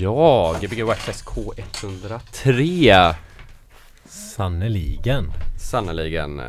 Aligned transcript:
Ja, 0.00 0.56
Gbg 0.62 0.82
Waxxax 0.82 1.24
K103 1.24 3.14
Sannerligen. 4.08 5.32
Sannerligen. 5.58 6.40
eh, 6.40 6.46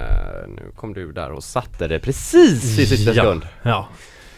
Nu 0.47 0.71
kom 0.75 0.93
du 0.93 1.11
där 1.11 1.31
och 1.31 1.43
satte 1.43 1.87
det 1.87 1.99
precis 1.99 2.79
i 2.79 2.85
sista 2.85 3.11
Ja. 3.13 3.23
sekund. 3.23 3.47
Ja, 3.63 3.87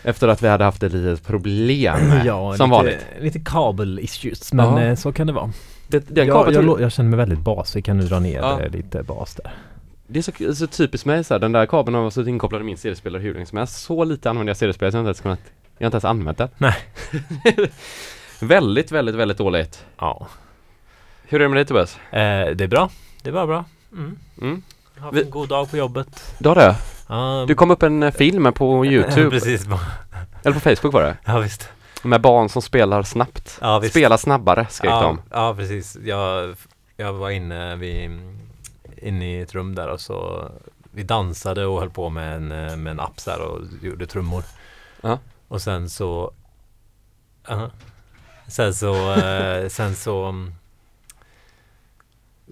Efter 0.03 0.27
att 0.27 0.43
vi 0.43 0.47
hade 0.47 0.63
haft 0.63 0.83
ett 0.83 0.93
litet 0.93 1.23
problem. 1.27 2.11
ja 2.25 2.57
som 2.57 2.69
lite, 2.69 2.75
vanligt. 2.77 3.05
Lite 3.19 3.39
kabel-issues, 3.39 4.53
men 4.53 4.77
Ja. 4.77 4.81
eh, 4.81 4.95
så 4.95 5.11
kan 5.11 5.27
det 5.27 5.33
vara. 5.33 5.51
Det, 5.87 5.99
den 6.15 6.27
jag, 6.27 6.35
kabeln 6.45 6.67
jag, 6.67 6.81
jag 6.81 6.91
känner 6.91 7.09
mig 7.09 7.17
väldigt 7.17 7.39
basig, 7.39 7.85
kan 7.85 7.97
nu 7.97 8.03
dra 8.03 8.19
ner 8.19 8.37
Ja. 8.39 8.61
eh, 8.61 8.69
lite 8.71 9.03
bas 9.03 9.35
där. 9.35 9.51
Det 10.07 10.19
är 10.19 10.23
så, 10.23 10.55
så 10.55 10.67
typiskt 10.67 11.05
mig 11.05 11.23
så 11.23 11.33
här, 11.33 11.39
den 11.39 11.51
där 11.51 11.65
kabeln 11.65 11.95
har 11.95 12.09
suttit 12.09 12.27
inkopplad 12.27 12.61
i 12.61 12.65
min 12.65 12.77
CD-spelare 12.77 13.21
hur 13.21 13.33
länge 13.33 13.45
som 13.45 13.57
helst. 13.57 13.81
Så 13.83 14.03
lite 14.03 14.29
använder 14.29 14.49
jag 14.49 14.57
CD-spelare 14.57 14.91
så 14.91 14.97
jag 14.97 15.03
har 15.03 15.09
inte 15.09 15.09
ens 15.09 15.21
kunnat, 15.21 15.39
jag 15.77 15.85
har 15.85 15.87
inte 15.87 15.95
ens 15.95 16.05
använt 16.05 16.37
den. 16.37 16.49
Nej. 16.57 16.75
väldigt, 18.41 18.91
väldigt, 18.91 19.15
väldigt 19.15 19.37
dåligt. 19.37 19.85
Ja. 19.99 20.27
Hur 21.23 21.41
är 21.41 21.43
det 21.43 21.49
med 21.49 21.57
dig 21.57 21.65
Tobias? 21.65 21.95
Eh, 22.11 22.55
det 22.55 22.63
är 22.63 22.67
bra. 22.67 22.89
Det 23.21 23.31
var 23.31 23.47
bra. 23.47 23.65
Mm. 23.91 24.17
Mm. 24.41 24.61
Jag 24.95 25.01
har 25.01 25.05
haft 25.05 25.17
Vi- 25.17 25.23
en 25.23 25.29
god 25.29 25.49
dag 25.49 25.71
på 25.71 25.77
jobbet. 25.77 26.35
Du 26.39 26.49
har 26.49 26.55
det? 26.55 26.75
Ja, 27.09 27.45
Du 27.47 27.55
kom 27.55 27.71
upp 27.71 27.83
en 27.83 28.03
eh, 28.03 28.11
film 28.11 28.53
på 28.53 28.85
Youtube, 28.91 29.29
Precis. 29.29 29.65
eller 30.43 30.53
på 30.53 30.59
Facebook 30.59 30.93
var 30.93 31.01
det? 31.03 31.17
Ja, 31.25 31.39
visst. 31.39 31.69
Med 32.03 32.21
barn 32.21 32.49
som 32.49 32.61
spelar 32.61 33.03
snabbt. 33.03 33.57
Ja, 33.61 33.79
visst. 33.79 33.93
Spela 33.93 34.17
snabbare 34.17 34.67
skrek 34.69 34.91
ja, 34.91 35.01
de. 35.01 35.21
Ja, 35.31 35.55
precis. 35.57 35.97
Jag, 36.03 36.55
jag 36.97 37.13
var 37.13 37.29
inne, 37.29 37.75
vid, 37.75 38.11
inne 38.97 39.37
i 39.37 39.41
ett 39.41 39.53
rum 39.55 39.75
där 39.75 39.87
och 39.87 40.01
så 40.01 40.47
vi 40.93 41.03
dansade 41.03 41.65
och 41.65 41.79
höll 41.79 41.89
på 41.89 42.09
med 42.09 42.35
en, 42.35 42.51
eh, 42.51 42.75
med 42.77 42.91
en 42.91 42.99
app 42.99 43.21
här 43.27 43.41
och 43.41 43.59
gjorde 43.81 44.05
trummor. 44.07 44.43
Ja. 45.01 45.19
Och 45.47 45.61
sen 45.61 45.89
så 45.89 46.31
aha. 47.49 47.69
Sen 48.51 48.73
så, 48.73 49.13
eh, 49.13 49.67
sen 49.69 49.95
så 49.95 50.25
mm, 50.25 50.53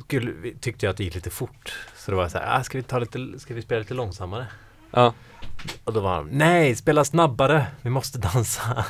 skulle, 0.05 0.33
tyckte 0.61 0.85
jag 0.85 0.91
att 0.91 0.97
det 0.97 1.03
gick 1.03 1.15
lite 1.15 1.29
fort. 1.29 1.73
Så 1.95 2.11
det 2.11 2.17
var 2.17 2.29
så 2.29 2.37
här, 2.37 2.59
ah, 2.59 2.63
ska 2.63 2.77
vi 2.77 2.83
ta 2.83 2.99
lite, 2.99 3.39
ska 3.39 3.53
vi 3.53 3.61
spela 3.61 3.79
lite 3.79 3.93
långsammare? 3.93 4.47
Ja. 4.91 5.13
Och 5.83 5.93
då 5.93 5.99
var 5.99 6.15
de, 6.17 6.27
nej, 6.29 6.75
spela 6.75 7.03
snabbare, 7.05 7.65
vi 7.81 7.89
måste 7.89 8.19
dansa. 8.19 8.85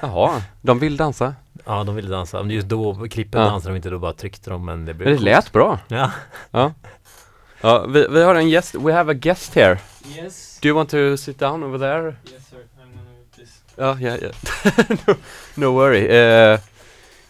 Jaha, 0.00 0.42
de 0.60 0.78
vill 0.78 0.96
dansa. 0.96 1.34
Ja, 1.64 1.84
de 1.84 1.94
ville 1.94 2.08
dansa. 2.10 2.42
Men 2.42 2.50
just 2.50 2.68
då, 2.68 3.06
klippen 3.10 3.40
Ja. 3.40 3.46
dansade 3.48 3.74
de 3.74 3.76
inte, 3.76 3.90
då 3.90 3.98
bara 3.98 4.12
tryckte 4.12 4.50
de 4.50 4.64
men 4.64 4.84
det 4.84 4.94
blev 4.94 5.06
Men 5.06 5.12
det 5.12 5.16
coolt. 5.18 5.24
lät 5.24 5.52
bra. 5.52 5.78
Ja. 5.88 6.10
Ja. 6.50 6.72
Ja, 7.60 7.86
vi, 7.86 8.06
vi 8.10 8.22
har 8.22 8.34
en 8.34 8.48
gäst, 8.48 8.74
we 8.74 8.92
have 8.92 9.12
a 9.12 9.14
guest 9.14 9.54
here. 9.54 9.78
Yes. 10.16 10.58
Do 10.62 10.68
you 10.68 10.76
want 10.76 10.90
to 10.90 11.16
sit 11.16 11.38
down 11.38 11.62
over 11.62 11.78
there? 11.78 12.16
Yes, 12.32 12.51
move 13.78 14.00
yeah, 14.00 14.16
Ja, 14.16 14.16
ja, 14.20 14.28
ja. 14.28 14.96
no, 15.06 15.14
no 15.56 15.72
worry. 15.72 16.04
Uh, 16.08 16.58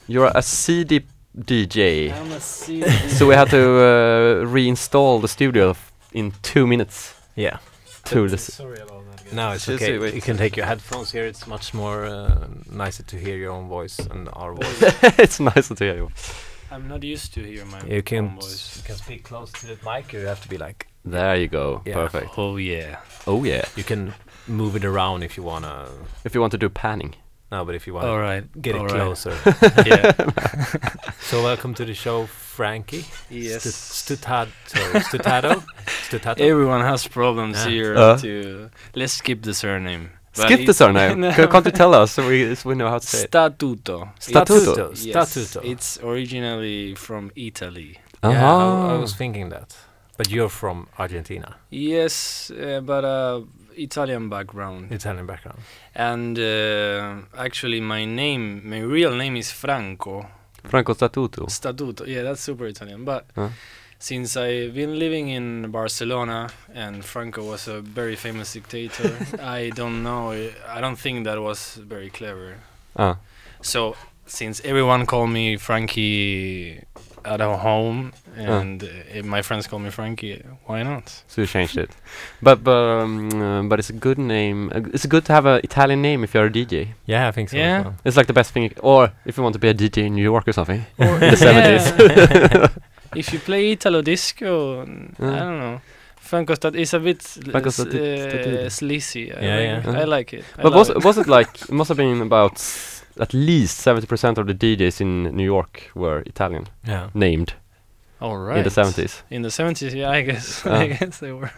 you're 0.09 0.31
a 0.35 0.43
CD 0.43 1.01
DJ. 1.35 2.12
I'm 2.12 2.33
a 2.33 2.41
CD. 2.41 2.91
So 3.09 3.27
we 3.27 3.35
had 3.35 3.51
to 3.51 3.57
uh, 3.59 4.47
reinstall 4.53 5.20
the 5.20 5.29
studio 5.29 5.70
f- 5.70 5.93
in 6.13 6.33
two 6.43 6.67
minutes. 6.67 7.15
Yeah. 7.37 7.59
To 8.07 8.29
the 8.29 8.37
Sorry 8.37 8.81
about 8.81 9.05
that. 9.11 9.25
guys. 9.25 9.33
No, 9.33 9.53
it's 9.53 9.69
okay. 9.69 9.98
wait. 9.98 10.15
You 10.15 10.20
can 10.20 10.37
take 10.37 10.57
your 10.57 10.67
headphones 10.67 11.13
here. 11.13 11.25
It's 11.25 11.47
much 11.47 11.73
more 11.73 12.05
uh, 12.05 12.48
nicer 12.70 13.05
to 13.05 13.17
hear 13.17 13.37
your 13.37 13.53
own 13.53 13.69
voice 13.69 13.98
and 14.11 14.29
our 14.33 14.55
voice. 14.61 14.83
it's 15.19 15.39
nicer 15.41 15.75
to 15.77 15.85
hear 15.85 15.95
you. 15.97 16.11
I'm 16.70 16.89
not 16.89 17.03
used 17.05 17.33
to 17.35 17.41
hear 17.43 17.65
my 17.67 17.81
you 17.87 18.03
can 18.03 18.25
own 18.25 18.35
voice. 18.41 18.77
you 18.77 18.83
can 18.83 18.97
speak 18.97 19.23
close 19.23 19.53
to 19.53 19.67
the 19.67 19.77
mic. 19.85 20.13
Or 20.15 20.19
you 20.19 20.27
have 20.27 20.41
to 20.43 20.48
be 20.48 20.59
like 20.59 20.87
There 21.05 21.37
you 21.37 21.48
go. 21.48 21.81
Yeah. 21.87 21.95
Perfect. 21.95 22.37
Oh 22.37 22.57
yeah. 22.59 22.97
Oh 23.27 23.45
yeah. 23.45 23.65
you 23.77 23.85
can 23.85 24.13
move 24.47 24.77
it 24.77 24.85
around 24.85 25.23
if 25.23 25.37
you 25.37 25.43
wanna. 25.43 25.89
If 26.25 26.35
you 26.35 26.41
want 26.41 26.53
to 26.53 26.59
do 26.59 26.69
panning. 26.69 27.15
No, 27.51 27.65
but 27.67 27.75
if 27.75 27.87
you 27.87 27.93
wanna 27.95 28.09
All 28.09 28.19
right. 28.19 28.45
get 28.62 28.75
all 28.77 28.87
it 28.87 28.93
right. 28.93 29.03
closer. 29.03 29.37
yeah. 29.87 30.12
so 31.21 31.43
welcome 31.43 31.75
to 31.75 31.85
the 31.85 31.93
show, 31.95 32.27
Frankie. 32.27 33.05
Yes. 33.29 33.63
Stu- 33.75 34.17
Stutad, 34.17 34.48
sorry, 34.67 35.01
Stutato. 35.01 35.63
Stutato. 36.08 36.41
Everyone 36.41 36.81
has 36.81 37.07
problems 37.07 37.57
Yeah. 37.58 37.70
here. 37.70 37.97
Uh. 37.97 38.17
to 38.19 38.70
let's 38.95 39.13
skip 39.14 39.42
the 39.42 39.52
surname. 39.55 40.11
But 40.35 40.47
Skip 40.47 40.67
the 40.67 40.73
surname. 40.73 41.20
No. 41.20 41.31
Can't 41.47 41.67
you 41.67 41.73
tell 41.73 41.92
us 41.95 42.13
so 42.13 42.27
we, 42.27 42.55
so 42.55 42.70
we 42.70 42.75
know 42.75 42.89
how 42.89 42.98
to 42.98 43.07
say 43.07 43.25
it? 43.25 43.31
Statuto. 43.31 44.08
Statuto. 44.19 44.92
Yes, 45.05 45.35
Statuto. 45.36 45.61
It's 45.63 45.98
originally 46.02 46.95
from 46.95 47.31
Italy. 47.36 47.98
Yeah, 48.25 48.51
I, 48.51 48.95
I 48.95 48.98
was 48.98 49.14
thinking 49.14 49.51
that. 49.51 49.77
But 50.17 50.31
you're 50.31 50.48
from 50.48 50.89
Argentina, 50.98 51.57
Yes, 51.70 52.51
uh, 52.51 52.81
but 52.81 53.05
uh, 53.05 53.41
Italian 53.77 54.28
background. 54.28 54.92
Italian 54.92 55.27
background. 55.27 55.58
And 55.94 56.38
uh, 56.38 57.14
actually, 57.36 57.80
my 57.80 58.05
name, 58.05 58.62
my 58.68 58.80
real 58.80 59.14
name 59.14 59.36
is 59.36 59.50
Franco 59.50 60.27
Franco 60.64 60.94
Statuto. 60.94 61.46
Statuto. 61.48 62.06
Yeah, 62.06 62.22
that's 62.22 62.40
super 62.40 62.66
Italian. 62.66 63.05
But 63.05 63.27
Huh. 63.34 63.48
since 63.98 64.36
I've 64.36 64.74
been 64.74 64.98
living 64.98 65.28
in 65.28 65.70
Barcelona 65.70 66.50
and 66.74 67.05
Franco 67.05 67.42
was 67.44 67.68
a 67.68 67.80
very 67.80 68.16
famous 68.16 68.52
dictator, 68.52 69.12
I 69.42 69.70
don't 69.74 70.02
know. 70.02 70.33
I 70.68 70.80
don't 70.80 70.96
think 70.98 71.24
that 71.24 71.40
was 71.40 71.77
very 71.77 72.10
clever. 72.10 72.58
Ah. 72.96 73.16
So 73.60 73.96
since 74.27 74.60
everyone 74.64 75.04
called 75.06 75.30
me 75.30 75.56
Frankie 75.56 76.83
at 77.24 77.40
home 77.40 78.12
and 78.36 78.83
uh, 78.83 79.22
my 79.24 79.42
friends 79.42 79.66
call 79.66 79.78
me 79.78 79.90
Frankie, 79.90 80.42
why 80.66 80.83
not? 80.83 81.22
So 81.28 81.40
you 81.42 81.46
changed 81.46 81.77
it. 81.77 81.90
But 82.42 82.62
but 82.64 82.72
um, 83.02 83.28
uh, 83.42 83.62
but 83.68 83.78
it's 83.78 83.90
a 83.90 83.98
good 84.06 84.18
name. 84.18 84.70
Uh, 84.74 84.80
It's 84.94 85.06
good 85.06 85.24
to 85.27 85.33
have 85.33 85.46
an 85.46 85.60
Italian 85.64 86.00
name 86.02 86.24
if 86.24 86.34
you're 86.34 86.46
a 86.46 86.50
DJ. 86.50 86.88
Yeah, 87.06 87.28
I 87.28 87.33
think 87.33 87.48
so. 87.50 87.56
Yeah. 87.56 87.78
As 87.78 87.84
well. 87.84 87.94
It's 88.05 88.16
like 88.16 88.27
the 88.27 88.33
best 88.33 88.52
thing. 88.52 88.72
Or 88.83 89.10
if 89.27 89.36
you 89.36 89.42
want 89.42 89.52
to 89.55 89.58
be 89.60 89.68
a 89.68 89.74
DJ 89.74 90.06
in 90.06 90.14
New 90.14 90.22
York 90.33 90.46
or 90.48 90.52
something. 90.52 90.84
Or- 90.98 91.06
In 91.24 91.30
the 91.30 91.36
70s. 91.36 92.70
if 93.16 93.33
you 93.33 93.39
play 93.40 93.72
Italo 93.72 94.02
disco, 94.02 94.83
n- 94.83 95.14
I 95.20 95.24
Yeah. 95.24 95.39
don't 95.39 95.58
know. 95.60 95.80
Franco 96.16 96.54
Stat 96.54 96.74
is 96.77 96.94
a 96.94 96.98
bit 96.98 97.20
l- 97.46 97.50
Franco 97.52 97.68
s- 97.68 97.80
Stati- 97.80 98.64
uh, 98.66 98.68
sleazy. 98.70 99.33
I 99.33 99.40
Yeah, 99.40 99.56
like- 99.56 99.84
yeah. 99.86 100.00
I 100.00 100.04
like 100.04 100.33
it. 100.36 100.44
I 100.58 100.62
But 100.62 100.72
love 100.72 100.78
was 100.78 100.89
it. 100.90 101.04
was 101.04 101.18
it 101.18 101.27
like 101.27 101.50
it 101.68 101.72
must 101.72 101.89
have 101.89 101.98
been 101.98 102.22
about 102.22 102.52
s- 102.54 102.92
at 103.20 103.33
least 103.34 103.78
seventy 103.78 104.06
percent 104.06 104.39
of 104.39 104.46
the 104.46 104.55
DJs 104.55 105.00
in 105.00 105.36
New 105.36 105.45
York 105.45 105.90
were 105.95 106.23
Italian 106.27 106.67
Yeah. 106.86 107.08
named 107.14 107.55
All 108.20 108.36
right. 108.39 108.58
in 108.58 108.64
the 108.64 108.70
seventies. 108.70 109.23
In 109.30 109.42
the 109.42 109.48
70s, 109.50 109.95
yeah, 109.95 110.11
I 110.11 110.23
guess. 110.23 110.62
Ah. 110.67 110.78
I 110.80 110.86
guess 110.89 111.18
they 111.18 111.33
were. 111.33 111.51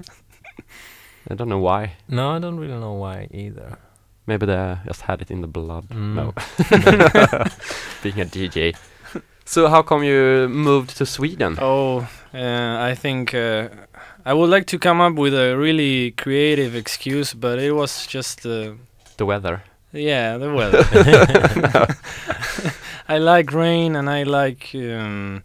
I 1.31 1.35
don't 1.35 1.49
know 1.49 1.59
why. 1.61 1.93
No, 2.09 2.31
I 2.37 2.39
don't 2.39 2.59
really 2.61 2.79
know 2.81 2.93
why 2.95 3.29
either. 3.31 3.79
Maybe 4.27 4.47
they 4.47 4.77
just 4.87 5.03
had 5.03 5.21
it 5.23 5.31
in 5.31 5.41
the 5.43 5.47
blood. 5.49 5.85
Mm. 5.91 6.15
No, 6.15 6.33
being 8.03 8.21
a 8.21 8.25
DJ. 8.25 8.75
So 9.45 9.69
how 9.69 9.83
come 9.83 10.03
you 10.05 10.49
moved 10.49 10.97
to 10.97 11.05
Sweden? 11.07 11.59
Oh, 11.61 12.07
uh, 12.33 12.91
I 12.91 12.95
think 12.95 13.35
uh, 13.35 13.69
I 14.25 14.33
would 14.33 14.49
like 14.51 14.65
to 14.69 14.79
come 14.79 15.01
up 15.03 15.15
with 15.19 15.35
a 15.35 15.55
really 15.57 16.13
creative 16.13 16.75
excuse, 16.75 17.35
but 17.35 17.59
it 17.59 17.73
was 17.73 18.07
just 18.07 18.47
uh, 18.47 18.73
The 19.19 19.27
weather. 19.27 19.63
Yeah, 19.95 20.37
the 20.39 20.53
weather. 20.59 20.85
I 23.09 23.19
like 23.19 23.53
rain 23.53 23.97
and 23.97 24.09
I 24.09 24.23
like 24.25 24.71
um, 24.75 25.43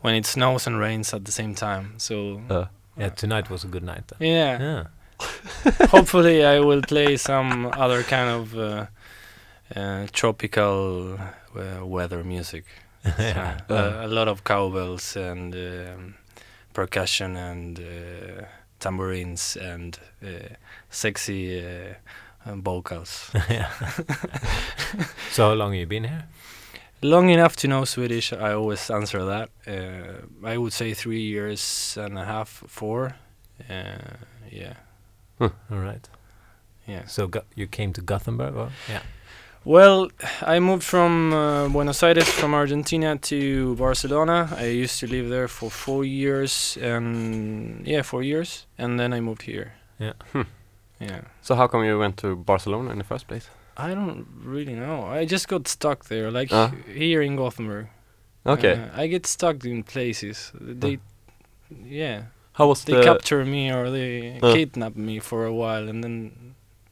when 0.00 0.14
it 0.14 0.26
snows 0.26 0.66
and 0.66 0.78
rains 0.78 1.14
at 1.14 1.24
the 1.24 1.32
same 1.32 1.54
time. 1.54 1.94
So 1.98 2.40
Uh, 2.50 2.66
Yeah, 2.96 3.10
tonight 3.10 3.50
was 3.50 3.64
a 3.64 3.68
good 3.68 3.82
night. 3.84 4.08
Then. 4.08 4.28
yeah, 4.28 4.60
Yeah. 4.60 4.84
hopefully 5.90 6.44
I 6.44 6.60
will 6.60 6.82
play 6.82 7.16
some 7.16 7.70
other 7.76 8.02
kind 8.02 8.28
of 8.28 8.56
uh, 8.56 8.86
uh, 9.76 10.06
tropical 10.12 11.18
uh, 11.56 11.86
weather 11.86 12.24
music. 12.24 12.64
yeah. 13.18 13.58
So, 13.68 13.76
uh, 13.76 14.06
a 14.06 14.08
lot 14.08 14.28
of 14.28 14.42
cowbells 14.44 15.16
and 15.16 15.54
um, 15.54 16.14
percussion 16.72 17.36
and 17.36 17.78
uh, 17.78 18.44
tambourines 18.80 19.56
and 19.56 19.98
uh, 20.22 20.54
sexy 20.90 21.60
uh, 22.48 22.54
vocals. 22.56 23.30
yeah. 23.50 23.70
so 25.30 25.48
how 25.48 25.54
long 25.54 25.72
have 25.72 25.80
you 25.80 25.86
been 25.86 26.04
here? 26.04 26.24
Long 27.02 27.30
enough 27.30 27.54
to 27.56 27.68
know 27.68 27.84
Swedish, 27.84 28.32
I 28.32 28.52
always 28.54 28.90
answer 28.90 29.24
that. 29.24 29.50
Uh, 29.66 30.46
I 30.46 30.56
would 30.56 30.72
say 30.72 30.94
three 30.94 31.22
years 31.22 31.96
and 32.00 32.18
a 32.18 32.24
half, 32.24 32.48
four. 32.66 33.14
Uh, 33.70 34.16
yeah, 34.50 34.74
All 35.40 35.50
right. 35.70 36.08
yeah. 36.86 37.06
So 37.06 37.26
Go- 37.28 37.44
you 37.54 37.66
came 37.68 37.92
to 37.92 38.00
Gothenburg, 38.00 38.56
or? 38.56 38.70
Yeah. 38.88 39.02
Well, 39.64 40.10
I 40.42 40.60
moved 40.60 40.82
from 40.84 41.32
uh, 41.32 41.68
Buenos 41.68 42.02
Aires 42.02 42.28
from 42.28 42.54
Argentina 42.54 43.16
to 43.18 43.74
Barcelona. 43.76 44.48
I 44.56 44.66
used 44.66 44.98
to 45.00 45.06
live 45.06 45.28
there 45.28 45.48
for 45.48 45.70
four 45.70 46.04
years, 46.04 46.78
and 46.80 47.86
yeah, 47.86 48.02
four 48.02 48.22
years, 48.22 48.66
and 48.78 48.98
then 48.98 49.12
I 49.12 49.20
moved 49.20 49.42
here. 49.42 49.72
Yeah. 50.00 50.14
Hmm. 50.32 50.42
Yeah. 51.00 51.20
So 51.42 51.54
how 51.54 51.66
come 51.68 51.84
you 51.84 51.98
went 51.98 52.16
to 52.18 52.36
Barcelona 52.36 52.90
in 52.90 52.98
the 52.98 53.04
first 53.04 53.26
place? 53.28 53.48
I 53.76 53.94
don't 53.94 54.26
really 54.44 54.74
know. 54.74 55.04
I 55.04 55.24
just 55.24 55.46
got 55.48 55.68
stuck 55.68 56.04
there, 56.06 56.30
like 56.30 56.52
Ah. 56.52 56.72
here 56.94 57.22
in 57.22 57.36
Gothenburg. 57.36 57.86
Okay. 58.44 58.72
Uh, 58.72 59.02
I 59.02 59.06
get 59.08 59.26
stuck 59.26 59.64
in 59.64 59.82
places. 59.84 60.52
They, 60.60 60.98
yeah, 61.84 62.22
how 62.52 62.68
was 62.68 62.84
they 62.84 62.94
the? 62.94 63.02
capture 63.04 63.44
me 63.44 63.70
or 63.72 63.90
they 63.90 64.38
Uh. 64.42 64.52
kidnap 64.52 64.96
me 64.96 65.20
for 65.20 65.44
a 65.46 65.52
while, 65.52 65.88
and 65.88 66.02
then 66.02 66.32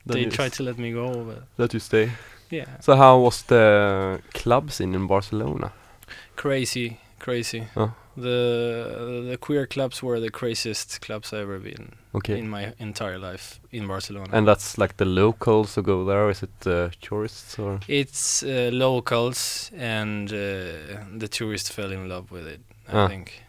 then 0.06 0.14
they 0.22 0.24
try 0.30 0.48
to 0.48 0.62
let 0.62 0.78
me 0.78 0.92
go. 0.92 1.24
But 1.24 1.42
let 1.58 1.72
you 1.74 1.80
stay. 1.80 2.10
Yeah. 2.50 2.66
So 2.80 2.94
how 2.94 3.18
was 3.24 3.42
the 3.42 4.20
club 4.34 4.70
scene 4.70 4.94
in 4.94 5.06
Barcelona? 5.08 5.72
Crazy, 6.36 6.98
crazy. 7.18 7.66
The 8.16 9.26
the 9.30 9.36
queer 9.36 9.66
clubs 9.66 10.02
were 10.02 10.20
the 10.20 10.30
craziest 10.30 11.00
clubs 11.00 11.32
I've 11.32 11.42
ever 11.42 11.58
been 11.58 11.92
Okay. 12.14 12.38
in 12.38 12.48
my 12.48 12.72
entire 12.78 13.18
life 13.18 13.60
in 13.70 13.86
Barcelona. 13.86 14.28
And 14.32 14.46
that's 14.48 14.78
like 14.78 14.96
the 14.96 15.04
locals 15.04 15.74
who 15.74 15.82
go 15.82 16.04
there, 16.04 16.30
is 16.30 16.42
it 16.42 16.66
uh, 16.66 16.88
tourists 17.02 17.58
or? 17.58 17.80
it's 17.88 18.42
uh, 18.42 18.70
locals 18.72 19.70
and 19.76 20.28
uh, 20.32 20.36
the 21.18 21.28
tourists 21.30 21.68
fell 21.70 21.92
in 21.92 22.08
love 22.08 22.30
with 22.32 22.46
it. 22.46 22.60
I 22.88 22.92
Ah. 22.96 23.08
think, 23.08 23.42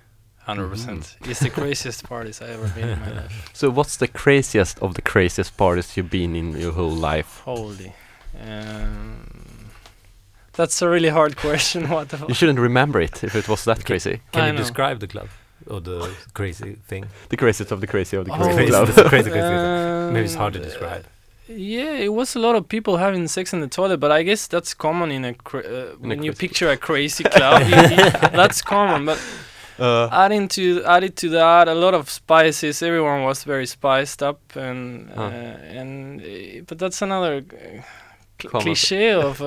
hundred 0.45 0.69
percent. 0.69 1.17
It's 1.21 1.39
the 1.39 1.49
craziest 1.49 2.03
parties 2.03 2.41
I've 2.41 2.49
ever 2.59 2.67
been 2.75 2.89
in 2.89 2.99
my 2.99 3.11
life. 3.21 3.49
So 3.53 3.69
what's 3.69 3.97
the 3.97 4.07
craziest 4.07 4.79
of 4.79 4.93
the 4.93 5.01
craziest 5.01 5.55
parties 5.57 5.95
you've 5.97 6.09
been 6.11 6.35
in 6.35 6.57
your 6.59 6.73
whole 6.73 6.95
life? 7.11 7.41
Holy. 7.45 7.93
Um, 8.51 9.27
that's 10.57 10.81
a 10.81 10.87
really 10.95 11.09
hard 11.09 11.33
question. 11.45 11.81
What 11.95 12.09
the 12.09 12.17
You 12.27 12.33
shouldn't 12.39 12.59
remember 12.59 12.99
it 13.07 13.23
if 13.23 13.33
it 13.35 13.47
was 13.47 13.63
that 13.65 13.77
Okay. 13.79 13.87
crazy. 13.89 14.15
Can 14.33 14.41
I 14.43 14.47
you 14.47 14.53
know. 14.53 14.57
describe 14.63 14.97
the 14.99 15.07
club 15.07 15.27
or 15.73 15.79
the 15.81 15.99
crazy 16.33 16.75
thing? 16.89 17.05
The 17.29 17.37
craziest 17.37 17.71
of 17.71 17.79
the 17.79 17.87
crazy 17.87 18.17
of 18.17 18.25
the 18.25 18.31
Oh. 18.33 18.37
crazy 18.37 18.55
Crazy, 18.57 18.71
club. 18.71 18.87
the 18.87 19.03
crazy, 19.13 19.29
crazy. 19.31 19.47
thing. 19.47 20.13
Maybe 20.13 20.25
it's 20.25 20.35
hard 20.43 20.53
to 20.53 20.59
Um, 20.59 20.65
describe. 20.65 21.03
Yeah, 21.49 21.93
it 22.07 22.11
was 22.19 22.35
a 22.35 22.39
lot 22.39 22.55
of 22.59 22.63
people 22.67 22.93
having 22.97 23.27
sex 23.27 23.53
in 23.53 23.61
the 23.61 23.69
toilet, 23.69 23.99
but 23.99 24.11
I 24.19 24.23
guess 24.23 24.47
that's 24.47 24.73
common 24.73 25.11
in 25.11 25.23
a 25.25 25.33
cra- 25.33 25.67
uh, 25.77 25.95
In 26.03 26.05
a 26.05 26.07
when 26.09 26.23
you 26.25 26.33
picture 26.33 26.69
a 26.69 26.77
crazy 26.89 27.23
club. 27.23 27.61
you- 27.61 27.95
you- 27.95 28.11
that's 28.41 28.61
common, 28.61 29.05
but 29.05 29.19
Uh, 29.79 30.09
adding 30.25 30.47
to 30.57 30.61
added 30.95 31.13
to 31.15 31.27
that, 31.29 31.67
a 31.67 31.73
lot 31.85 31.93
of 31.93 32.09
spices. 32.09 32.81
Everyone 32.81 33.21
was 33.29 33.45
very 33.45 33.67
spiced 33.67 34.19
up, 34.29 34.39
and 34.55 35.09
Huh. 35.15 35.21
uh, 35.21 35.79
and 35.79 36.21
uh, 36.21 36.63
but 36.67 36.77
that's 36.81 36.99
another 37.03 37.33
uh, 37.37 37.81
cl- 38.41 38.61
cliche 38.63 39.11
of. 39.13 39.39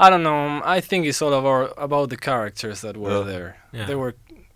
I 0.00 0.10
don't 0.10 0.22
know. 0.22 0.62
I 0.64 0.80
think 0.80 1.06
it's 1.06 1.22
all 1.22 1.32
about 1.34 1.74
about 1.76 2.08
the 2.10 2.16
characters 2.16 2.80
that 2.80 2.96
were 2.96 3.18
Yeah. 3.18 3.24
there. 3.32 3.56
Yeah. 3.72 3.86
They 3.86 3.94
were 3.94 4.14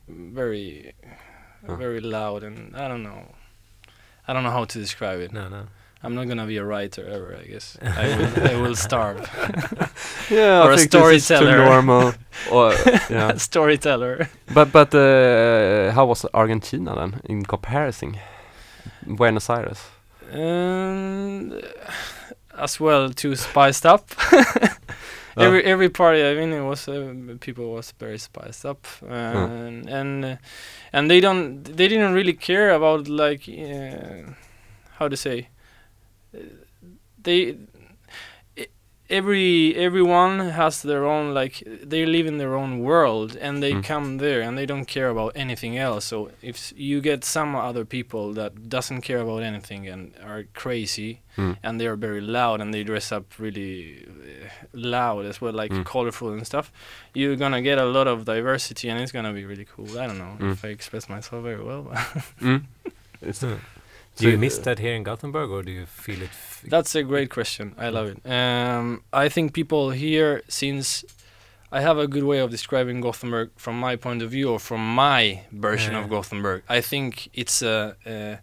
very, 0.09 0.93
Huh. 1.67 1.77
very 1.77 2.01
loud, 2.01 2.43
and 2.43 2.75
I 2.77 2.89
don't 2.89 3.03
know. 3.03 3.35
I 4.29 4.33
don't 4.33 4.43
know 4.43 4.51
how 4.53 4.65
to 4.67 4.79
describe 4.79 5.21
it. 5.21 5.33
No, 5.33 5.49
no. 5.49 5.67
I'm 6.03 6.15
not 6.15 6.29
gonna 6.29 6.47
be 6.47 6.59
a 6.59 6.65
writer 6.65 7.05
ever. 7.09 7.37
I 7.43 7.47
guess 7.47 7.77
I 7.83 8.07
will. 8.17 8.49
I 8.51 8.55
will 8.61 8.77
starve. 8.77 9.21
yeah, 10.31 10.63
Or 10.63 10.71
I 10.71 10.75
a 10.75 10.77
think 10.77 10.91
this 10.91 11.13
is 11.13 11.29
too 11.29 11.37
storyteller. 11.37 11.65
normal. 11.65 12.13
or, 12.51 12.73
yeah. 13.11 13.37
Storyteller. 13.39 14.29
But 14.55 14.71
but 14.73 14.95
uh, 14.95 15.93
how 15.93 16.07
was 16.07 16.27
Argentina 16.35 16.95
then 16.95 17.21
in 17.25 17.45
comparison? 17.45 18.17
Buenos 19.07 19.51
Aires. 19.51 19.81
And 20.33 21.63
as 22.59 22.81
well, 22.81 23.11
too 23.11 23.35
spiced 23.37 23.87
up. 23.87 24.03
Every 25.45 25.65
every 25.65 25.89
party 25.91 26.23
I've 26.23 26.37
been 26.37 26.53
in 26.53 26.67
was 26.67 26.89
uh, 26.89 27.15
people 27.41 27.73
was 27.73 27.93
very 27.99 28.19
spiced 28.19 28.65
up, 28.65 28.87
and 29.09 29.89
and 29.89 30.25
uh, 30.25 30.37
and 30.93 31.11
they 31.11 31.21
don't 31.21 31.63
they 31.65 31.89
didn't 31.89 32.15
really 32.15 32.33
care 32.35 32.71
about 32.71 33.09
like 33.09 33.49
uh, 33.49 34.33
how 34.99 35.09
to 35.09 35.17
say 35.17 35.49
uh, 36.35 36.39
they 37.23 37.57
every 39.09 39.75
everyone 39.77 40.39
has 40.51 40.83
their 40.83 41.05
own 41.05 41.33
like 41.35 41.63
they 41.91 42.05
live 42.07 42.27
in 42.27 42.39
their 42.39 42.55
own 42.55 42.81
world 42.81 43.37
and 43.41 43.63
they 43.63 43.73
Mm. 43.73 43.85
come 43.85 44.19
there 44.19 44.41
and 44.43 44.57
they 44.59 44.67
don't 44.67 44.85
care 44.87 45.09
about 45.11 45.33
anything 45.37 45.79
else 45.79 46.05
so 46.07 46.31
if 46.43 46.73
you 46.77 47.01
get 47.01 47.25
some 47.25 47.55
other 47.55 47.85
people 47.85 48.33
that 48.35 48.69
doesn't 48.69 49.03
care 49.03 49.21
about 49.21 49.43
anything 49.43 49.87
and 49.89 50.13
are 50.25 50.45
crazy 50.55 51.21
Mm. 51.37 51.57
and 51.63 51.79
they 51.81 51.87
are 51.87 51.97
very 51.97 52.21
loud 52.21 52.61
and 52.61 52.73
they 52.75 52.83
dress 52.85 53.13
up 53.13 53.25
really 53.39 54.07
uh, 54.09 54.49
loud 54.73 55.25
as 55.27 55.41
well 55.41 55.53
like 55.53 55.71
Mm. 55.75 55.85
colorful 55.85 56.33
and 56.33 56.45
stuff 56.47 56.73
you're 57.15 57.37
gonna 57.37 57.63
get 57.63 57.79
a 57.79 57.85
lot 57.85 58.07
of 58.09 58.25
diversity 58.25 58.89
and 58.91 58.99
it's 59.01 59.13
gonna 59.13 59.33
be 59.33 59.45
really 59.45 59.67
cool 59.77 59.91
i 60.03 60.07
don't 60.09 60.19
know 60.19 60.37
Mm. 60.41 60.53
if 60.53 60.65
i 60.65 60.69
express 60.69 61.09
myself 61.09 61.45
very 61.45 61.63
well 61.63 61.83
but 61.83 61.97
Mm. 62.41 62.63
So 64.17 64.23
Do 64.25 64.31
you 64.31 64.39
miss 64.39 64.57
that 64.59 64.79
here 64.79 64.95
in 64.95 65.03
Gothenburg, 65.03 65.51
or 65.51 65.63
do 65.63 65.71
you 65.71 65.85
feel 65.85 66.23
it? 66.23 66.31
That's 66.65 66.95
a 66.95 67.03
great 67.03 67.29
question. 67.29 67.75
I 67.77 67.91
love 67.91 68.07
it. 68.09 68.19
Um, 68.31 69.03
I 69.13 69.29
think 69.29 69.53
people 69.53 69.91
here, 69.91 70.41
since 70.49 71.05
I 71.71 71.83
have 71.83 71.99
a 71.99 72.09
good 72.09 72.25
way 72.25 72.39
of 72.39 72.51
describing 72.51 73.03
Gothenburg 73.03 73.51
from 73.57 73.79
my 73.79 73.95
point 73.97 74.23
of 74.23 74.31
view 74.31 74.51
or 74.51 74.59
from 74.59 74.81
my 74.95 75.43
version 75.53 75.93
Yeah. 75.93 76.03
of 76.05 76.09
Gothenburg. 76.09 76.63
I 76.67 76.81
think 76.81 77.29
it's 77.35 77.61
a, 77.61 77.95
uh, 78.07 78.37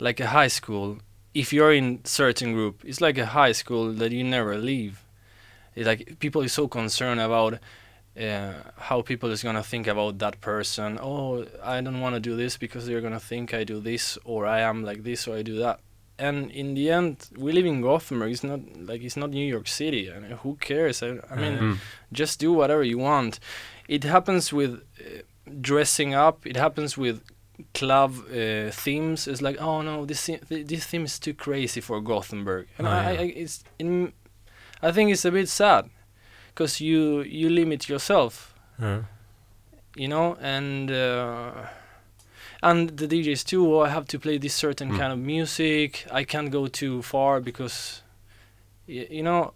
like 0.00 0.18
a 0.18 0.26
high 0.26 0.48
school. 0.48 0.98
If 1.34 1.52
you're 1.52 1.72
in 1.72 2.04
certain 2.04 2.52
group, 2.52 2.82
it's 2.84 3.00
like 3.00 3.16
a 3.16 3.26
high 3.26 3.52
school 3.52 3.92
that 3.92 4.10
you 4.10 4.24
never 4.24 4.58
leave. 4.58 5.04
It's 5.76 5.86
like 5.86 6.18
people 6.18 6.42
is 6.42 6.52
so 6.52 6.66
concerned 6.66 7.20
about 7.20 7.60
uh, 8.20 8.52
how 8.76 9.02
people 9.02 9.30
is 9.30 9.42
gonna 9.42 9.62
think 9.62 9.86
about 9.86 10.18
that 10.18 10.40
person. 10.40 10.98
Oh, 11.00 11.46
I 11.62 11.80
don't 11.80 12.00
want 12.00 12.14
to 12.14 12.20
do 12.20 12.36
this 12.36 12.56
because 12.58 12.86
they're 12.86 13.00
gonna 13.00 13.20
think 13.20 13.54
I 13.54 13.64
do 13.64 13.80
this, 13.80 14.18
or 14.24 14.46
I 14.46 14.60
am 14.60 14.82
like 14.84 15.02
this, 15.02 15.26
or 15.28 15.36
I 15.36 15.42
do 15.42 15.56
that. 15.58 15.80
And 16.18 16.50
in 16.50 16.74
the 16.74 16.90
end 16.90 17.28
we 17.38 17.52
live 17.52 17.66
in 17.66 17.80
Gothenburg. 17.80 18.30
It's 18.32 18.44
not 18.44 18.60
like 18.76 19.02
it's 19.02 19.16
not 19.16 19.30
New 19.30 19.46
York 19.46 19.66
City 19.66 20.12
I 20.12 20.18
mean, 20.18 20.32
who 20.42 20.56
cares? 20.56 21.02
I, 21.02 21.18
I 21.30 21.36
mean 21.36 21.58
Mm. 21.58 21.78
just 22.12 22.38
do 22.38 22.52
whatever 22.52 22.84
you 22.84 22.98
want. 22.98 23.40
It 23.88 24.04
happens 24.04 24.52
with 24.52 24.72
uh, 25.00 25.22
dressing 25.60 26.14
up. 26.14 26.46
It 26.46 26.56
happens 26.56 26.96
with 26.98 27.22
club 27.74 28.12
uh, 28.30 28.70
themes. 28.70 29.26
It's 29.26 29.40
like 29.42 29.60
oh 29.60 29.80
no 29.82 30.04
this 30.04 30.26
th- 30.26 30.42
this 30.66 30.84
theme 30.86 31.04
is 31.04 31.18
too 31.18 31.34
crazy 31.34 31.80
for 31.80 32.00
Gothenburg. 32.00 32.66
And 32.78 32.86
Oh, 32.86 32.90
I, 32.90 33.12
yeah. 33.12 33.20
I 33.20 33.24
it's 33.42 33.64
in 33.78 34.12
I 34.82 34.92
think 34.92 35.10
it's 35.10 35.24
a 35.24 35.30
bit 35.32 35.48
sad 35.48 35.88
because 36.54 36.80
you 36.80 37.22
you 37.22 37.48
limit 37.50 37.88
yourself 37.88 38.54
you 39.96 40.08
know 40.08 40.36
and 40.40 40.90
uh, 40.90 41.52
and 42.62 42.96
the 42.96 43.06
DJs 43.06 43.44
too 43.44 43.74
oh, 43.74 43.80
I 43.80 43.88
have 43.88 44.06
to 44.08 44.18
play 44.18 44.38
this 44.38 44.54
certain 44.54 44.90
Mm. 44.90 44.98
kind 44.98 45.12
of 45.12 45.18
music 45.18 46.06
I 46.10 46.24
can't 46.24 46.50
go 46.50 46.66
too 46.68 47.02
far 47.02 47.40
because 47.40 48.02
y- 48.88 49.06
you 49.10 49.22
know 49.22 49.52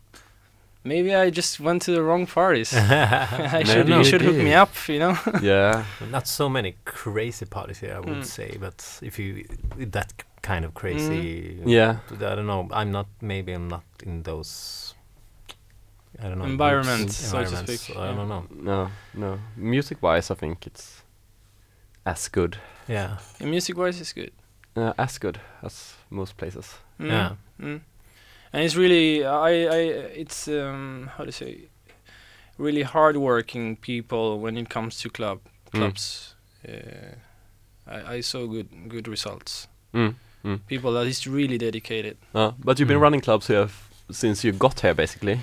maybe 0.85 1.15
I 1.15 1.31
just 1.31 1.59
went 1.61 1.83
to 1.83 1.93
the 1.93 2.03
wrong 2.03 2.27
parties 2.27 2.73
I 2.77 3.63
should 3.65 3.87
Maybe 3.89 3.93
you 3.93 3.99
you 3.99 4.05
should 4.05 4.23
hook 4.23 4.37
me 4.37 4.55
up 4.55 4.71
you 4.89 4.99
know 4.99 5.17
yeah. 5.43 5.85
not 6.11 6.27
so 6.29 6.49
many 6.49 6.75
crazy 6.85 7.47
parties 7.47 7.79
here, 7.81 7.95
I 7.97 8.01
would 8.01 8.23
Mm. 8.23 8.25
say. 8.25 8.57
But 8.61 9.01
if 9.03 9.19
you 9.19 9.45
that 9.93 10.13
kind 10.43 10.65
of 10.65 10.75
crazy, 10.75 11.59
Yeah. 11.67 11.97
I 12.13 12.35
don't 12.37 12.47
know. 12.47 12.69
I'm 12.71 12.93
not. 12.93 13.07
Maybe 13.21 13.53
I'm 13.55 13.69
not 13.69 13.83
in 14.05 14.23
those. 14.23 14.86
I 16.23 16.29
don't 16.29 16.39
know. 16.39 16.45
Environment, 16.47 17.11
so 17.11 17.39
to 17.39 17.45
environments, 17.45 17.81
speak, 17.83 17.97
I 17.97 18.09
yeah. 18.11 18.15
don't 18.17 18.29
know. 18.29 18.45
No, 18.51 18.91
no. 19.15 19.39
Music 19.57 20.03
wise, 20.03 20.31
I 20.31 20.35
think 20.35 20.67
it's 20.67 21.03
as 22.05 22.29
good. 22.29 22.57
Yeah. 22.89 23.19
and 23.41 23.51
music 23.51 23.77
wise 23.77 24.01
it's 24.01 24.13
good 24.15 24.31
Uh, 24.77 24.93
as 24.99 25.19
good 25.19 25.41
as 25.63 25.95
most 26.11 26.37
places. 26.37 26.75
Mm, 27.01 27.07
Yeah. 27.11 27.31
mm. 27.61 27.81
and 28.53 28.63
it's 28.65 28.77
really 28.77 29.25
I 29.25 29.51
I 29.67 29.81
it's 30.23 30.49
um 30.49 31.11
how 31.19 31.25
to 31.25 31.33
say 31.33 31.69
really 32.59 32.83
hardworking 32.85 33.77
people 33.77 34.39
when 34.41 34.57
it 34.57 34.69
comes 34.69 35.01
to 35.03 35.11
club 35.11 35.39
Mm. 35.73 35.79
clubs 35.79 36.35
uh, 36.69 37.15
I, 37.87 38.17
I 38.19 38.23
saw 38.23 38.47
good 38.47 38.69
good 38.89 39.09
results 39.09 39.69
Mm. 39.93 40.15
Mm. 40.45 40.61
people 40.69 40.93
that 40.93 41.07
is 41.07 41.27
really 41.27 41.59
dedicated 41.59 42.17
Uh, 42.35 42.53
but 42.65 42.79
you've 42.79 42.89
been 42.89 42.99
Mm. 42.99 43.03
running 43.03 43.21
clubs 43.25 43.49
here 43.49 43.63
f- 43.65 43.91
since 44.13 44.45
you 44.49 44.53
got 44.59 44.81
here, 44.81 44.95
basically. 44.95 45.41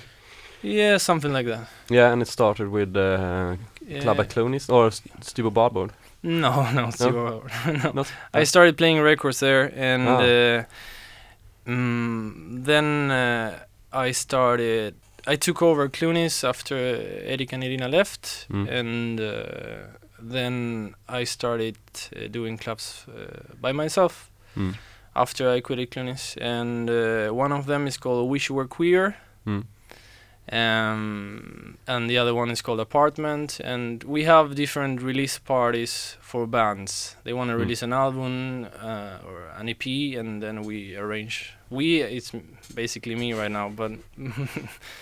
Yeah 0.64 0.98
something 1.00 1.34
like 1.34 1.46
that 1.48 1.68
Yeah, 1.90 2.12
and 2.14 2.22
it 2.22 2.28
started 2.28 2.68
with 2.70 2.96
uh, 2.96 3.56
Club 4.02 4.16
Yeah. 4.18 4.24
at 4.24 4.30
Clonis 4.30 4.70
or 4.70 4.90
Stubo 5.22 5.50
Barboard. 5.50 5.92
no 6.24 6.72
no, 6.76 6.90
zero. 6.92 7.44
no. 7.84 7.92
Not- 7.94 8.12
I 8.34 8.46
started 8.46 8.76
playing 8.78 9.02
records 9.04 9.40
there 9.40 9.72
and 9.76 10.08
Ah. 10.08 10.20
uh, 10.22 10.64
mm, 11.68 12.64
then 12.66 13.12
uh, 13.12 13.60
I 14.08 14.12
started 14.14 14.94
I 15.26 15.38
took 15.38 15.62
over 15.62 15.88
Clunis 15.90 16.44
after 16.44 16.76
Eric 16.76 17.54
and 17.54 17.64
Irina 17.64 17.88
left 17.88 18.48
Mm. 18.50 18.68
and 18.70 19.20
uh, 19.20 19.34
then 20.20 20.96
I 21.10 21.26
started 21.26 21.76
uh, 22.16 22.28
doing 22.32 22.58
clubs 22.58 23.06
uh, 23.08 23.54
by 23.62 23.72
myself 23.74 24.30
Mm. 24.56 24.74
after 25.16 25.50
I 25.50 25.62
quit 25.62 25.90
Clunis 25.92 26.38
and 26.42 26.90
uh, 26.90 27.34
one 27.34 27.52
of 27.56 27.66
them 27.66 27.88
is 27.88 27.98
called 27.98 28.30
Wish 28.32 28.50
You 28.50 28.56
Were 28.56 28.68
Queer 28.68 29.16
Mm. 29.48 29.64
Um, 30.52 31.78
and 31.88 32.10
the 32.10 32.18
other 32.18 32.34
one 32.34 32.50
is 32.52 32.62
called 32.62 32.80
Apartment. 32.80 33.60
And 33.64 34.04
we 34.04 34.24
have 34.26 34.56
different 34.56 35.02
release 35.02 35.40
parties 35.40 36.18
for 36.22 36.46
bands. 36.48 37.16
They 37.24 37.34
want 37.34 37.50
to 37.50 37.56
Mm. 37.56 37.60
release 37.60 37.82
an 37.84 37.94
album 37.94 38.68
uh, 38.82 39.18
or 39.28 39.50
an 39.58 39.70
EP, 39.70 39.86
and 40.18 40.42
then 40.42 40.64
we 40.64 40.96
arrange 40.96 41.54
we 41.70 42.02
it's 42.02 42.32
basically 42.76 43.16
me 43.16 43.34
right 43.34 43.52
now, 43.52 43.68
but 43.70 43.92
Hmm. 44.16 44.32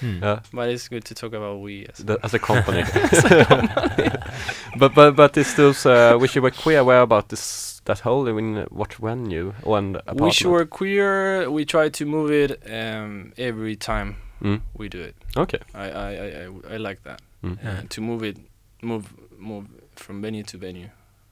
Yeah. 0.24 0.40
but 0.54 0.70
it's 0.70 0.88
good 0.88 1.04
to 1.06 1.14
talk 1.16 1.34
about 1.34 1.60
we. 1.60 1.86
As 1.92 1.98
The, 2.06 2.18
as 2.24 2.34
a 2.34 2.40
company. 2.52 2.84
but 4.78 4.94
but 4.96 5.16
but 5.16 5.38
it's 5.38 5.54
those 5.56 5.86
uh, 5.86 6.18
wish 6.20 6.36
you 6.36 6.42
were 6.42 6.52
queer. 6.52 6.84
Where 6.84 7.02
about 7.02 7.30
this 7.30 7.82
that 7.86 8.00
hole 8.00 8.28
in 8.28 8.66
what 8.70 8.94
venue 8.94 9.54
and 9.66 9.96
apartment? 9.98 10.22
Wish 10.22 10.42
You 10.42 10.52
Were 10.52 10.66
Queer. 10.66 11.50
We 11.50 11.66
try 11.66 11.90
to 11.90 12.06
move 12.06 12.32
it 12.32 12.62
um, 12.72 13.34
every 13.38 13.76
time 13.76 14.16
Mm. 14.42 14.62
we 14.78 14.90
do 14.90 15.00
it. 15.02 15.16
Okay. 15.38 15.60
I 15.74 15.90
I, 15.90 16.10
I, 16.12 16.46
I, 16.72 16.74
I 16.74 16.78
like 16.78 17.02
that. 17.04 17.22
Mm. 17.44 17.58
Uh, 17.66 17.82
to 17.90 18.02
move 18.02 18.24
it, 18.24 18.38
move 18.82 19.06
move 19.38 19.66
from 19.96 20.22
venue 20.22 20.44
to 20.44 20.58
venue, 20.58 20.90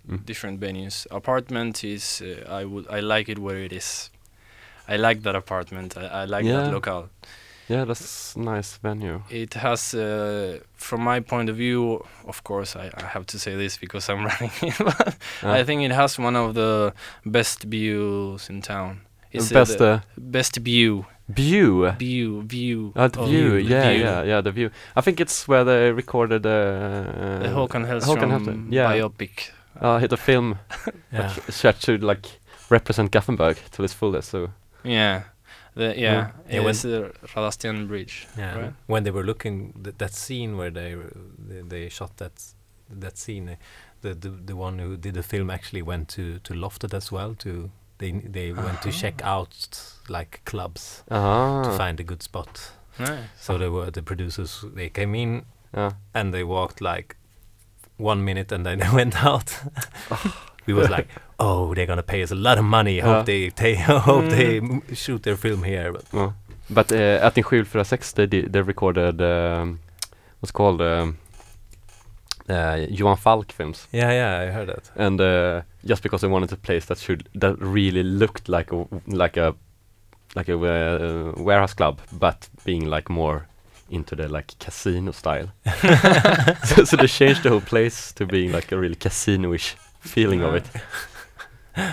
Mm. 0.10 0.26
different 0.26 0.60
venues. 0.60 1.06
Apartment 1.12 1.84
is 1.84 2.22
uh, 2.22 2.62
I 2.62 2.66
would 2.66 2.86
I 2.90 3.00
like 3.02 3.30
it 3.32 3.40
where 3.40 3.58
it 3.66 3.72
is. 3.74 4.10
I 4.88 4.98
like 4.98 5.22
that 5.24 5.36
apartment. 5.36 5.96
I, 5.98 6.24
I 6.24 6.26
like 6.26 6.46
Yeah. 6.46 6.64
that 6.64 6.72
locale. 6.74 7.10
Yeah, 7.72 7.86
that's 7.86 8.36
nice 8.36 8.78
venue. 8.82 9.22
It 9.30 9.54
has, 9.54 9.94
uh, 9.94 10.58
from 10.74 11.04
my 11.04 11.20
point 11.20 11.50
of 11.50 11.56
view, 11.58 12.04
of 12.26 12.44
course, 12.44 12.76
I, 12.76 12.90
I 12.98 13.06
have 13.06 13.26
to 13.28 13.38
say 13.38 13.56
this 13.56 13.78
because 13.78 14.10
I'm 14.10 14.26
running 14.30 14.52
it, 14.64 14.76
but 14.80 15.16
Yeah. 15.44 15.52
I 15.60 15.64
think 15.64 15.84
it 15.84 15.92
has 15.92 16.18
one 16.20 16.36
of 16.36 16.54
the 16.56 16.94
best 17.26 17.64
views 17.66 18.50
in 18.50 18.62
town. 18.64 19.02
It's 19.32 19.52
best 19.52 19.78
the 19.78 19.86
uh, 19.86 20.00
best 20.18 20.58
view, 20.58 21.06
view. 21.30 21.92
view, 22.00 22.42
view. 22.44 22.92
Uh, 22.96 23.08
the 23.08 23.20
of 23.22 23.30
view, 23.30 23.50
the 23.52 23.62
yeah, 23.62 23.92
view. 23.92 24.02
yeah, 24.04 24.24
yeah, 24.24 24.42
the 24.42 24.52
view. 24.52 24.70
I 24.96 25.02
think 25.02 25.20
it's 25.20 25.48
where 25.48 25.64
they 25.64 25.92
recorded 25.92 26.46
uh, 26.46 27.40
The 27.42 27.50
Håkan 27.50 27.86
Hellström 27.88 28.18
Håkan 28.18 28.32
Hellström, 28.32 28.68
yeah. 28.74 28.92
biopic. 28.94 29.52
uh, 29.82 30.00
hit 30.00 30.12
a 30.14 30.18
film 30.18 30.58
Yeah. 31.12 31.34
that 31.34 31.54
tried 31.62 31.80
to 31.82 31.98
like 31.98 32.40
represent 32.70 33.12
Gothenburg 33.12 33.58
to 33.72 33.84
its 33.84 33.94
fullest. 33.94 34.30
So 34.30 34.50
Yeah, 34.84 35.22
the 35.76 35.94
yeah, 35.98 35.98
Yeah, 35.98 36.32
it 36.50 36.56
when- 36.60 36.66
was 36.66 36.82
the 36.82 37.12
Radastian 37.36 37.88
Bridge. 37.88 38.28
Yeah, 38.38 38.56
Right. 38.60 38.74
when 38.88 39.04
they 39.04 39.12
were 39.12 39.24
looking 39.24 39.74
th- 39.84 39.98
that 39.98 40.14
scene 40.14 40.58
where 40.58 40.72
they, 40.72 40.96
they 41.48 41.62
they 41.68 41.90
shot 41.90 42.18
that 42.18 42.54
that 43.02 43.18
scene, 43.18 43.50
uh, 43.50 43.56
the, 44.02 44.14
the 44.16 44.30
the 44.30 44.56
one 44.56 44.80
who 44.80 44.98
did 44.98 45.14
the 45.14 45.24
film 45.24 45.50
actually 45.50 45.82
went 45.84 46.08
to 46.16 46.40
to 46.40 46.54
Lofted 46.54 46.94
as 46.94 47.12
well. 47.12 47.36
To 47.36 47.70
they 48.00 48.12
they 48.12 48.52
went 48.52 48.82
to 48.82 48.92
check 48.92 49.22
out 49.24 49.96
like 50.10 50.42
clubs 50.46 51.04
to 51.08 51.16
ah, 51.16 51.78
find 51.78 52.00
a 52.00 52.04
good 52.04 52.24
spot. 52.24 52.72
Nice. 53.00 53.20
So 53.40 53.58
they 53.58 53.70
were 53.70 53.92
the 53.92 54.02
producers. 54.02 54.66
They 54.76 54.90
came 54.90 55.16
in 55.16 55.46
yeah. 55.74 55.92
and 56.14 56.34
they 56.34 56.44
walked 56.44 56.82
like 56.82 57.16
one 57.98 58.24
minute 58.26 58.52
and 58.52 58.66
then 58.66 58.80
they 58.84 58.90
went 58.90 59.24
out. 59.24 59.62
we 60.66 60.74
was 60.74 60.90
like, 60.90 61.08
oh, 61.40 61.74
they're 61.76 61.86
gonna 61.88 62.04
pay 62.04 62.24
us 62.24 62.32
a 62.32 62.36
lot 62.36 62.58
of 62.58 62.66
money. 62.66 62.98
Yeah. 62.98 63.06
Hope 63.06 63.26
they 63.26 63.50
they 63.50 63.76
hope 64.06 64.24
Mm. 64.26 64.30
they 64.30 64.58
m- 64.58 64.82
shoot 64.96 65.24
their 65.24 65.38
film 65.38 65.64
here. 65.64 65.92
But 65.94 66.04
Ja. 66.14 66.32
But 66.70 66.92
uh, 66.92 67.26
at 67.26 67.38
in 67.38 67.44
746 67.44 68.12
they, 68.14 68.28
did- 68.28 68.54
they 68.54 68.62
recorded 68.62 69.22
um, 69.22 69.80
what's 70.42 70.52
called 70.52 70.82
um, 70.82 71.18
uh, 72.50 72.86
Johan 72.90 73.18
Falk 73.18 73.52
films. 73.52 73.88
yeah, 73.92 74.12
yeah, 74.12 74.40
I 74.48 74.52
heard 74.52 74.68
that. 74.70 74.92
And 74.96 75.20
uh, 75.22 75.62
just 75.86 76.04
because 76.04 76.22
they 76.22 76.28
wanted 76.28 76.52
a 76.52 76.58
place 76.58 76.86
that 76.86 76.98
should 76.98 77.30
that 77.36 77.58
really 77.60 78.04
looked 78.04 78.50
like 78.50 78.72
a 78.72 78.86
like 79.08 79.38
a 79.38 79.56
like 80.36 80.50
a 80.50 80.56
uh, 80.56 81.34
warehouse 81.42 81.74
club, 81.74 82.00
but 82.12 82.50
being 82.66 82.86
like 82.86 83.10
more 83.10 83.48
into 83.90 84.16
the 84.16 84.28
like 84.28 84.54
casino 84.60 85.12
style. 85.12 85.52
so, 86.66 86.84
so 86.86 86.96
they 86.98 87.08
changed 87.08 87.44
the 87.44 87.50
whole 87.50 87.62
place 87.62 88.12
to 88.14 88.26
being 88.26 88.52
like 88.52 88.72
a 88.72 88.78
really 88.78 88.96
casino-ish 88.96 89.76
feeling 90.00 90.42
of 90.44 90.56
it. 90.56 90.66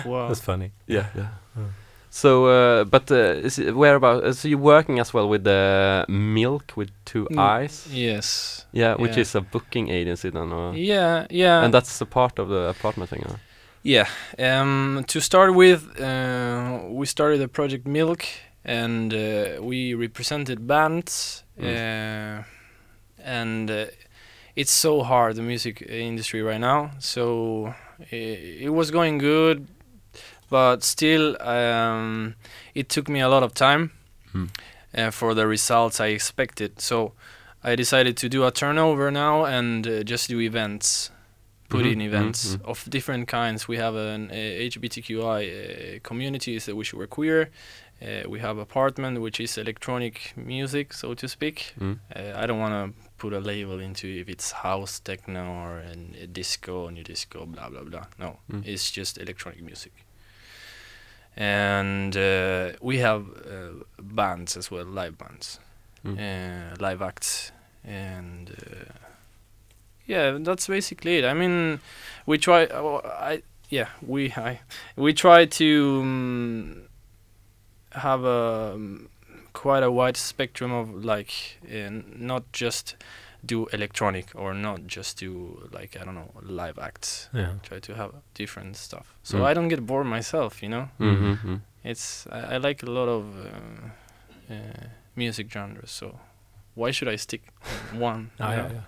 Wow. 0.05 0.27
That's 0.27 0.41
funny. 0.41 0.71
Yeah, 0.87 1.05
yeah. 1.15 1.27
Mm. 1.57 1.69
So, 2.09 2.45
uh, 2.47 2.83
but 2.83 3.09
uh, 3.11 3.15
is 3.45 3.57
it, 3.59 3.73
where 3.75 3.95
about? 3.95 4.23
Uh, 4.23 4.33
so 4.33 4.47
you're 4.49 4.57
working 4.59 4.99
as 4.99 5.13
well 5.13 5.29
with 5.29 5.43
the 5.43 6.03
Milk 6.09 6.73
with 6.75 6.89
two 7.05 7.25
Mm, 7.31 7.39
eyes. 7.39 7.87
Yes. 7.89 8.65
Yeah, 8.73 8.95
which 8.95 9.15
yeah. 9.15 9.21
is 9.21 9.35
a 9.35 9.41
booking 9.41 9.89
agency 9.89 10.29
then, 10.29 10.51
or, 10.51 10.73
Yeah, 10.75 11.25
yeah. 11.29 11.63
and 11.63 11.73
that's 11.73 12.01
a 12.01 12.05
part 12.05 12.39
of 12.39 12.49
the 12.49 12.67
apartment 12.69 13.09
thing. 13.11 13.23
Or? 13.29 13.39
Yeah. 13.87 14.09
Um, 14.37 15.05
to 15.07 15.21
start 15.21 15.55
with, 15.55 15.97
uh, 15.97 16.79
we 16.89 17.05
started 17.05 17.39
the 17.39 17.47
project 17.47 17.87
Milk, 17.87 18.25
and 18.65 19.13
uh, 19.13 19.61
we 19.61 19.93
represented 19.93 20.67
bands, 20.67 21.45
uh, 21.57 22.43
and 23.23 23.71
uh, 23.71 23.85
it's 24.57 24.73
so 24.73 25.03
hard 25.03 25.37
the 25.37 25.41
music 25.41 25.81
industry 25.83 26.41
right 26.41 26.59
now. 26.59 26.91
So 26.99 27.73
i 28.11 28.15
it 28.65 28.73
was 28.73 28.91
going 28.91 29.19
good, 29.19 29.69
but 30.49 30.83
still, 30.83 31.41
um, 31.41 32.35
it 32.75 32.89
took 32.89 33.07
me 33.07 33.21
a 33.21 33.29
lot 33.29 33.41
of 33.41 33.53
time 33.53 33.91
uh, 34.97 35.11
for 35.11 35.33
the 35.33 35.47
results 35.47 36.01
I 36.01 36.07
expected. 36.07 36.81
So 36.81 37.13
I 37.63 37.77
decided 37.77 38.17
to 38.17 38.27
do 38.27 38.43
a 38.43 38.51
turnover 38.51 39.11
now 39.11 39.45
and 39.45 39.87
uh, 39.87 40.03
just 40.03 40.27
do 40.27 40.41
events 40.41 41.09
put 41.69 41.85
Mhm, 41.85 41.91
in 41.91 42.01
events 42.01 42.55
mhm. 42.55 42.61
of 42.65 42.89
different 42.89 43.27
kinds. 43.27 43.67
We 43.67 43.77
have 43.77 43.95
an 43.95 44.29
uh, 44.31 44.33
HBTQI 44.69 45.41
uh, 45.47 45.99
communities 46.03 46.65
that 46.65 46.75
wish 46.75 46.93
we're 46.93 47.07
queer. 47.07 47.49
Uh, 48.01 48.29
we 48.29 48.39
have 48.39 48.57
apartment, 48.61 49.19
which 49.21 49.39
is 49.39 49.57
electronic 49.57 50.33
music, 50.37 50.93
so 50.93 51.13
to 51.15 51.27
speak. 51.27 51.73
Mm. 51.79 51.99
Uh, 52.15 52.43
I 52.43 52.45
don't 52.45 52.59
want 52.59 52.73
to 52.73 52.93
put 53.17 53.33
a 53.33 53.39
label 53.39 53.79
into 53.79 54.07
if 54.07 54.29
it's 54.29 54.51
house 54.51 54.99
techno 54.99 55.41
or 55.41 55.77
an, 55.79 56.15
a 56.23 56.27
disco, 56.27 56.89
new 56.89 57.03
disco, 57.03 57.45
blah 57.45 57.69
blah 57.69 57.83
blah. 57.83 58.05
No, 58.19 58.37
Mm. 58.51 58.63
it's 58.65 58.91
just 58.91 59.17
electronic 59.17 59.61
music. 59.63 59.91
And 61.35 62.15
uh, 62.17 62.71
we 62.81 62.97
have 62.99 63.25
uh, 63.29 63.83
bands 63.99 64.57
as 64.57 64.71
well, 64.71 64.85
live 64.85 65.17
bands, 65.17 65.59
Mm. 66.05 66.17
uh, 66.17 66.75
live 66.79 67.01
acts, 67.01 67.51
and 67.83 68.49
uh, 68.51 69.06
yeah, 70.07 70.37
that's 70.41 70.67
basically 70.67 71.17
it. 71.19 71.25
I 71.25 71.33
mean, 71.33 71.79
we 72.25 72.37
try. 72.37 72.65
Uh, 72.65 73.01
I 73.19 73.41
yeah, 73.69 73.89
we 74.01 74.31
I 74.31 74.61
we 74.95 75.13
try 75.13 75.45
to 75.45 75.99
um, 76.01 76.81
have 77.91 78.23
a 78.23 78.71
um, 78.75 79.09
quite 79.53 79.83
a 79.83 79.91
wide 79.91 80.17
spectrum 80.17 80.71
of 80.71 81.03
like 81.05 81.59
uh, 81.71 81.89
not 82.15 82.43
just 82.53 82.95
do 83.45 83.65
electronic 83.67 84.25
or 84.35 84.53
not 84.53 84.87
just 84.87 85.19
do 85.19 85.69
like 85.71 85.97
I 85.99 86.03
don't 86.05 86.15
know 86.15 86.31
live 86.41 86.79
acts. 86.79 87.29
Yeah. 87.33 87.53
Try 87.63 87.79
to 87.79 87.95
have 87.95 88.11
different 88.33 88.75
stuff, 88.77 89.13
so 89.23 89.37
Mm. 89.37 89.45
I 89.51 89.53
don't 89.53 89.67
get 89.69 89.85
bored 89.85 90.05
myself. 90.07 90.61
You 90.63 90.69
know, 90.69 90.89
Mm-hmm. 90.99 91.49
mm 91.53 91.61
it's 91.83 92.27
I, 92.31 92.55
I 92.55 92.57
like 92.57 92.83
a 92.83 92.91
lot 92.91 93.07
of 93.07 93.23
uh, 93.45 94.53
uh, 94.53 94.87
music 95.15 95.49
genres. 95.51 95.91
So 95.91 96.19
why 96.75 96.91
should 96.91 97.07
I 97.13 97.15
stick 97.17 97.41
one? 97.93 98.31
Ah, 98.39 98.51
yeah, 98.51 98.69
yeah. 98.73 98.81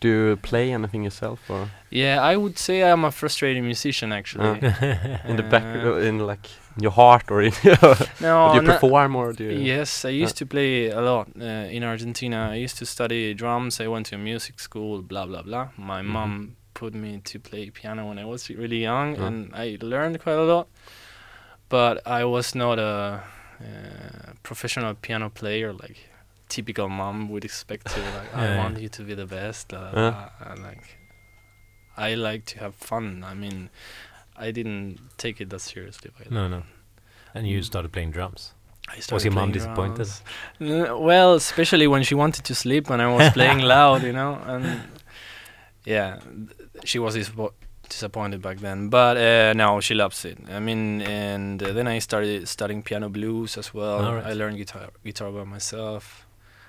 Do 0.00 0.08
you 0.08 0.36
play 0.36 0.72
anything 0.72 1.04
yourself, 1.04 1.40
or 1.50 1.68
Yeah, 1.90 2.20
I 2.32 2.36
would 2.36 2.58
say 2.58 2.82
I'm 2.82 3.04
a 3.04 3.10
frustrated 3.10 3.62
musician 3.62 4.12
actually. 4.12 4.58
in 5.28 5.36
the 5.36 5.42
back, 5.50 5.64
Uh, 5.64 5.96
in 6.08 6.18
like 6.26 6.46
your 6.80 6.92
heart, 6.92 7.30
or 7.30 7.40
in? 7.42 7.52
no, 8.20 8.48
do 8.52 8.56
you 8.56 8.62
perform, 8.72 9.16
or 9.16 9.32
do 9.32 9.44
you? 9.44 9.58
Yes, 9.76 10.04
I 10.04 10.10
used 10.24 10.36
to 10.38 10.46
play 10.46 10.90
a 10.90 11.00
lot 11.00 11.28
uh, 11.40 11.44
in 11.76 11.82
Argentina. 11.84 12.50
I 12.52 12.64
used 12.64 12.78
to 12.78 12.84
study 12.86 13.34
drums. 13.34 13.80
I 13.80 13.86
went 13.88 14.06
to 14.06 14.16
a 14.16 14.18
music 14.18 14.60
school. 14.60 15.02
Blah 15.02 15.26
blah 15.26 15.42
blah. 15.42 15.68
My 15.76 16.02
Mhm. 16.02 16.12
mom 16.12 16.56
put 16.74 16.94
me 16.94 17.20
to 17.24 17.38
play 17.40 17.70
piano 17.70 18.08
when 18.08 18.18
I 18.18 18.24
was 18.24 18.50
really 18.50 18.82
young, 18.82 19.16
Yeah. 19.16 19.26
and 19.26 19.50
I 19.54 19.78
learned 19.80 20.18
quite 20.22 20.38
a 20.38 20.44
lot. 20.54 20.66
But 21.68 22.06
I 22.06 22.24
was 22.24 22.54
not 22.54 22.78
a 22.78 23.22
uh, 23.60 24.32
professional 24.42 24.94
piano 24.94 25.30
player 25.30 25.72
like 25.72 25.96
typical 26.48 26.88
mom 26.88 27.28
would 27.30 27.44
expect 27.44 27.86
to. 27.94 28.00
Like, 28.00 28.30
Yeah, 28.32 28.40
I 28.42 28.44
yeah. 28.46 28.56
want 28.58 28.78
you 28.80 28.88
to 28.88 29.02
be 29.02 29.14
the 29.14 29.26
best. 29.26 29.72
Uh, 29.72 29.90
Yeah. 29.94 30.28
and 30.50 30.62
like, 30.62 30.98
I 31.96 32.14
like 32.14 32.44
to 32.46 32.58
have 32.60 32.74
fun. 32.74 33.24
I 33.24 33.34
mean, 33.34 33.70
I 34.36 34.50
didn't 34.50 34.98
take 35.16 35.40
it 35.40 35.50
that 35.50 35.60
seriously. 35.60 36.10
By 36.18 36.26
No, 36.30 36.48
no. 36.48 36.62
And 37.34 37.46
you 37.46 37.62
started 37.62 37.92
playing 37.92 38.12
drums. 38.12 38.52
I 38.88 39.00
Was 39.12 39.24
your 39.24 39.32
mom 39.34 39.50
disappointed? 39.52 40.08
N- 40.60 41.00
well, 41.00 41.34
especially 41.34 41.86
when 41.88 42.02
she 42.04 42.14
wanted 42.14 42.44
to 42.44 42.54
sleep 42.54 42.88
when 42.88 43.00
I 43.00 43.08
was 43.12 43.30
playing 43.32 43.58
loud, 43.74 44.02
you 44.04 44.12
know, 44.12 44.34
and 44.46 44.80
yeah, 45.84 46.20
she 46.84 46.98
was 47.00 47.16
disappo- 47.16 47.52
disappointed 47.88 48.40
back 48.42 48.58
then. 48.58 48.88
But 48.88 49.16
uh, 49.16 49.52
now 49.54 49.80
she 49.80 49.94
loves 49.94 50.24
it. 50.24 50.38
I 50.48 50.60
mean, 50.60 51.02
and 51.02 51.60
uh, 51.62 51.72
then 51.72 51.88
I 51.88 51.98
started 51.98 52.46
studying 52.48 52.82
piano 52.82 53.08
blues 53.08 53.58
as 53.58 53.74
well. 53.74 54.04
Alright. 54.04 54.26
I 54.26 54.32
learned 54.34 54.56
guitar 54.58 54.90
guitar 55.04 55.32
by 55.32 55.44
myself. 55.44 56.25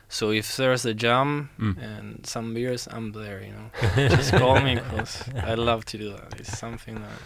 So 0.10 0.32
if 0.32 0.56
there's 0.58 0.86
a 0.86 0.94
jam 0.94 1.50
Mm. 1.60 1.78
and 1.82 2.26
some 2.26 2.54
beers, 2.54 2.88
I'm 2.92 3.12
there, 3.12 3.42
you 3.44 3.52
know. 3.52 3.70
Just 4.16 4.32
call 4.32 4.60
me 4.62 4.76
because 4.76 5.24
I 5.46 5.56
love 5.56 5.84
to 5.86 5.98
do 5.98 6.12
that. 6.14 6.40
It's 6.40 6.58
something 6.58 6.96
that 6.96 7.20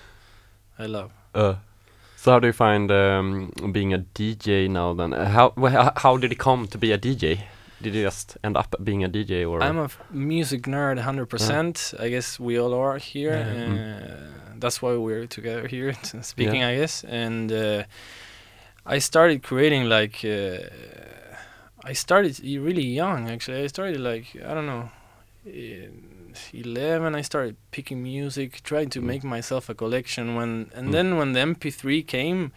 I 0.79 0.88
love. 0.88 1.11
Uh, 1.35 1.55
so 2.15 2.31
how 2.31 2.39
do 2.39 2.47
you 2.47 2.53
find 2.53 2.91
um, 2.91 3.51
being 3.71 3.93
a 3.93 4.00
DJ 4.15 4.67
now? 4.69 4.93
Then 4.93 5.13
uh, 5.13 5.25
how 5.29 5.53
wh- 5.57 5.71
how 5.71 5.91
how 5.95 6.17
did 6.17 6.31
it 6.31 6.39
come 6.39 6.67
to 6.67 6.77
be 6.77 6.91
a 6.91 6.97
DJ? 6.97 7.39
Did 7.83 7.95
you 7.95 8.03
just 8.03 8.38
end 8.43 8.57
up 8.57 8.75
being 8.83 9.03
a 9.03 9.09
DJ, 9.09 9.43
or 9.50 9.61
I'm 9.63 9.77
a 9.79 9.85
f- 9.85 9.97
music 10.11 10.63
nerd, 10.67 11.00
hundred 11.00 11.25
percent. 11.29 11.93
I 12.00 12.09
guess 12.09 12.39
we 12.39 12.59
all 12.59 12.73
are 12.75 12.97
here. 13.00 13.33
Yeah. 13.33 13.73
Uh, 13.73 14.57
that's 14.59 14.81
why 14.81 14.95
we're 14.95 15.25
together 15.27 15.67
here, 15.67 15.93
t- 16.03 16.21
speaking. 16.21 16.63
I 16.63 16.75
guess, 16.77 17.03
and 17.03 17.51
uh, 17.51 17.83
I 18.85 19.00
started 19.00 19.41
creating 19.43 19.89
like 19.89 20.23
uh, 20.23 20.69
I 21.83 21.93
started 21.93 22.39
really 22.43 22.83
young 22.85 23.29
actually. 23.29 23.63
I 23.63 23.67
started 23.67 24.00
like 24.00 24.27
I 24.45 24.53
don't 24.53 24.65
know, 24.67 24.89
in 25.45 26.33
eleven. 26.53 27.15
I 27.15 27.21
started 27.21 27.55
picking 27.71 28.03
music, 28.03 28.61
trying 28.63 28.89
to 28.91 29.00
Mm. 29.01 29.05
make 29.05 29.23
myself 29.23 29.69
a 29.69 29.73
collection. 29.75 30.35
When 30.35 30.69
and 30.75 30.88
Mm. 30.89 30.91
then 30.91 31.17
when 31.17 31.33
the 31.33 31.39
MP3 31.41 32.03
came, 32.03 32.51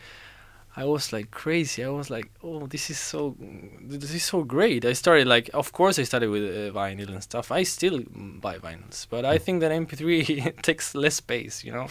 I 0.76 0.84
was 0.84 1.12
like 1.12 1.30
crazy. 1.30 1.84
I 1.84 1.88
was 1.88 2.10
like, 2.10 2.28
oh, 2.42 2.66
this 2.66 2.90
is 2.90 2.98
so, 2.98 3.36
this 3.80 4.12
is 4.12 4.24
so 4.24 4.42
great. 4.42 4.84
I 4.84 4.92
started 4.94 5.26
like, 5.26 5.48
of 5.54 5.70
course, 5.72 5.98
I 6.00 6.04
started 6.04 6.30
with 6.30 6.42
uh, 6.44 6.72
vinyl 6.80 7.08
and 7.08 7.22
stuff. 7.22 7.52
I 7.52 7.62
still 7.64 7.98
mm, 8.00 8.40
buy 8.40 8.58
vinyls, 8.58 9.06
but 9.08 9.24
I 9.24 9.38
think 9.38 9.60
that 9.60 9.70
MP3 9.72 10.52
takes 10.62 10.94
less 10.94 11.14
space, 11.16 11.64
you 11.64 11.72
know. 11.72 11.86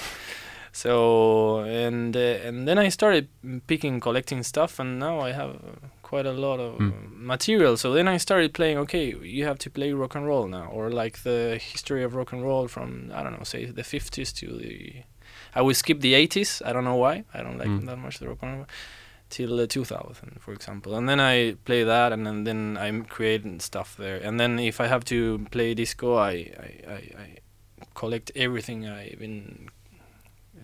So 0.72 1.60
and 1.60 2.16
uh, 2.16 2.48
and 2.48 2.68
then 2.68 2.78
I 2.78 2.90
started 2.90 3.28
mm, 3.46 3.62
picking, 3.68 4.00
collecting 4.00 4.44
stuff, 4.44 4.80
and 4.80 5.00
now 5.00 5.20
I 5.20 5.32
have 5.32 5.52
uh, 5.52 5.88
quite 6.14 6.28
a 6.36 6.38
lot 6.48 6.60
of 6.68 6.74
Mm. 6.80 6.94
material. 7.34 7.78
So 7.78 7.88
then 7.98 8.08
I 8.16 8.18
started 8.20 8.50
playing. 8.54 8.78
Okay, 8.86 9.06
you 9.38 9.46
have 9.50 9.58
to 9.66 9.70
play 9.70 9.90
rock 9.94 10.16
and 10.18 10.26
roll 10.32 10.48
now, 10.48 10.66
or 10.78 10.84
like 11.04 11.16
the 11.30 11.40
history 11.72 12.04
of 12.06 12.14
rock 12.20 12.34
and 12.34 12.42
roll 12.44 12.68
from 12.68 12.90
I 13.18 13.20
don't 13.24 13.34
know, 13.38 13.44
say 13.46 13.62
the 13.66 13.84
50s 13.84 14.32
to 14.40 14.46
the. 14.62 15.04
I 15.56 15.62
will 15.66 15.76
skip 15.76 16.00
the 16.02 16.14
80s. 16.14 16.62
I 16.68 16.74
don't 16.74 16.84
know 16.90 17.00
why. 17.06 17.16
I 17.38 17.40
don't 17.44 17.58
like 17.64 17.70
Mm. 17.72 17.86
that 17.90 17.98
much 18.06 18.16
the 18.20 18.28
rock 18.28 18.42
and 18.44 18.52
roll 18.58 18.66
till 19.30 19.60
uh, 19.60 19.66
2000, 19.68 20.40
for 20.40 20.54
example. 20.54 20.92
And 20.98 21.08
then 21.10 21.20
I 21.20 21.56
play 21.66 21.84
that, 21.86 22.12
and 22.14 22.22
then, 22.28 22.44
then 22.44 22.78
I'm 22.86 23.06
creating 23.06 23.60
stuff 23.62 23.96
there. 23.98 24.20
And 24.28 24.40
then 24.40 24.60
if 24.60 24.80
I 24.80 24.88
have 24.88 25.04
to 25.06 25.18
play 25.52 25.74
disco, 25.74 26.08
I 26.32 26.34
I, 26.68 26.70
I, 26.98 27.00
I 27.24 27.28
collect 27.96 28.32
everything 28.36 28.80
I've 28.88 29.20
been 29.20 29.70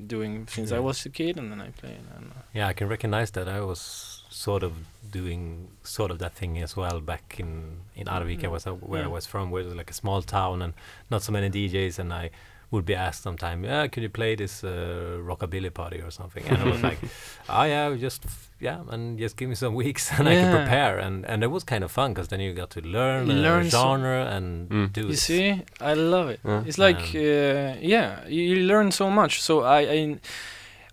doing 0.08 0.48
since 0.48 0.72
I 0.76 0.80
was 0.80 1.06
a 1.06 1.10
kid, 1.10 1.38
and 1.40 1.52
then 1.52 1.62
I 1.62 1.70
play. 1.82 1.96
And, 2.16 2.32
uh, 2.32 2.42
Yeah, 2.54 2.68
I 2.72 2.74
can 2.74 2.88
recognize 2.90 3.32
that. 3.32 3.48
I 3.48 3.62
was 3.62 4.19
sort 4.46 4.64
of 4.64 4.74
doing 5.12 5.44
sort 5.84 6.12
of 6.12 6.18
that 6.20 6.34
thing 6.40 6.54
as 6.64 6.76
well 6.82 7.00
back 7.12 7.26
in 7.40 7.50
in 7.96 8.06
Arvika, 8.16 8.46
Mm. 8.48 8.52
was 8.56 8.68
uh, 8.68 8.74
where 8.92 9.04
I 9.04 9.08
Mm. 9.08 9.12
was 9.18 9.26
from, 9.32 9.46
where 9.52 9.62
it 9.64 9.68
was 9.72 9.76
like 9.82 9.92
a 9.92 10.00
small 10.04 10.22
town 10.22 10.62
and 10.66 10.74
not 11.12 11.22
so 11.24 11.32
many 11.32 11.50
DJs, 11.50 12.00
and 12.00 12.14
I 12.24 12.30
would 12.72 12.86
be 12.86 12.96
asked 13.08 13.24
sometime, 13.24 13.60
yeah, 13.66 13.88
could 13.92 14.04
you 14.04 14.10
play 14.22 14.36
this 14.36 14.64
uh, 14.64 15.18
rockabilly 15.30 15.72
party 15.82 16.00
or 16.08 16.12
something? 16.12 16.44
And 16.50 16.58
I 16.64 16.66
was 16.74 16.82
like, 16.90 17.00
oh 17.58 17.64
yeah, 17.74 17.96
just 18.08 18.22
f- 18.26 18.50
yeah, 18.68 18.80
and 18.94 19.18
just 19.24 19.36
give 19.40 19.50
me 19.50 19.56
some 19.56 19.74
weeks 19.84 20.04
and 20.20 20.30
I 20.30 20.36
can 20.42 20.52
prepare, 20.58 20.96
and 21.06 21.26
and 21.32 21.44
it 21.44 21.52
was 21.56 21.64
kind 21.72 21.84
of 21.84 21.92
fun 21.92 22.10
because 22.14 22.28
then 22.32 22.40
you 22.46 22.54
got 22.64 22.70
to 22.78 22.82
learn, 22.98 23.22
You 23.28 23.34
a 23.34 23.46
learn 23.48 23.66
so- 23.70 23.78
genre 23.80 24.20
and 24.36 24.70
Mm. 24.70 24.88
do 24.98 25.02
you 25.02 25.14
it. 25.18 25.20
see, 25.28 25.46
I 25.92 25.94
love 25.96 26.28
it. 26.34 26.40
Yeah. 26.46 26.64
It's 26.68 26.78
like, 26.88 27.02
Um, 27.16 27.22
uh, 27.30 27.70
yeah, 27.94 28.08
you, 28.36 28.42
you 28.52 28.56
learn 28.72 28.92
so 28.92 29.06
much. 29.10 29.34
So 29.48 29.54
I, 29.78 29.80
I, 29.98 30.00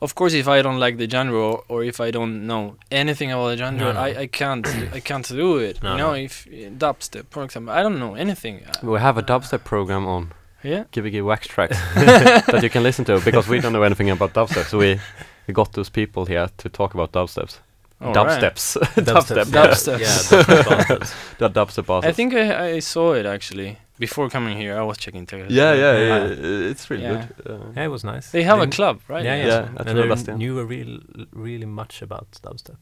of 0.03 0.15
course, 0.15 0.35
if 0.35 0.49
I 0.49 0.62
don't 0.62 0.79
like 0.79 0.97
the 0.99 1.09
genre 1.09 1.38
or, 1.38 1.65
or 1.69 1.85
if 1.85 2.00
I 2.00 2.11
don't 2.11 2.47
know 2.47 2.76
anything 2.91 3.33
about 3.33 3.49
the 3.49 3.57
genre, 3.57 3.79
No, 3.79 3.93
no. 3.93 4.00
I, 4.00 4.21
I 4.21 4.26
can't, 4.26 4.67
I 4.93 5.00
can't 5.00 5.26
do 5.29 5.57
it. 5.59 5.83
No, 5.83 5.93
you 5.93 5.99
know, 5.99 6.09
no. 6.09 6.15
if 6.15 6.47
uh, 6.47 6.71
dubstep, 6.71 7.26
for 7.31 7.43
example, 7.45 7.73
I 7.75 7.83
don't 7.83 7.99
know 7.99 8.15
anything. 8.15 8.62
Uh, 8.65 8.87
We 8.87 8.99
have 9.00 9.17
a 9.19 9.23
dubstep 9.23 9.65
program 9.65 10.07
on 10.07 10.33
yeah. 10.62 10.85
Gbg 10.93 11.25
Wax 11.25 11.47
Trax 11.47 11.71
that 12.47 12.62
you 12.62 12.71
can 12.71 12.83
listen 12.83 13.05
to 13.07 13.21
because 13.21 13.49
we 13.49 13.61
don't 13.61 13.73
know 13.73 13.83
anything 13.85 14.11
about 14.11 14.33
dubstep. 14.35 14.65
So 14.65 14.79
we, 14.79 15.00
we 15.47 15.55
got 15.55 15.73
those 15.73 15.88
people 15.91 16.26
here 16.26 16.49
to 16.59 16.69
talk 16.69 16.95
about 16.95 17.12
dubsteps. 17.12 17.61
All 18.00 18.12
right. 18.12 18.41
dubsteps. 18.43 18.76
dubstep. 18.97 19.37
yeah. 19.37 19.67
Dubstep. 19.67 19.99
Yeah, 20.00 20.07
dubstep. 20.07 20.75
dubstep. 20.75 21.38
The 21.38 21.50
dubstep 21.50 22.05
I 22.05 22.12
think 22.12 22.35
I, 22.35 22.73
I 22.73 22.79
saw 22.81 23.15
it 23.15 23.25
actually 23.26 23.79
before 23.99 24.29
coming 24.31 24.57
here. 24.59 24.76
I 24.79 24.83
was 24.83 24.97
checking. 24.99 25.26
Tele- 25.26 25.47
Yeah, 25.49 25.75
yeah, 25.75 25.91
Uh, 25.93 26.26
yeah. 26.29 26.71
It's 26.71 26.91
really 26.91 27.03
Yeah. 27.05 27.26
good. 27.45 27.50
Uh, 27.50 27.73
yeah, 27.76 27.85
it 27.85 27.91
was 27.91 28.05
nice. 28.05 28.31
They 28.31 28.43
have 28.45 28.61
a 28.61 28.67
club, 28.67 29.00
right? 29.09 29.25
Yeah, 29.25 29.37
yeah. 29.37 29.47
Yeah, 29.47 29.59
I 29.59 29.67
and 29.67 29.85
think 29.85 29.97
they 29.97 30.09
Bastian. 30.09 30.38
knew 30.38 30.59
a 30.59 30.65
real, 30.65 31.00
really 31.33 31.67
much 31.67 32.03
about 32.03 32.26
dubstep. 32.43 32.81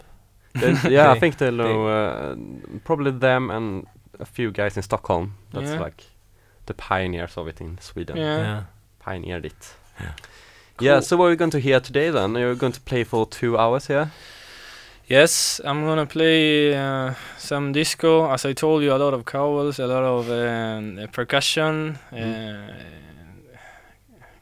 they- 0.55 0.91
yeah, 0.97 1.11
I 1.17 1.19
think 1.19 1.37
they 1.37 1.51
know 1.51 1.87
uh, 1.89 2.37
probably 2.85 3.11
them 3.13 3.51
and 3.51 3.87
a 4.21 4.25
few 4.25 4.51
guys 4.53 4.77
in 4.77 4.83
Stockholm. 4.83 5.35
That's 5.53 5.71
Yeah. 5.71 5.81
like 5.85 6.05
the 6.67 6.75
pioneers 6.75 7.37
of 7.37 7.49
it 7.49 7.61
in 7.61 7.79
Sweden. 7.81 8.17
Yeah. 8.17 8.39
yeah. 8.39 8.63
Pioneered 9.01 9.45
it. 9.47 9.75
Yeah. 10.01 10.13
Yeah. 10.81 11.01
So 11.01 11.17
what 11.17 11.27
are 11.27 11.31
we 11.31 11.37
going 11.37 11.51
to 11.53 11.61
hear 11.61 11.81
today 11.81 12.11
then? 12.11 12.35
You're 12.35 12.55
going 12.57 12.73
to 12.73 12.81
play 12.81 13.05
for 13.05 13.27
two 13.27 13.57
hours 13.59 13.87
here. 13.89 14.11
Yes, 15.07 15.61
I'm 15.65 15.85
gonna 15.85 16.07
play 16.07 16.75
uh, 16.75 17.15
some 17.39 17.73
disco. 17.73 18.31
As 18.33 18.45
I 18.47 18.55
told 18.55 18.83
you, 18.83 18.93
a 18.95 18.97
lot 18.97 19.13
of 19.13 19.25
cowbells, 19.27 19.79
a 19.79 19.87
lot 19.87 20.03
of 20.03 20.31
um, 20.31 20.99
uh, 20.99 21.07
percussion, 21.09 21.99
Mm. 22.13 22.71
uh, 22.71 22.73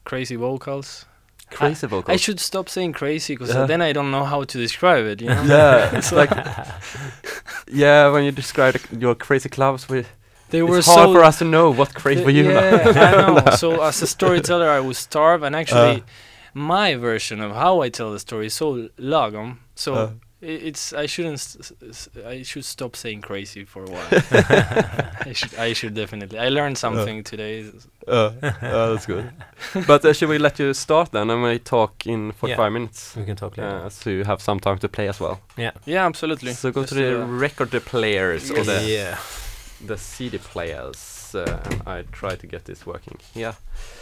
crazy 0.04 0.36
vocals. 0.36 1.06
Crazy 1.50 1.86
I 1.86 1.90
vocals. 1.90 2.14
I 2.14 2.16
should 2.16 2.38
stop 2.40 2.68
saying 2.68 2.92
crazy 2.92 3.34
because 3.34 3.54
Yeah. 3.54 3.66
then 3.66 3.82
I 3.82 3.92
don't 3.92 4.10
know 4.10 4.24
how 4.24 4.44
to 4.44 4.58
describe 4.58 5.04
it. 5.04 5.20
You 5.20 5.28
know? 5.28 5.42
yeah, 5.44 5.96
it's 5.98 6.12
like 6.12 6.30
yeah. 7.68 8.08
When 8.12 8.24
you 8.24 8.30
describe 8.32 8.76
your 8.98 9.14
crazy 9.16 9.48
clubs, 9.48 9.88
we 9.88 10.04
they 10.50 10.62
were 10.62 10.78
it's 10.78 10.86
hard 10.86 11.08
so 11.08 11.12
for 11.14 11.24
us 11.24 11.38
to 11.38 11.44
know 11.44 11.70
what 11.72 11.92
crazy 11.94 12.22
for 12.22 12.30
you. 12.30 12.44
Yeah, 12.52 12.82
I 12.96 13.10
know. 13.44 13.56
So 13.56 13.82
as 13.82 14.00
a 14.02 14.06
storyteller, 14.06 14.70
I 14.70 14.78
would 14.80 14.96
starve, 14.96 15.42
and 15.42 15.56
actually, 15.56 15.96
Uh. 16.02 16.06
my 16.54 16.94
version 16.94 17.40
of 17.40 17.50
how 17.52 17.82
I 17.82 17.90
tell 17.90 18.12
the 18.12 18.18
story 18.20 18.46
is 18.46 18.54
so 18.54 18.88
lagom. 18.98 19.56
So 19.74 19.94
Uh. 19.94 20.10
It's 20.42 20.92
I 20.92 21.06
shouldn't. 21.06 21.72
I 22.26 22.42
should 22.44 22.64
stop 22.64 22.96
saying 22.96 23.20
crazy 23.22 23.64
for 23.64 23.84
a 23.84 23.90
while. 23.90 24.06
I 25.26 25.32
should. 25.32 25.54
I 25.70 25.72
should 25.74 25.94
definitely. 25.94 26.38
I 26.38 26.48
learned 26.50 26.78
something 26.78 27.24
today. 27.24 27.64
Uh, 28.08 28.12
uh, 28.42 28.92
that's 28.92 29.06
good. 29.06 29.30
But 29.86 30.04
uh, 30.04 30.12
should 30.12 30.28
we 30.30 30.38
let 30.38 30.58
you 30.58 30.74
start 30.74 31.10
then, 31.12 31.30
and 31.30 31.42
we 31.42 31.58
talk 31.58 32.06
in 32.06 32.32
45 32.32 32.58
Yeah. 32.58 32.68
minutes, 32.72 33.16
we 33.16 33.24
can 33.24 33.36
talk 33.36 33.56
later. 33.56 33.86
uh, 33.86 33.90
so 33.90 34.10
you 34.10 34.24
have 34.24 34.40
some 34.42 34.60
time 34.60 34.78
to 34.78 34.88
play 34.88 35.08
as 35.08 35.20
well. 35.20 35.36
Yeah, 35.56 35.72
Yeah, 35.86 36.06
absolutely. 36.06 36.54
So 36.54 36.70
go 36.72 36.80
Let's 36.80 36.88
to 36.92 36.94
the 36.94 37.16
that. 37.18 37.26
record 37.42 37.84
players 37.84 38.50
or 38.50 38.64
the 38.64 38.82
yeah. 38.82 39.16
the 39.86 39.96
CD 39.96 40.38
players. 40.38 41.34
Uh, 41.34 41.46
I 41.86 42.02
try 42.20 42.36
to 42.36 42.46
get 42.46 42.64
this 42.64 42.86
working. 42.86 43.18
Yeah. 43.34 43.54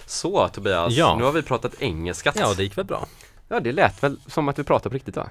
Så 0.07 0.49
Tobias, 0.49 0.93
Ja. 0.93 1.17
nu 1.17 1.25
har 1.25 1.33
vi 1.33 1.43
pratat 1.43 1.83
engelska. 1.83 2.33
Ja, 2.37 2.55
det 2.57 2.63
gick 2.63 2.79
väl 2.79 2.85
bra. 2.85 3.07
ja, 3.49 3.61
det 3.61 3.73
lät 3.73 4.03
väl 4.03 4.17
som 4.27 4.49
att 4.49 4.59
vi 4.59 4.65
pratade 4.65 4.91
på 4.91 4.95
riktigt 4.95 5.17
va? 5.17 5.31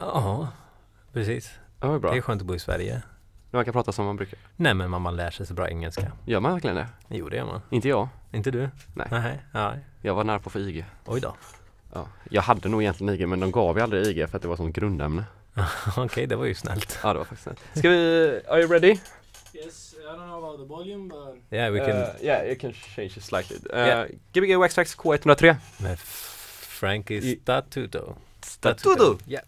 Ja, 0.00 0.48
precis. 1.12 1.50
Ja, 1.80 1.88
vad 1.88 2.00
bra. 2.00 2.10
Det 2.10 2.16
är 2.16 2.20
skönt 2.20 2.40
att 2.42 2.46
bo 2.46 2.54
i 2.54 2.58
Sverige. 2.58 3.02
Man 3.50 3.64
kan 3.64 3.72
prata 3.72 3.92
som 3.92 4.06
man 4.06 4.16
brukar. 4.16 4.38
Nej, 4.56 4.74
men 4.74 4.90
man, 4.90 5.02
man 5.02 5.16
lär 5.16 5.30
sig 5.30 5.46
så 5.46 5.54
bra 5.54 5.68
engelska. 5.68 6.12
Gör 6.24 6.40
man 6.40 6.52
verkligen 6.52 6.76
det? 6.76 6.88
Jo, 7.08 7.28
det 7.28 7.36
gör 7.36 7.44
man. 7.44 7.60
Inte 7.70 7.88
jag. 7.88 8.08
Inte 8.32 8.50
du? 8.50 8.68
Nej. 8.94 9.06
Nej. 9.10 9.38
Ja. 9.52 9.74
Jag 10.02 10.14
var 10.14 10.24
nära 10.24 10.38
på 10.38 10.50
för 10.50 10.60
IG. 10.60 10.84
Oj 11.04 11.20
då. 11.20 11.36
Ja. 11.92 12.06
Jag 12.30 12.42
hade 12.42 12.68
nog 12.68 12.82
egentligen 12.82 13.14
IG 13.14 13.28
men 13.28 13.40
de 13.40 13.50
gav 13.50 13.76
ju 13.76 13.82
aldrig 13.82 14.06
IG 14.06 14.28
för 14.30 14.36
att 14.36 14.42
det 14.42 14.48
var 14.48 14.56
sånt 14.56 14.76
grundämne. 14.76 15.24
Okej, 15.96 16.26
det 16.26 16.36
var 16.36 16.44
ju 16.44 16.54
snällt. 16.54 16.98
Ja 17.02 17.12
det 17.12 17.18
var 17.18 17.24
faktiskt 17.26 17.48
det. 17.72 17.78
Ska 17.78 17.88
vi, 17.88 18.40
are 18.48 18.60
you 18.60 18.72
ready? 18.72 18.98
Yes, 19.54 19.94
I 19.94 20.06
don't 20.06 20.16
know 20.16 20.44
about 20.44 20.60
the 20.60 20.64
volume, 20.74 21.08
but 21.08 21.42
Yeah, 21.52 21.72
we 21.72 21.78
can... 21.78 21.96
Uh, 21.96 22.08
yeah, 22.22 22.46
you 22.46 22.58
can 22.58 22.72
change 22.72 23.12
it 23.16 23.22
slightly. 23.24 23.56
Uh, 23.72 23.78
Yeah. 23.78 24.06
Gbg 24.32 24.58
Wax 24.60 24.74
Tracks 24.74 24.96
K103. 24.96 25.56
Med 25.78 25.98
Frankie 25.98 27.36
Statuto. 27.42 28.14
Statuto. 28.42 29.18
Yeah. 29.28 29.44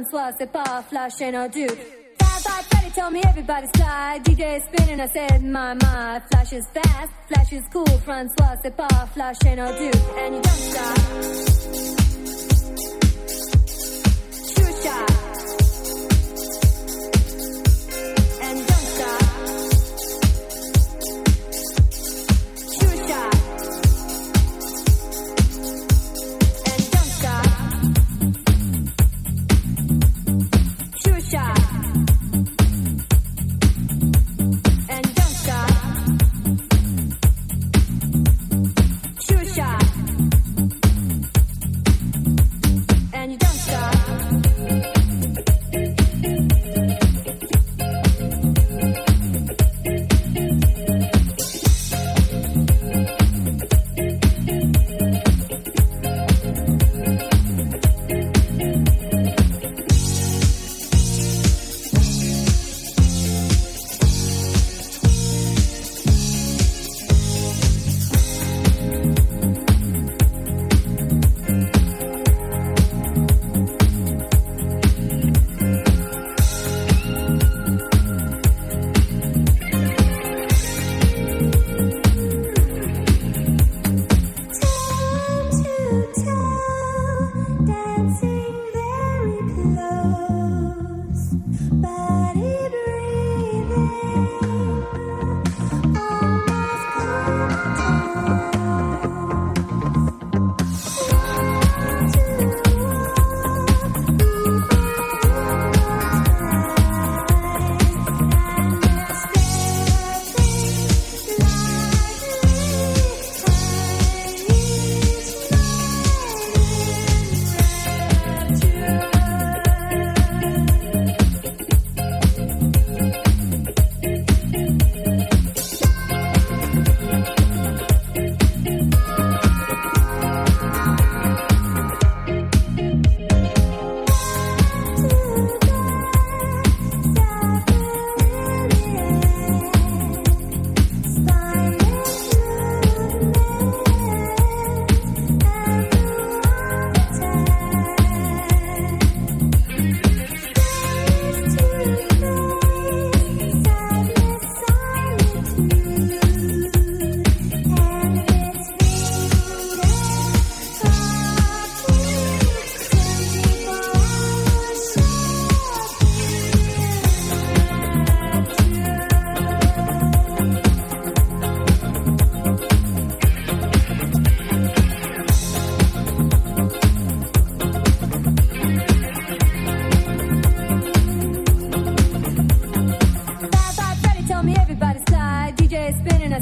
Francois, 0.00 0.32
c'est 0.38 0.50
pas 0.50 0.82
flash 0.88 1.20
and 1.20 1.36
I 1.36 1.48
do. 1.48 1.66
Fab 1.66 2.42
Five 2.42 2.66
Freddy 2.70 2.90
told 2.90 3.12
me 3.12 3.20
everybody's 3.28 3.70
fly. 3.76 4.18
DJ 4.22 4.62
spinning, 4.64 5.00
I 5.00 5.06
said, 5.08 5.42
my, 5.42 5.74
my. 5.74 6.22
Flash 6.30 6.52
is 6.54 6.66
fast, 6.68 7.10
flash 7.28 7.52
is 7.52 7.64
cool. 7.70 7.86
Francois, 8.04 8.56
c'est 8.62 8.74
pas 8.74 9.08
flash 9.12 9.36
and 9.44 9.60
I 9.60 9.78
do. 9.78 9.90
And 10.16 10.34
you 10.36 10.40
don't 10.40 11.96
stop. 11.96 12.09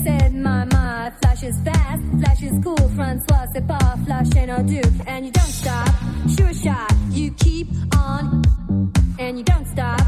Said, 0.04 0.34
my, 0.34 0.64
my, 0.66 1.12
flash 1.20 1.42
is 1.42 1.58
fast, 1.62 2.02
flash 2.20 2.42
is 2.42 2.52
cool, 2.62 2.88
Francois, 2.94 3.46
c'est 3.52 3.66
pas 3.66 3.96
flash 4.04 4.28
and 4.36 4.50
I 4.50 4.62
do. 4.62 4.80
And 5.06 5.26
you 5.26 5.32
don't 5.32 5.52
stop, 5.52 5.88
sure 6.36 6.54
shot, 6.54 6.92
you 7.10 7.32
keep 7.32 7.68
on, 7.96 8.42
and 9.18 9.38
you 9.38 9.44
don't 9.44 9.66
stop. 9.66 10.00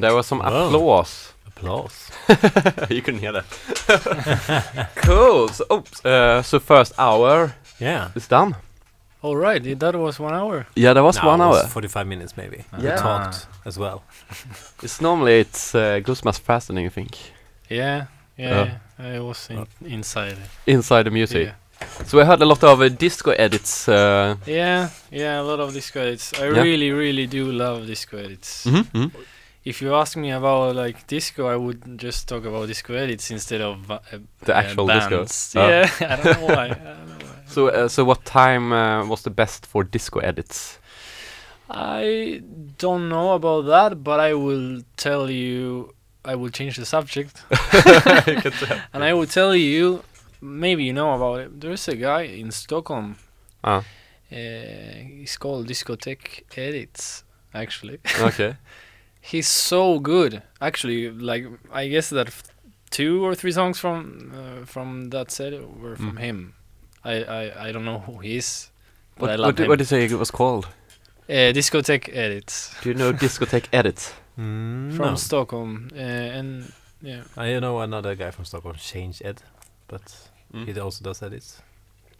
And 0.00 0.04
there 0.04 0.14
was 0.14 0.26
some 0.26 0.38
Wow. 0.38 0.68
applause. 0.68 1.34
Applause. 1.46 2.10
you 2.90 3.02
couldn't 3.02 3.20
hear 3.20 3.32
that. 3.32 4.88
cool. 4.96 5.48
So, 5.48 5.64
oh, 5.68 5.84
uh, 6.08 6.42
so 6.42 6.58
first 6.58 6.92
hour 6.98 7.52
Yeah. 7.78 8.08
It's 8.14 8.28
done. 8.28 8.54
All 9.22 9.36
right, 9.36 9.66
i- 9.66 9.74
that 9.74 9.94
was 9.94 10.18
one 10.18 10.32
hour. 10.34 10.66
Yeah, 10.74 10.94
that 10.94 11.02
was 11.02 11.16
No, 11.22 11.28
one 11.28 11.40
it 11.42 11.48
was 11.48 11.62
hour. 11.64 11.68
45 11.68 12.06
minutes 12.06 12.34
maybe. 12.36 12.64
Yeah. 12.78 12.94
We 12.94 13.02
talked 13.02 13.46
as 13.66 13.76
well. 13.78 14.02
It's 14.82 15.00
normally 15.02 15.40
it's 15.40 15.74
uh, 15.74 16.00
goes 16.02 16.24
much 16.24 16.38
faster 16.38 16.72
than 16.72 16.82
you 16.82 16.90
think 16.90 17.16
Yeah, 17.68 18.06
yeah, 18.38 18.78
I 18.98 19.18
was 19.20 19.48
in, 19.50 19.66
inside. 19.84 20.36
inside 20.66 21.02
the 21.04 21.10
music. 21.10 21.46
Yeah. 21.46 21.54
So 22.06 22.18
we 22.18 22.24
heard 22.24 22.40
a 22.42 22.46
lot 22.46 22.64
of 22.64 22.80
uh, 22.80 22.88
disco 22.88 23.30
edits. 23.32 23.88
Uh, 23.88 24.36
yeah, 24.46 24.88
yeah, 25.12 25.40
a 25.40 25.44
lot 25.44 25.60
of 25.60 25.72
disco 25.74 26.00
edits. 26.00 26.32
I 26.40 26.44
Yeah. 26.48 26.62
really, 26.62 26.90
really 26.90 27.26
do 27.26 27.52
love 27.52 27.86
disco 27.86 28.16
edits. 28.18 28.64
mhm, 28.66 28.84
mhm. 28.92 29.10
If 29.64 29.82
you 29.82 29.94
ask 29.94 30.16
me 30.16 30.30
about 30.30 30.74
like 30.76 31.06
disco, 31.06 31.46
I 31.46 31.56
would 31.56 31.98
just 31.98 32.28
talk 32.28 32.44
about 32.46 32.66
disco 32.68 32.94
edits 32.94 33.30
instead 33.30 33.60
of 33.60 33.90
uh, 33.90 33.98
The 34.44 34.54
uh, 34.56 34.58
actual 34.62 34.86
disco. 34.86 35.16
bands. 35.18 35.54
Oh. 35.56 35.68
Yeah, 35.68 35.90
I 36.00 36.16
don't 36.16 36.40
know 36.40 36.46
why. 36.46 36.64
I 36.64 36.68
don't 36.68 37.08
know 37.08 37.26
why. 37.26 37.26
So 37.50 37.66
uh, 37.68 37.88
so 37.88 38.04
what 38.04 38.24
time 38.24 38.72
uh, 38.72 39.04
was 39.06 39.22
the 39.22 39.30
best 39.30 39.66
for 39.66 39.82
disco 39.84 40.20
edits? 40.20 40.78
I 41.68 42.42
don't 42.78 43.08
know 43.08 43.32
about 43.34 43.62
that, 43.66 44.02
but 44.02 44.20
I 44.20 44.34
will 44.34 44.82
tell 44.96 45.30
you. 45.30 45.94
I 46.24 46.34
will 46.34 46.50
change 46.50 46.76
the 46.76 46.84
subject, 46.84 47.42
You 47.50 48.36
can 48.42 48.52
tell. 48.52 48.78
and 48.92 49.02
I 49.02 49.14
will 49.14 49.26
tell 49.26 49.54
you. 49.54 50.02
Maybe 50.42 50.84
you 50.84 50.92
know 50.92 51.12
about 51.14 51.40
it. 51.40 51.60
There's 51.60 51.88
a 51.88 51.96
guy 51.96 52.22
in 52.22 52.50
Stockholm. 52.50 53.16
Ah. 53.64 53.78
Uh, 53.78 53.84
he's 55.18 55.36
called 55.38 55.66
Discotheque 55.66 56.44
Edits. 56.56 57.24
Actually, 57.54 57.98
okay. 58.20 58.56
He's 59.20 59.48
so 59.48 59.98
good. 60.00 60.42
Actually, 60.60 61.10
like 61.10 61.46
I 61.72 61.88
guess 61.88 62.10
that 62.10 62.28
f- 62.28 62.42
two 62.90 63.24
or 63.24 63.34
three 63.34 63.52
songs 63.52 63.78
from 63.78 64.32
uh, 64.34 64.66
from 64.66 65.10
that 65.10 65.30
set 65.30 65.52
were 65.52 65.96
from 65.96 66.16
Mm. 66.16 66.20
him. 66.20 66.54
I, 67.04 67.14
I 67.24 67.68
I 67.68 67.72
don't 67.72 67.84
know 67.84 68.00
who 68.00 68.18
he 68.20 68.36
is, 68.36 68.70
but 69.16 69.22
What, 69.22 69.30
I 69.30 69.36
love 69.36 69.54
did, 69.56 69.64
him. 69.64 69.68
what 69.68 69.78
did 69.78 69.84
you 69.90 69.98
say 69.98 70.04
it 70.04 70.18
was 70.18 70.30
called? 70.30 70.66
uh, 71.28 71.52
Discotheque 71.54 72.08
Edits 72.14 72.74
Do 72.82 72.88
you 72.90 72.94
know 72.96 73.12
discotheque 73.12 73.68
edits? 73.72 74.12
Mm, 74.38 74.92
from 74.96 75.06
no. 75.10 75.16
Stockholm, 75.16 75.88
uh, 75.94 76.38
and 76.38 76.72
yeah, 77.02 77.22
I 77.36 77.58
know 77.60 77.80
another 77.80 78.14
guy 78.16 78.30
from 78.32 78.44
Stockholm, 78.44 78.74
Change 78.76 79.22
Ed, 79.24 79.42
but 79.88 80.02
Mm. 80.54 80.66
he 80.66 80.80
also 80.80 81.04
does 81.04 81.22
edits. 81.22 81.62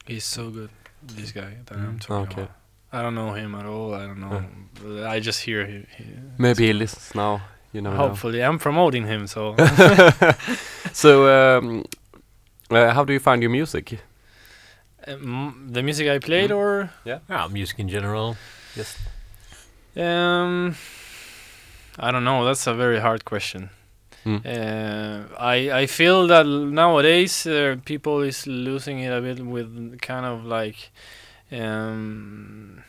he's 0.07 0.25
so 0.25 0.51
good. 0.51 0.71
This 1.03 1.33
guy 1.33 1.53
that 1.67 1.77
I'm 1.77 1.97
Mm. 1.99 2.01
talking 2.01 2.33
Okay. 2.33 2.43
about. 2.43 2.55
I 2.93 3.03
don't 3.03 3.15
know 3.15 3.33
him 3.35 3.55
at 3.55 3.67
all. 3.67 3.95
I 3.95 4.07
don't 4.07 4.21
know. 4.21 4.43
but 4.83 5.07
I 5.07 5.21
just 5.21 5.41
hear 5.43 5.65
him. 5.67 5.87
he 5.97 6.05
Maybe 6.39 6.67
he 6.67 6.73
listens 6.73 7.15
now. 7.15 7.41
You 7.73 7.81
know. 7.83 7.93
Hopefully, 7.97 8.43
I'm 8.43 8.59
promoting 8.59 9.07
him. 9.07 9.27
So 9.27 9.55
so 10.93 11.11
um, 11.59 11.85
uh, 12.71 12.93
how 12.93 13.05
do 13.05 13.13
you 13.13 13.21
find 13.21 13.43
your 13.43 13.51
music? 13.51 13.99
um, 15.07 15.69
the 15.73 15.83
music 15.83 16.09
I 16.09 16.19
played, 16.19 16.51
Mm. 16.51 16.57
or 16.57 16.91
Yeah, 17.05 17.49
music 17.51 17.79
in 17.79 17.89
general. 17.89 18.37
Yes. 18.77 18.97
um, 19.97 20.75
I 21.99 22.11
don't 22.11 22.25
know. 22.25 22.45
That's 22.45 22.67
a 22.67 22.75
very 22.75 22.99
hard 23.01 23.25
question. 23.25 23.71
Mm. 24.27 24.45
Uh, 24.45 25.35
I 25.39 25.83
I 25.83 25.87
feel 25.87 26.27
that 26.27 26.47
nowadays 26.47 27.47
uh, 27.47 27.77
people 27.85 28.21
is 28.29 28.47
losing 28.47 28.99
it 29.01 29.13
a 29.13 29.21
bit 29.21 29.39
with 29.41 29.99
kind 30.01 30.27
of 30.27 30.45
like 30.45 30.91
um, 31.53 32.83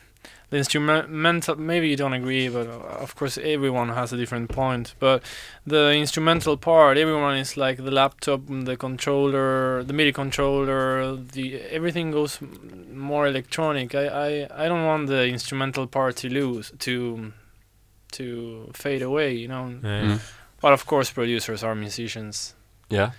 the 0.50 0.58
instrumental. 0.58 1.56
Maybe 1.56 1.88
you 1.88 1.96
don't 1.96 2.12
agree, 2.12 2.48
but 2.48 2.66
uh, 2.66 3.02
of 3.02 3.14
course 3.16 3.38
everyone 3.38 3.88
has 3.90 4.12
a 4.12 4.16
different 4.16 4.50
point. 4.50 4.94
But 4.98 5.22
the 5.66 5.92
instrumental 5.92 6.56
part, 6.56 6.98
everyone 6.98 7.36
is 7.38 7.56
like 7.56 7.78
the 7.78 7.90
laptop, 7.90 8.40
the 8.46 8.76
controller, 8.76 9.82
the 9.82 9.92
MIDI 9.92 10.12
controller. 10.12 11.16
The 11.16 11.60
everything 11.70 12.10
goes 12.12 12.38
more 12.92 13.26
electronic. 13.26 13.94
I 13.94 14.06
I, 14.06 14.64
I 14.64 14.68
don't 14.68 14.84
want 14.84 15.08
the 15.08 15.26
instrumental 15.26 15.86
part 15.86 16.16
to 16.16 16.28
lose 16.28 16.72
to 16.80 17.32
to 18.12 18.70
fade 18.74 19.02
away. 19.02 19.34
You 19.34 19.48
know. 19.48 19.64
uh, 19.82 20.02
Mm. 20.02 20.20
But 20.60 20.72
of 20.72 20.86
course, 20.86 21.10
producers 21.10 21.64
are 21.64 21.74
musicians. 21.74 22.54
Yeah. 22.88 23.10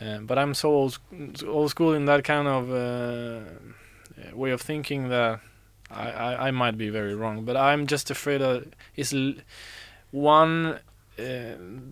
Uh, 0.00 0.18
but 0.18 0.38
I'm 0.38 0.54
so 0.54 0.68
old, 0.70 0.98
old 1.44 1.70
school 1.70 1.94
in 1.94 2.04
that 2.04 2.22
kind 2.22 2.46
of 2.46 2.70
uh, 2.70 3.40
way 4.32 4.50
of 4.50 4.60
thinking 4.60 5.08
that 5.08 5.40
I, 5.90 6.10
I, 6.10 6.48
I 6.48 6.50
might 6.50 6.76
be 6.76 6.88
very 6.90 7.14
wrong. 7.14 7.44
But 7.44 7.56
I'm 7.56 7.86
just 7.86 8.10
afraid 8.10 8.40
that 8.40 8.64
it's 8.96 9.12
l- 9.12 9.34
one, 10.10 10.78
uh, 11.18 11.22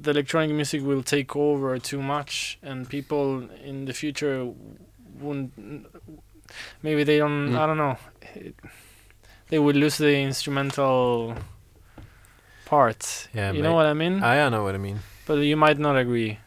the 0.03 0.11
electronic 0.11 0.51
music 0.51 0.83
will 0.83 1.03
take 1.03 1.37
over 1.37 1.79
too 1.79 2.03
much, 2.03 2.59
and 2.63 2.89
people 2.89 3.49
in 3.65 3.85
the 3.87 3.93
future 3.93 4.49
wouldn't. 5.21 5.87
Maybe 6.83 7.05
they 7.05 7.19
don't. 7.19 7.51
Mm. 7.53 7.59
I 7.59 7.67
don't 7.67 7.77
know. 7.79 7.97
It, 8.35 8.55
they 9.49 9.59
would 9.59 9.77
lose 9.77 9.99
the 9.99 10.17
instrumental 10.19 11.35
part. 12.65 13.29
Yeah, 13.35 13.53
you 13.53 13.63
know 13.63 13.75
what 13.75 13.87
I 13.87 13.95
mean. 13.95 14.23
I, 14.23 14.41
I 14.45 14.49
know 14.49 14.63
what 14.65 14.75
I 14.75 14.79
mean. 14.79 15.01
But 15.27 15.35
you 15.35 15.57
might 15.57 15.79
not 15.79 15.97
agree. 15.97 16.39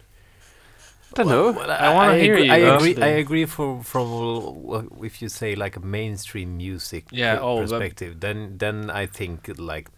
I 1.13 1.23
don't 1.23 1.27
know. 1.29 1.51
Well, 1.51 1.71
I 1.71 1.93
wanna 1.93 2.17
hear 2.17 2.33
agree, 2.35 2.45
you, 2.47 2.51
I 2.53 2.57
agree. 2.75 2.95
I 3.01 3.07
agree 3.23 3.45
for 3.45 3.81
from 3.83 4.89
if 5.03 5.21
you 5.21 5.29
say 5.29 5.55
like 5.55 5.75
a 5.77 5.79
mainstream 5.79 6.57
music 6.57 7.05
Yeah, 7.11 7.35
per- 7.37 7.41
oh, 7.43 7.57
perspective, 7.61 8.19
then 8.19 8.57
then 8.57 8.89
I 8.89 9.05
think 9.07 9.49
like 9.57 9.89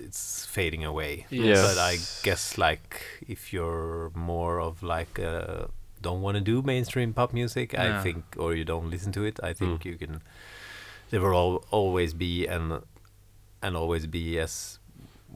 it's 0.00 0.44
fading 0.46 0.84
away. 0.84 1.26
Yes. 1.30 1.60
But 1.62 1.78
I 1.78 1.96
guess 2.22 2.58
like 2.58 3.04
if 3.28 3.52
you're 3.52 4.10
more 4.14 4.60
of 4.60 4.82
like 4.82 5.18
uh, 5.18 5.66
don't 6.02 6.22
want 6.22 6.36
to 6.36 6.40
do 6.42 6.62
mainstream 6.62 7.12
pop 7.12 7.32
music, 7.32 7.72
Yeah. 7.72 7.98
I 7.98 8.02
think, 8.02 8.24
or 8.36 8.54
you 8.54 8.64
don't 8.64 8.90
listen 8.90 9.12
to 9.12 9.24
it, 9.24 9.38
I 9.42 9.52
think 9.52 9.82
Mm. 9.82 9.84
you 9.84 9.96
can. 9.96 10.22
There 11.10 11.20
will 11.20 11.34
al- 11.34 11.64
always 11.70 12.12
be 12.14 12.46
and 12.46 12.82
and 13.62 13.76
always 13.76 14.06
be 14.06 14.38
as 14.38 14.78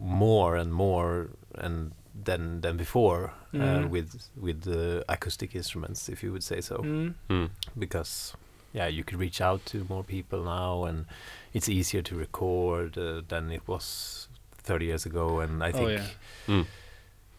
more 0.00 0.56
and 0.56 0.72
more 0.72 1.30
and 1.54 1.92
than 2.24 2.60
than 2.60 2.76
before 2.76 3.32
uh, 3.54 3.58
Mhm. 3.58 3.90
with 3.90 4.28
with 4.40 4.62
the 4.62 5.04
acoustic 5.08 5.54
instruments, 5.54 6.08
if 6.08 6.22
you 6.22 6.32
would 6.32 6.42
say 6.42 6.60
so, 6.60 6.76
Mm. 6.78 7.14
Mm. 7.28 7.50
because 7.78 8.34
yeah, 8.74 8.86
you 8.88 9.04
could 9.04 9.18
reach 9.20 9.40
out 9.40 9.64
to 9.66 9.84
more 9.88 10.02
people 10.04 10.42
now, 10.44 10.84
and 10.84 11.04
it's 11.52 11.68
easier 11.68 12.02
to 12.02 12.16
record 12.16 12.96
uh, 12.96 13.20
than 13.28 13.50
it 13.50 13.62
was 13.66 14.28
30 14.64 14.86
years 14.86 15.04
ago, 15.06 15.40
and 15.40 15.62
I 15.62 15.68
Oh, 15.68 15.72
think 15.72 15.90
yeah. 15.90 16.06
Mm. 16.48 16.66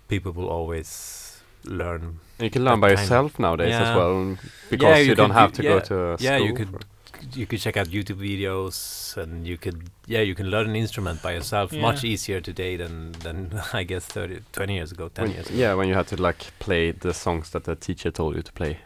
people 0.08 0.32
will 0.32 0.50
always 0.50 1.42
learn. 1.66 2.20
You 2.40 2.50
can 2.50 2.64
learn 2.64 2.80
by 2.80 2.88
kind 2.90 2.94
of- 3.00 3.04
yourself 3.04 3.40
nowadays 3.40 3.74
as 3.74 3.96
well, 3.96 4.38
because 4.70 5.00
you 5.00 5.10
you, 5.12 5.16
don't 5.16 5.30
could 5.30 5.40
have 5.40 5.52
to 5.54 5.64
yeah, 5.64 5.70
go 5.70 5.80
to 5.80 5.96
a 5.96 6.18
yeah, 6.20 6.38
you 6.38 6.54
school 6.54 6.58
could 6.58 6.70
for- 6.70 6.88
you 7.34 7.46
could 7.48 7.60
check 7.60 7.78
out 7.78 7.88
YouTube 7.88 8.18
videos, 8.20 9.16
and 9.18 9.48
you 9.48 9.58
could 9.58 9.90
yeah, 10.08 10.22
you 10.22 10.36
can 10.36 10.48
learn 10.50 10.70
an 10.70 10.76
instrument 10.76 11.22
by 11.22 11.32
yourself 11.34 11.72
Yeah. 11.74 11.82
much 11.82 12.04
easier 12.04 12.42
today 12.42 12.78
than 12.78 13.12
than 13.24 13.62
I 13.74 13.84
guess 13.84 14.06
30, 14.06 14.40
20 14.52 14.74
years 14.74 14.92
ago, 14.92 15.10
10 15.10 15.26
when- 15.26 15.34
years 15.36 15.48
ago. 15.48 15.58
yeah, 15.58 15.74
when 15.74 15.88
you 15.88 15.96
had 15.96 16.08
to 16.08 16.22
like 16.22 16.46
play 16.60 16.92
the 16.92 17.14
songs 17.14 17.50
that 17.52 17.64
the 17.64 17.76
teacher 17.76 18.12
told 18.12 18.36
you 18.36 18.42
to 18.44 18.52
play. 18.54 18.78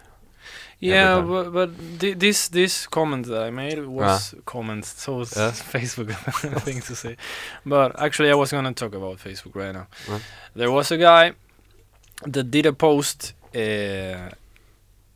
Yeah, 0.80 1.22
but, 1.22 1.52
but 1.54 1.70
thi- 2.00 2.14
this 2.14 2.50
this 2.50 2.88
comment 2.88 3.26
that 3.26 3.42
I 3.42 3.50
made 3.52 3.84
was 3.86 4.36
comment, 4.46 4.86
so 4.86 5.22
it's 5.22 5.36
Yeah. 5.36 5.52
Facebook 5.74 6.14
thing 6.66 6.82
to 6.82 6.96
say. 6.96 7.18
But 7.66 8.00
actually, 8.00 8.30
I 8.32 8.36
was 8.36 8.52
gonna 8.52 8.74
talk 8.74 8.94
about 8.94 9.18
Facebook 9.18 9.56
right 9.56 9.74
now. 9.74 9.88
Yeah. 10.08 10.20
There 10.56 10.72
was 10.72 10.92
a 10.92 10.98
guy 10.98 11.34
that 12.34 12.52
did 12.52 12.66
a 12.66 12.74
post 12.74 13.34
uh, 13.56 13.60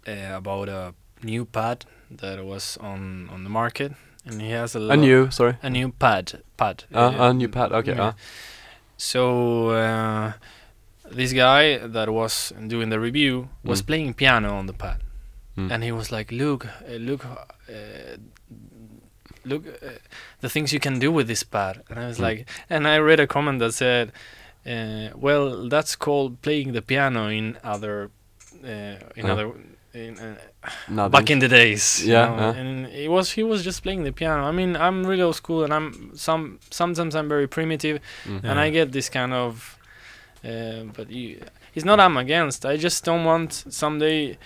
uh, 0.08 0.36
about 0.38 0.70
a 0.70 0.94
new 1.24 1.46
pad 1.46 1.86
that 2.20 2.44
was 2.46 2.78
on 2.82 3.30
on 3.34 3.44
the 3.44 3.50
market, 3.50 3.92
and 4.26 4.42
he 4.42 4.52
has 4.52 4.76
a, 4.76 4.80
A 4.80 4.98
new, 4.98 5.30
sorry, 5.32 5.56
a 5.64 5.70
new 5.70 5.92
pad 5.92 6.42
pad. 6.58 6.84
uh, 6.94 7.14
a 7.30 7.34
new 7.34 7.48
pad. 7.50 7.72
Okay, 7.72 7.96
yeah. 7.96 8.08
uh, 8.08 8.14
So 8.98 9.70
uh, 9.70 10.34
this 11.12 11.34
guy 11.34 11.78
that 11.88 12.10
was 12.10 12.54
doing 12.68 12.90
the 12.90 13.00
review 13.00 13.48
was 13.64 13.82
Mm. 13.82 13.86
playing 13.88 14.14
piano 14.14 14.58
on 14.58 14.68
the 14.68 14.74
pad, 14.74 15.00
Mm. 15.58 15.72
and 15.72 15.84
he 15.84 15.92
was 15.92 16.12
like, 16.12 16.32
"Look, 16.36 16.66
uh, 16.66 16.98
look, 17.00 17.26
uh, 17.26 18.18
look, 19.46 19.66
uh, 19.68 19.90
the 20.42 20.50
things 20.50 20.72
you 20.74 20.80
can 20.80 21.00
do 21.00 21.12
with 21.12 21.28
this 21.28 21.44
pad." 21.44 21.82
And 21.90 22.00
I 22.00 22.08
was 22.08 22.18
Mm. 22.18 22.24
like, 22.30 22.46
and 22.70 22.88
I 22.88 22.98
read 23.00 23.20
a 23.20 23.28
comment 23.28 23.60
that 23.60 23.74
said, 23.74 24.12
uh, 24.66 25.10
"Well, 25.16 25.68
that's 25.70 25.96
called 25.96 26.42
playing 26.42 26.74
the 26.74 26.82
piano 26.82 27.28
in 27.30 27.58
other, 27.64 28.12
uh, 28.64 28.98
in 29.16 29.26
Yeah. 29.26 29.34
other." 29.34 29.48
In, 29.94 30.18
uh, 30.20 31.10
back 31.10 31.30
in 31.30 31.40
the 31.40 31.48
days, 31.50 32.02
you 32.06 32.14
Yeah, 32.14 32.28
know, 32.28 32.38
yeah. 32.38 32.54
and 32.62 32.86
it 32.88 33.10
was 33.10 33.32
he 33.34 33.44
was 33.44 33.62
just 33.64 33.84
playing 33.84 34.04
the 34.06 34.12
piano. 34.14 34.44
I 34.44 34.52
mean, 34.52 34.76
I'm 34.78 35.04
really 35.06 35.22
old 35.22 35.36
school, 35.36 35.64
and 35.66 35.74
I'm 35.74 36.12
some 36.16 36.60
sometimes 36.70 37.14
I'm 37.16 37.28
very 37.28 37.48
primitive, 37.48 38.00
Mm. 38.26 38.44
and 38.44 38.60
I 38.60 38.70
get 38.72 38.92
this 38.92 39.10
kind 39.10 39.34
of 39.34 39.78
uh, 40.46 40.84
but 40.96 41.10
you, 41.12 41.42
it's 41.76 41.86
not 41.86 42.00
I'm 42.00 42.16
against 42.18 42.66
I 42.66 42.78
just 42.78 43.04
don't 43.04 43.26
want 43.26 43.54
someday 43.70 44.38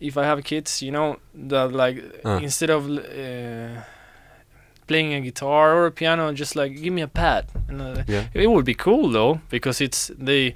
if 0.00 0.16
I 0.16 0.24
have 0.24 0.42
kids 0.44 0.80
you 0.82 0.92
know 0.92 1.16
that 1.48 1.72
like 1.72 1.98
Uh. 2.24 2.38
instead 2.42 2.70
of 2.70 2.86
uh, 2.88 3.82
playing 4.86 5.12
a 5.14 5.20
guitar 5.20 5.74
or 5.76 5.86
a 5.86 5.90
piano, 5.90 6.32
just 6.32 6.54
like 6.56 6.80
give 6.82 6.92
me 6.94 7.02
a 7.02 7.08
pad. 7.08 7.44
And, 7.68 7.80
uh, 7.82 8.02
Yeah. 8.06 8.24
it 8.32 8.46
would 8.50 8.64
be 8.64 8.74
cool 8.74 9.10
though 9.10 9.40
because 9.50 9.84
it's 9.84 10.10
they 10.18 10.54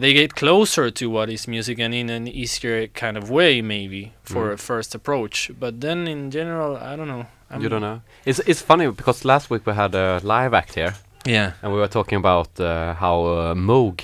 they 0.00 0.12
get 0.12 0.34
closer 0.34 0.90
to 0.90 1.06
what 1.10 1.28
is 1.30 1.48
music 1.48 1.78
and 1.80 1.94
in 1.94 2.10
an 2.10 2.26
easier 2.28 2.86
kind 2.88 3.16
of 3.16 3.30
way 3.30 3.62
maybe 3.62 4.12
for 4.22 4.48
Mm. 4.50 4.54
a 4.54 4.56
first 4.56 4.94
approach. 4.94 5.50
But 5.60 5.80
then 5.80 6.06
in 6.08 6.30
general, 6.30 6.76
I 6.76 6.96
don't 6.96 7.08
know. 7.08 7.26
I'm 7.50 7.62
you 7.62 7.68
don't 7.68 7.80
know. 7.82 8.00
It's 8.24 8.40
it's 8.46 8.62
funny 8.62 8.86
because 8.90 9.24
last 9.24 9.50
week 9.50 9.66
we 9.66 9.72
had 9.74 9.94
a 9.94 10.20
live 10.22 10.54
act 10.56 10.74
here, 10.74 10.94
Yeah. 11.26 11.52
and 11.62 11.72
we 11.72 11.78
were 11.78 11.88
talking 11.88 12.18
about 12.18 12.48
uh, 12.60 12.94
how 12.94 13.24
uh, 13.24 13.54
Moog 13.54 14.00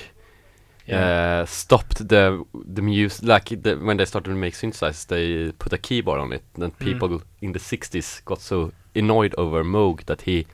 Yeah. 0.87 1.43
uh, 1.43 1.47
stopped 1.47 2.09
the 2.09 2.45
the 2.75 2.83
music 2.83 3.23
like 3.25 3.63
the, 3.63 3.77
when 3.77 3.97
they 3.97 4.05
started 4.07 4.31
to 4.31 4.37
make 4.37 4.55
synthesizers 4.57 5.07
they 5.07 5.53
put 5.59 5.73
a 5.73 5.79
keyboard 5.79 6.21
on 6.21 6.33
it 6.33 6.43
and 6.55 6.73
Mm. 6.73 6.79
people 6.79 7.21
in 7.41 7.53
the 7.53 7.61
60s 7.61 8.21
got 8.25 8.41
so 8.41 8.73
annoyed 8.95 9.35
over 9.39 9.65
Moog 9.65 10.05
that 10.07 10.23
he 10.23 10.47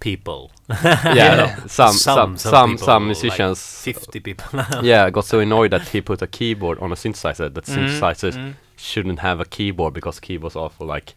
People. 0.00 0.50
yeah 0.68 1.34
no, 1.58 1.66
some 1.66 1.92
some 1.92 2.36
Some- 2.36 2.36
some 2.36 2.38
some 2.38 2.70
people, 2.76 2.86
like 2.94 3.02
musicians 3.02 3.62
50 3.82 4.20
people. 4.20 4.60
yeah 4.82 5.10
got 5.10 5.24
so 5.24 5.40
annoyed 5.40 5.70
that 5.72 5.88
he 5.88 6.00
put 6.00 6.22
a 6.22 6.26
keyboard 6.26 6.78
on 6.80 6.92
a 6.92 6.94
synthesizer 6.96 7.52
that 7.52 7.64
Mhm, 7.64 7.74
synthesizers 7.74 8.34
mm. 8.36 8.54
shouldn't 8.76 9.20
have 9.20 9.40
a 9.40 9.44
keyboard 9.44 9.94
because 9.94 10.20
keyboards 10.20 10.56
are 10.56 10.70
for 10.70 10.86
like 10.86 11.14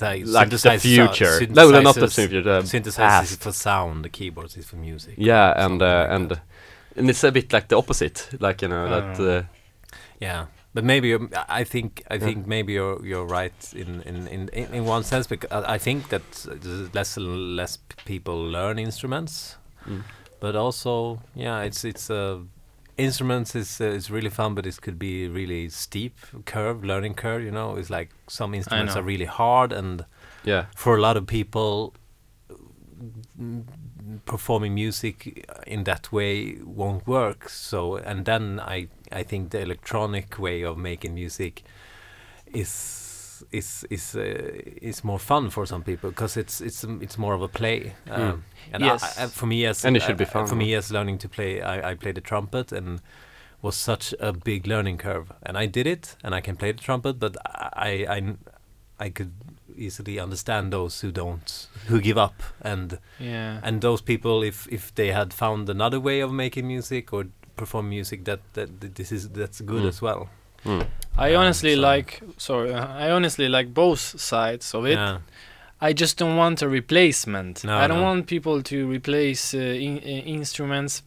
like, 0.00 0.24
like 0.26 0.50
the 0.50 0.78
future 0.78 1.46
no 1.50 1.70
no 1.70 1.80
not 1.80 1.94
the 1.96 2.02
synthesizers- 2.06 2.14
future 2.14 2.42
the 2.42 2.60
Synthesizers 2.62 3.22
is 3.32 3.36
for 3.36 3.52
sound, 3.52 4.04
the 4.04 4.08
keyboards 4.08 4.56
is 4.56 4.66
for 4.66 4.76
music. 4.76 5.14
yeah 5.16 5.52
and 5.64 5.82
uh, 5.82 5.86
like 5.86 6.10
and 6.10 6.28
that. 6.30 6.40
and 6.96 7.10
it's 7.10 7.24
a 7.24 7.32
bit 7.32 7.52
like 7.52 7.66
the 7.68 7.76
opposite 7.76 8.28
like 8.40 8.62
you 8.62 8.68
know 8.68 8.88
that 8.88 9.20
Uh. 9.20 9.24
uh, 9.24 9.42
Yeah, 10.20 10.46
but 10.78 10.84
maybe 10.84 11.14
um, 11.14 11.28
I 11.60 11.64
think 11.64 12.02
I 12.14 12.18
think 12.18 12.46
maybe 12.46 12.72
you're 12.72 13.06
you're 13.06 13.26
right 13.40 13.74
in 13.74 14.02
in 14.02 14.16
in, 14.28 14.48
in, 14.52 14.74
in 14.74 14.84
one 14.84 15.02
sense 15.04 15.26
because 15.26 15.50
I 15.64 15.74
I 15.74 15.78
think 15.78 16.08
that 16.08 16.22
uh, 16.46 16.54
there's 16.62 16.94
less 16.94 17.16
and 17.18 17.56
less 17.56 17.78
people 18.04 18.34
learn 18.52 18.78
instruments, 18.78 19.58
Mm. 19.86 20.02
but 20.40 20.54
also 20.56 21.18
yeah, 21.34 21.66
it's 21.66 21.84
it's 21.84 22.10
uh, 22.10 22.38
instruments 22.96 23.54
is 23.54 23.80
uh, 23.80 23.96
is 23.98 24.10
really 24.10 24.30
fun, 24.30 24.54
but 24.54 24.66
it 24.66 24.80
could 24.80 24.98
be 24.98 25.28
really 25.28 25.68
steep 25.70 26.14
curve 26.46 26.84
learning 26.86 27.14
curve. 27.16 27.42
You 27.44 27.50
know, 27.52 27.78
it's 27.78 27.90
like 27.90 28.08
some 28.28 28.56
instruments 28.56 28.94
are 28.96 29.06
really 29.06 29.26
hard 29.26 29.72
and 29.72 30.04
yeah 30.44 30.64
for 30.76 30.96
a 30.96 31.00
lot 31.00 31.16
of 31.16 31.26
people 31.26 31.92
performing 34.24 34.74
music 34.74 35.46
in 35.66 35.84
that 35.84 36.12
way 36.12 36.58
won't 36.64 37.06
work. 37.06 37.48
So 37.48 37.96
and 37.96 38.24
then 38.24 38.60
i 38.60 38.88
i 39.12 39.22
think 39.22 39.50
the 39.50 39.60
electronic 39.60 40.38
way 40.38 40.62
of 40.64 40.76
making 40.76 41.14
music 41.14 41.62
is 42.54 43.44
is 43.52 43.84
is 43.90 44.14
uh, 44.16 44.20
is 44.82 45.04
more 45.04 45.18
fun 45.18 45.50
for 45.50 45.66
some 45.66 45.82
people 45.82 46.10
because 46.10 46.36
it's 46.40 46.60
it's 46.60 46.84
um, 46.84 47.00
it's 47.02 47.18
more 47.18 47.34
of 47.34 47.42
a 47.42 47.48
play. 47.48 47.94
Um, 48.10 48.44
and 48.72 48.82
Yes. 48.84 49.18
I, 49.18 49.26
for 49.26 49.46
me 49.46 49.66
as 49.66 49.84
And 49.84 49.96
it 49.96 50.02
should 50.02 50.16
be 50.16 50.24
uh, 50.24 50.28
fun, 50.28 50.46
for 50.46 50.56
me 50.56 50.74
as 50.74 50.90
learning 50.90 51.18
to 51.18 51.28
play 51.28 51.60
I, 51.62 51.92
I 51.92 51.94
played 51.94 52.14
the 52.16 52.20
trumpet 52.20 52.72
and 52.72 53.00
was 53.62 53.76
such 53.76 54.14
a 54.20 54.32
big 54.32 54.66
learning 54.66 54.98
curve. 54.98 55.32
And 55.42 55.56
I 55.58 55.66
did 55.66 55.86
it 55.86 56.16
and 56.24 56.34
I 56.34 56.40
can 56.40 56.56
play 56.56 56.72
the 56.72 56.82
trumpet 56.82 57.18
but 57.18 57.36
I 57.44 58.06
I 58.08 58.36
I 59.06 59.10
could 59.10 59.32
easily 59.78 60.18
understand 60.20 60.72
those 60.72 61.00
who 61.06 61.10
don't 61.12 61.68
who 61.88 62.00
give 62.00 62.18
up 62.18 62.42
and 62.60 62.98
Yeah. 63.18 63.60
and 63.62 63.80
those 63.80 64.02
people 64.02 64.42
if 64.48 64.66
if 64.70 64.92
they 64.94 65.12
had 65.12 65.32
found 65.32 65.68
another 65.70 66.00
way 66.00 66.20
of 66.20 66.30
making 66.32 66.66
music 66.66 67.12
or 67.12 67.24
perform 67.56 67.88
music 67.88 68.24
that 68.24 68.40
that, 68.54 68.80
that 68.80 68.94
this 68.94 69.12
is 69.12 69.28
that's 69.28 69.60
good 69.60 69.82
Mm. 69.82 69.88
as 69.88 70.02
well 70.02 70.28
mm. 70.64 70.86
I 71.16 71.34
Um, 71.34 71.40
honestly 71.42 71.74
so- 71.74 71.80
like 71.92 72.20
sorry, 72.36 72.72
uh, 72.74 72.86
I 73.06 73.10
honestly 73.10 73.48
like 73.48 73.68
both 73.74 74.00
sides 74.20 74.74
of 74.74 74.84
it. 74.86 74.98
yeah 74.98 75.18
I 75.80 75.92
just 75.92 76.18
don't 76.18 76.36
want 76.36 76.60
a 76.62 76.68
replacement. 76.68 77.62
No, 77.64 77.78
I 77.78 77.86
don't 77.86 77.98
no. 78.00 78.04
want 78.10 78.26
people 78.26 78.62
to 78.62 78.76
replace 78.90 79.54
uh, 79.54 79.60
in, 79.60 79.98
uh, 79.98 80.24
instruments. 80.38 81.02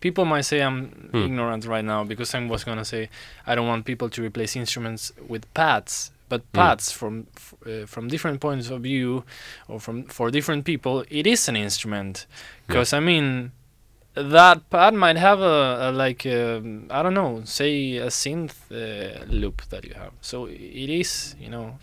People 0.00 0.24
might 0.24 0.46
say 0.46 0.60
I'm 0.62 0.86
Hmm. 1.12 1.24
ignorant 1.26 1.66
right 1.66 1.84
now 1.84 2.04
because 2.04 2.34
I 2.38 2.46
was 2.46 2.64
gonna 2.64 2.84
say 2.84 3.08
I 3.46 3.54
don't 3.54 3.66
want 3.68 3.84
people 3.84 4.08
to 4.08 4.22
replace 4.22 4.56
instruments 4.58 5.12
with 5.28 5.44
pads. 5.52 6.12
But 6.28 6.42
Hmm. 6.52 6.58
pads 6.58 6.90
from 6.92 7.26
uh, 7.66 7.86
from 7.86 8.08
different 8.08 8.40
points 8.40 8.70
of 8.70 8.82
view, 8.82 9.24
or 9.68 9.78
from 9.80 10.04
for 10.04 10.30
different 10.30 10.64
people, 10.64 11.04
it 11.08 11.26
is 11.26 11.48
an 11.48 11.56
instrument. 11.56 12.26
Because 12.66 12.92
I 12.92 13.00
mean, 13.00 13.52
that 14.14 14.68
pad 14.70 14.94
might 14.94 15.16
have 15.16 15.40
a, 15.40 15.88
a 15.88 15.92
like 15.92 16.26
um, 16.26 16.86
I 16.90 17.02
don't 17.02 17.14
know, 17.14 17.42
say 17.44 17.98
a 17.98 18.06
synth 18.08 18.56
uh, 18.70 19.24
loop 19.26 19.62
that 19.68 19.84
you 19.84 19.94
have. 19.94 20.12
So 20.20 20.46
it 20.46 20.90
is, 20.90 21.36
you 21.38 21.48
know, 21.50 21.78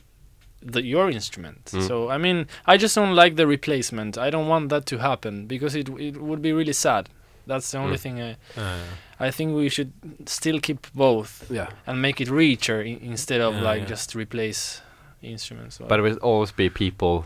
the 0.61 0.81
your 0.81 1.09
instrument. 1.09 1.65
Mm. 1.65 1.87
So 1.87 2.09
I 2.09 2.17
mean, 2.17 2.47
I 2.65 2.77
just 2.77 2.95
don't 2.95 3.15
like 3.15 3.35
the 3.35 3.47
replacement. 3.47 4.17
I 4.17 4.29
don't 4.29 4.47
want 4.47 4.69
that 4.69 4.85
to 4.87 4.97
happen 4.97 5.45
because 5.47 5.75
it 5.75 5.89
it 5.99 6.21
would 6.21 6.41
be 6.41 6.51
really 6.53 6.73
sad. 6.73 7.09
That's 7.47 7.71
the 7.71 7.77
only 7.79 7.97
Mm. 7.97 7.99
thing 7.99 8.21
I 8.21 8.31
uh, 8.57 8.79
I 9.27 9.31
think 9.31 9.55
we 9.55 9.69
should 9.69 9.91
still 10.25 10.59
keep 10.59 10.87
both 10.93 11.45
yeah 11.51 11.67
and 11.87 12.01
make 12.01 12.21
it 12.21 12.29
richer 12.29 12.79
i- 12.81 12.99
instead 13.01 13.41
of 13.41 13.53
Yeah, 13.53 13.61
like 13.71 13.81
yeah. 13.81 13.89
just 13.89 14.15
replace 14.15 14.81
instruments. 15.21 15.77
But 15.77 15.99
it 15.99 16.03
will 16.03 16.17
always 16.21 16.51
be 16.51 16.69
people 16.69 17.25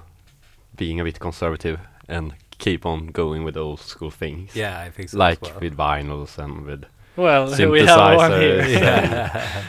being 0.76 1.00
a 1.00 1.04
bit 1.04 1.20
conservative 1.20 1.80
and 2.08 2.34
keep 2.60 2.86
on 2.86 3.08
going 3.08 3.44
with 3.46 3.58
old 3.58 3.80
school 3.80 4.12
things. 4.12 4.56
yeah 4.56 4.88
I 4.88 4.92
think 4.92 5.10
so 5.10 5.18
as 5.18 5.20
Like 5.20 5.42
well. 5.42 5.60
with 5.62 5.76
vinyls 5.78 6.38
and 6.38 6.66
with 6.66 6.86
well, 7.16 7.46
we 7.72 7.82
have 7.86 8.18
one 8.18 8.32
here. 8.42 8.62
synthesizers 8.62 8.82
yeah 8.82 9.64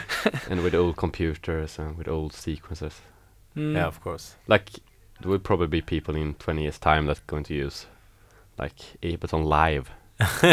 and 0.49 0.61
with 0.63 0.75
old 0.75 0.95
computers 0.97 1.79
and 1.79 1.97
with 1.97 2.07
old 2.07 2.33
sequencers. 2.33 3.01
Mm. 3.55 3.73
yeah 3.75 3.87
of 3.87 3.99
course 4.01 4.35
Like 4.47 4.69
there 5.21 5.29
will 5.31 5.39
probably 5.39 5.67
be 5.67 5.81
people 5.81 6.15
in 6.15 6.33
20 6.35 6.61
years 6.61 6.79
time 6.79 7.05
that's 7.07 7.21
going 7.27 7.43
to 7.45 7.53
use 7.53 7.85
like 8.57 8.75
Ableton 9.03 9.45
Live. 9.45 9.89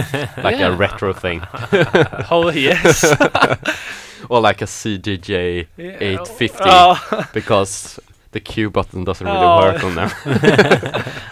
like 0.43 0.59
Yeah. 0.59 0.69
a 0.69 0.77
retro 0.77 1.13
thing. 1.13 1.43
Oh 2.31 2.51
yes. 2.51 3.05
or 4.29 4.41
like 4.41 4.63
a 4.63 4.67
CDJ 4.67 5.67
Yeah. 5.77 5.97
850 6.01 6.59
Oh, 6.65 7.29
because 7.33 7.99
the 8.33 8.41
cue 8.41 8.71
button 8.71 9.05
doesn't 9.05 9.27
really 9.27 9.39
Oh. 9.39 9.59
work 9.59 9.83
on 9.85 9.95
them. 9.95 10.11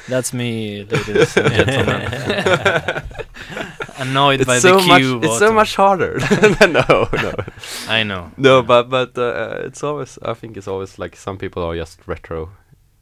that's 0.09 0.32
me, 0.32 0.85
ladies 0.85 1.36
and 1.36 1.52
gentlemen. 1.52 3.02
Annoyed 3.97 4.44
by 4.47 4.55
it's 4.56 4.62
so 4.62 4.81
the 4.81 4.86
much 4.86 5.01
cue 5.02 5.19
it's 5.23 5.39
so 5.39 5.40
button. 5.40 5.55
much 5.55 5.77
harder. 5.77 6.19
no, 6.61 7.09
no. 7.12 7.32
I 7.89 8.02
know. 8.02 8.31
No, 8.36 8.62
but 8.62 8.89
but 8.90 9.16
uh, 9.16 9.59
it's 9.65 9.82
always 9.85 10.19
I 10.23 10.35
think 10.35 10.56
it's 10.56 10.66
always 10.69 10.98
like 10.98 11.15
some 11.16 11.39
people 11.39 11.62
are 11.62 11.77
just 11.77 12.01
retro 12.09 12.51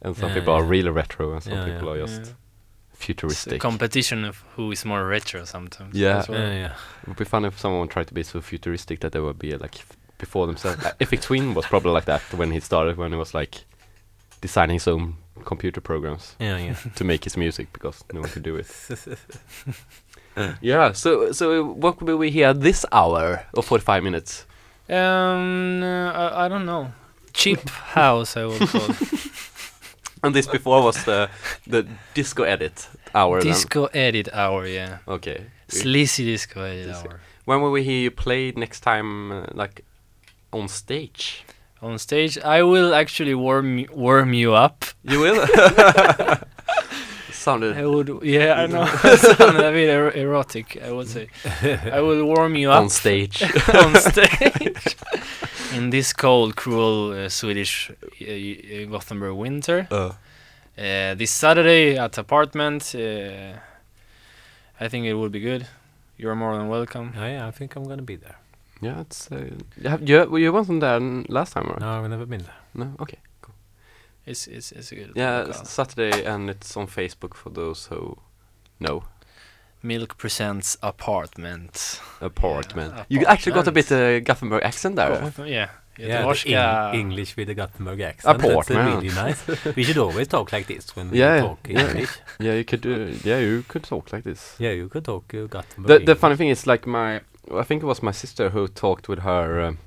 and 0.02 0.16
some 0.16 0.28
Yeah, 0.28 0.34
people 0.40 0.54
are 0.54 0.62
really 0.64 0.90
retro 0.90 1.32
and 1.32 1.42
some 1.42 1.64
people 1.64 1.88
are 1.90 1.98
just 2.06 2.34
Yeah. 3.08 3.12
It's 3.14 3.22
a 3.22 3.26
futuristic. 3.26 3.60
competition 3.60 4.24
of 4.24 4.42
who 4.56 4.72
is 4.72 4.84
more 4.84 5.04
retro 5.06 5.44
sometimes. 5.44 5.94
Yeah. 5.94 6.18
as 6.18 6.28
well. 6.28 6.38
yeah 6.40 6.52
yeah 6.54 6.72
It 7.02 7.08
would 7.08 7.16
be 7.18 7.24
fun 7.24 7.44
if 7.44 7.58
someone 7.58 7.88
tried 7.88 8.06
to 8.08 8.14
be 8.14 8.22
so 8.22 8.40
futuristic 8.40 9.00
that 9.00 9.12
they 9.12 9.20
would 9.20 9.38
be 9.38 9.56
like 9.56 9.76
f- 9.76 9.96
before 10.18 10.46
themselves. 10.46 10.82
like, 10.84 10.98
Aphex 10.98 11.22
Twin 11.22 11.54
was 11.54 11.66
probably 11.66 11.92
like 11.92 12.04
that 12.06 12.20
when 12.36 12.50
he 12.52 12.60
started, 12.60 12.96
when 12.96 13.10
he 13.12 13.18
was 13.18 13.34
like 13.34 13.64
designing 14.40 14.74
his 14.74 14.88
own 14.88 15.14
computer 15.44 15.80
programs 15.80 16.36
yeah 16.40 16.58
yeah 16.58 16.74
to 16.94 17.04
make 17.04 17.24
his 17.24 17.36
music 17.36 17.66
because 17.72 18.04
no 18.12 18.20
one 18.20 18.30
could 18.30 18.42
do 18.44 18.56
it. 18.56 18.66
yeah. 20.60 20.92
So 20.92 21.32
so 21.32 21.64
what 21.64 22.00
will 22.02 22.16
we 22.16 22.30
hear 22.30 22.54
this 22.54 22.84
hour 22.92 23.44
or 23.54 23.62
forty 23.62 23.84
five 23.84 24.02
minutes? 24.02 24.46
Um, 24.88 25.82
uh, 25.82 26.10
I, 26.12 26.44
I 26.44 26.48
don't 26.48 26.66
know. 26.66 26.92
Cheap 27.32 27.68
house, 27.94 28.36
I 28.36 28.44
would 28.46 28.60
call. 28.68 28.88
And 30.22 30.34
this 30.34 30.46
before 30.46 30.82
was 30.82 31.04
the 31.04 31.28
the 31.66 31.86
disco 32.14 32.42
edit 32.44 32.88
hour. 33.14 33.40
then. 33.40 33.52
disco 33.52 33.86
edit 33.86 34.28
hour, 34.32 34.66
yeah. 34.66 34.98
Okay. 35.06 35.46
Sleazy 35.68 36.24
disco 36.24 36.62
edit 36.62 36.84
Sleazy. 36.94 37.08
hour. 37.08 37.20
When 37.44 37.60
will 37.60 37.72
we 37.72 37.82
hear 37.82 38.00
you 38.02 38.10
play 38.10 38.52
next 38.56 38.80
time, 38.80 39.32
uh, 39.32 39.46
like 39.54 39.84
on 40.52 40.68
stage? 40.68 41.44
On 41.80 41.98
stage, 41.98 42.38
I 42.38 42.62
will 42.62 42.94
actually 42.94 43.34
warm 43.34 43.84
warm 43.92 44.32
you 44.32 44.54
up. 44.54 44.84
You 45.02 45.18
will. 45.20 45.46
Sounded. 47.32 47.76
I 47.76 47.86
would, 47.86 48.08
yeah, 48.22 48.54
I 48.62 48.66
know. 48.68 48.86
Sounded 49.16 49.64
a 49.64 49.72
bit 49.72 49.88
er- 49.90 50.12
erotic, 50.12 50.78
I 50.80 50.92
would 50.92 51.08
say. 51.08 51.26
I 51.92 52.00
will 52.00 52.24
warm 52.24 52.54
you 52.54 52.70
up 52.70 52.82
on 52.82 52.88
stage. 52.90 53.42
on 53.74 53.96
stage 53.96 54.96
in 55.76 55.90
this 55.90 56.12
cold, 56.12 56.54
cruel 56.56 57.12
uh, 57.12 57.28
Swedish 57.28 57.90
uh, 57.90 57.94
uh, 58.24 58.84
Gothenburg 58.90 59.36
winter. 59.36 59.86
Uh, 59.90 60.12
Uh, 60.78 61.14
this 61.18 61.30
Saturday 61.30 61.98
at 61.98 62.16
apartment, 62.18 62.94
uh, 62.94 63.52
I 64.84 64.88
think 64.88 65.04
it 65.06 65.12
would 65.14 65.30
be 65.32 65.40
good. 65.40 65.66
You're 66.16 66.34
more 66.34 66.56
than 66.58 66.68
welcome. 66.68 67.12
yeah 67.14 67.28
yeah 67.28 67.48
I 67.48 67.52
think 67.52 67.76
I'm 67.76 67.84
gonna 67.84 68.02
be 68.06 68.16
there 68.16 68.36
yeah, 68.82 69.00
it's. 69.00 69.30
Uh, 69.30 69.36
you, 69.82 69.88
have, 69.88 70.02
you, 70.08 70.36
you 70.38 70.52
wasn't 70.52 70.80
there 70.80 70.98
last 71.28 71.52
time, 71.52 71.66
right? 71.68 71.80
no 71.80 71.88
I've 72.02 72.10
never 72.10 72.26
been 72.26 72.42
there 72.42 72.56
No. 72.74 72.86
Okay. 73.00 73.18
cool. 73.42 73.54
It's 74.26 74.46
it's 74.48 74.72
it's 74.72 74.92
a 74.92 74.94
good. 74.94 75.12
Yeah, 75.14 75.38
local. 75.38 75.60
it's 75.62 75.70
Saturday, 75.70 76.24
and 76.24 76.50
it's 76.50 76.76
on 76.76 76.86
Facebook 76.86 77.34
for 77.34 77.50
those 77.52 77.86
who 77.90 78.16
know 78.78 79.02
Milk 79.82 80.16
presents 80.16 80.76
apartment. 80.82 82.00
apartment. 82.20 82.94
Yeah, 82.94 83.04
You 83.20 83.26
actually 83.26 83.52
got 83.54 83.66
a 83.68 83.72
bit 83.72 83.86
apartment. 83.86 84.22
uh, 84.22 84.26
Gothenburg 84.34 84.62
accent 84.62 84.96
there. 84.96 85.32
Oh, 85.38 85.44
yeah, 85.44 85.68
Yeah, 85.98 86.22
the 86.32 86.48
Eng- 86.94 87.00
English 87.00 87.36
with 87.36 87.50
a 87.50 87.54
Gothenburg 87.54 88.00
accent. 88.00 88.38
That's 88.38 88.52
Portman. 88.54 88.86
really 88.86 89.09
nice. 89.14 89.40
we 89.76 89.82
should 89.84 89.98
always 89.98 90.28
talk 90.28 90.52
like 90.52 90.66
this 90.66 90.94
when 90.96 91.06
Yeah, 91.06 91.12
we 91.12 91.18
yeah, 91.18 91.40
talk 91.40 91.68
yeah. 91.68 91.80
English. 91.88 92.10
Yeah, 92.40 92.54
you 92.54 92.64
could 92.64 92.80
do. 92.80 93.14
Yeah, 93.24 93.38
you 93.40 93.64
could 93.68 93.82
talk 93.82 94.12
like 94.12 94.24
this. 94.24 94.56
Yeah, 94.59 94.70
you 94.70 94.88
could 94.88 95.04
talk 95.04 95.34
uh, 95.34 95.46
Gothenburg. 95.46 95.88
The 96.00 96.04
the 96.14 96.14
funny 96.14 96.36
thing 96.36 96.48
is, 96.50 96.66
like 96.66 96.86
my, 96.86 97.20
I 97.54 97.62
think 97.64 97.82
it 97.82 97.86
was 97.86 98.02
my 98.02 98.12
sister 98.12 98.50
who 98.50 98.68
talked 98.68 99.09
with 99.09 99.20
her, 99.20 99.60
um, 99.60 99.78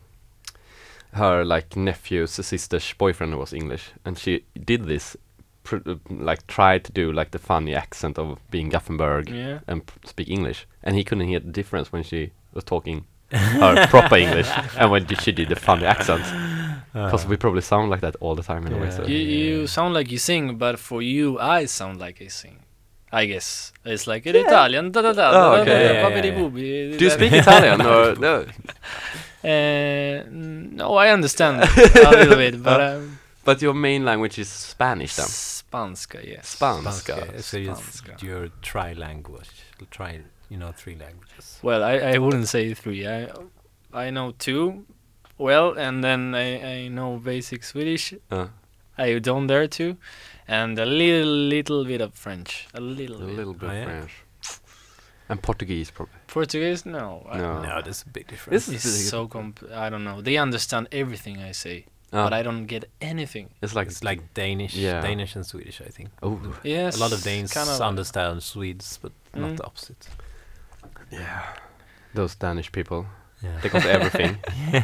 her 1.13 1.43
like 1.45 1.75
nephew's 1.75 2.31
sister's 2.31 2.93
boyfriend 2.97 3.33
who 3.33 3.39
was 3.39 3.53
English, 3.53 3.91
and 4.05 4.17
she 4.17 4.43
did 4.65 4.85
this, 4.85 5.15
pr- 5.15 5.17
uh, 5.17 5.24
like 6.09 6.45
tried 6.47 6.83
to 6.85 6.91
do 6.91 7.11
like 7.11 7.31
the 7.31 7.39
funny 7.39 7.75
accent 7.75 8.17
of 8.19 8.37
being 8.51 8.69
Gothenburg 8.69 9.29
Yeah. 9.29 9.59
and 9.67 9.85
p- 9.85 9.93
speak 10.05 10.29
English, 10.29 10.65
and 10.83 10.95
he 10.95 11.03
couldn't 11.03 11.27
hear 11.27 11.39
the 11.39 11.51
difference 11.51 11.91
when 11.91 12.03
she 12.03 12.31
was 12.53 12.63
talking 12.63 13.05
her 13.31 13.87
proper 13.89 14.15
English 14.17 14.49
and 14.77 14.91
when 14.91 15.07
she 15.23 15.31
did 15.31 15.49
the 15.49 15.55
funny 15.55 15.85
accent, 15.85 16.23
because 16.93 17.25
we 17.27 17.35
probably 17.37 17.61
sound 17.61 17.89
like 17.89 18.01
that 18.01 18.15
all 18.19 18.35
the 18.35 18.43
time 18.43 18.65
in 18.67 18.73
a 18.73 18.77
way. 18.77 18.91
So. 18.91 19.01
Yeah. 19.03 19.07
You, 19.09 19.17
you 19.61 19.67
sound 19.67 19.93
like 19.93 20.11
you 20.11 20.17
sing, 20.19 20.57
but 20.57 20.79
for 20.79 21.01
you, 21.01 21.39
I 21.39 21.65
sound 21.65 21.99
like 21.99 22.21
I 22.21 22.27
sing. 22.27 22.59
I 23.11 23.25
guess 23.27 23.71
it's 23.85 24.07
like 24.07 24.25
in 24.25 24.35
Italian. 24.35 24.91
Da 24.91 25.01
da 25.01 25.13
da. 25.13 25.31
Oh, 25.33 25.61
okay, 25.61 25.71
yeah, 25.71 26.09
yeah, 26.09 26.25
yeah. 26.91 26.97
Do 26.97 27.03
you 27.05 27.09
speak 27.11 27.31
Italian 27.33 27.81
or 27.93 28.15
no? 28.15 28.45
Uh, 29.43 30.23
no, 30.29 30.95
I 30.95 31.09
understand 31.09 31.61
a 31.61 32.09
little 32.11 32.35
bit, 32.35 32.61
but 32.69 32.81
um, 32.81 33.19
But 33.43 33.61
your 33.61 33.73
main 33.73 34.03
language 34.03 34.39
is 34.39 34.49
Spanish 34.49 35.15
then. 35.15 35.27
Spanska, 35.75 36.23
yes. 36.23 36.55
Spanska. 36.59 37.15
Spanska. 37.15 37.41
So 37.43 37.57
it's 37.57 38.01
Spanska. 38.01 38.21
your 38.23 38.49
tri 38.61 38.93
language. 38.93 39.49
Try, 39.91 40.21
you 40.49 40.57
know, 40.57 40.71
three 40.71 40.95
languages. 40.95 41.59
Well, 41.61 41.83
I, 41.83 42.13
I 42.13 42.17
wouldn't 42.17 42.47
say 42.47 42.73
three. 42.73 43.07
I 43.07 43.27
I 43.93 44.09
know 44.09 44.31
two, 44.37 44.85
well, 45.37 45.73
and 45.77 46.03
then 46.03 46.35
I, 46.35 46.47
I 46.83 46.87
know 46.89 47.17
basic 47.17 47.63
Swedish. 47.63 48.13
Uh, 48.31 48.47
I 48.97 49.19
don't 49.19 49.47
dare 49.47 49.67
to, 49.67 49.97
and 50.47 50.79
a 50.79 50.85
little 50.85 51.27
little 51.49 51.85
bit 51.85 52.01
of 52.01 52.13
French. 52.13 52.67
A 52.73 52.81
little 52.81 53.21
a 53.21 53.25
bit. 53.25 53.35
little 53.35 53.53
bit 53.53 53.69
Oh, 53.69 53.73
yeah. 53.73 53.85
French. 53.85 54.11
And 55.27 55.41
Portuguese 55.41 55.89
probably. 55.91 56.13
Portuguese? 56.27 56.85
No. 56.85 57.25
No. 57.33 57.61
No, 57.61 57.81
there's 57.81 58.03
a 58.03 58.09
big 58.09 58.27
difference. 58.27 58.67
This 58.67 58.75
It's 58.75 58.85
is 58.85 59.09
so 59.09 59.27
comp. 59.27 59.59
I 59.73 59.89
don't 59.89 60.03
know. 60.03 60.21
They 60.21 60.37
understand 60.37 60.87
everything 60.91 61.41
I 61.41 61.51
say, 61.51 61.85
Ah, 62.15 62.23
but 62.29 62.33
I 62.39 62.43
don't 62.43 62.65
get 62.67 62.85
anything. 63.01 63.49
it's 63.61 63.75
like 63.75 63.87
it's 63.91 64.03
like 64.03 64.21
Danish, 64.33 64.75
Yeah. 64.75 65.01
Danish 65.01 65.35
and 65.35 65.45
Swedish, 65.45 65.81
I 65.87 65.89
think. 65.91 66.09
oh 66.23 66.39
Yes. 66.63 66.95
a 66.97 66.99
lot 66.99 67.11
of 67.13 67.21
Danes 67.23 67.53
kind 67.53 67.69
of. 67.69 67.81
understand 67.81 68.41
Swedes, 68.43 68.99
but 69.01 69.11
Mm. 69.33 69.41
not 69.41 69.57
the 69.57 69.63
opposite. 69.65 70.07
yeah, 71.11 71.43
those 72.13 72.35
Danish 72.39 72.71
people. 72.71 73.05
Yeah. 73.43 73.59
They 73.61 73.69
got 73.69 73.85
everything. 73.85 74.37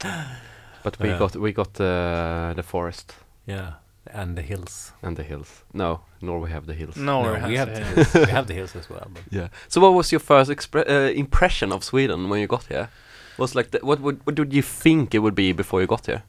but 0.82 0.98
we 0.98 1.08
Yeah. 1.08 1.18
got 1.18 1.36
we 1.36 1.52
got 1.52 1.80
uh, 1.80 2.52
the 2.56 2.62
forest 2.62 3.14
yeah, 3.46 3.72
and 4.06 4.36
the 4.36 4.42
hills. 4.42 4.92
and 5.02 5.16
the 5.16 5.22
hills. 5.22 5.64
No, 5.72 6.00
Norway 6.20 6.50
have 6.50 6.66
the 6.66 6.74
hills. 6.74 6.96
No, 6.96 7.22
No, 7.22 7.34
it 7.34 7.42
we 7.48 7.56
have 7.58 7.74
the 7.74 7.84
hills. 7.84 8.14
we 8.14 8.30
have 8.32 8.46
the 8.46 8.54
hills 8.54 8.76
as 8.76 8.88
well. 8.90 9.06
But 9.14 9.22
Yeah. 9.38 9.48
So 9.68 9.80
what 9.80 9.94
was 9.94 10.10
your 10.12 10.20
first 10.20 10.50
expre- 10.50 10.88
uh, 10.88 11.12
impression 11.14 11.72
of 11.72 11.84
Sweden 11.84 12.28
when 12.28 12.40
you 12.40 12.46
got 12.46 12.64
here? 12.68 12.88
Was 13.40 13.54
like 13.54 13.70
the, 13.70 13.78
what 13.82 14.00
would 14.00 14.16
what 14.26 14.34
did 14.36 14.52
you 14.52 14.62
think 14.62 15.14
it 15.14 15.20
would 15.24 15.34
be 15.34 15.52
before 15.52 15.80
you 15.82 15.86
got 15.86 16.06
here? 16.06 16.22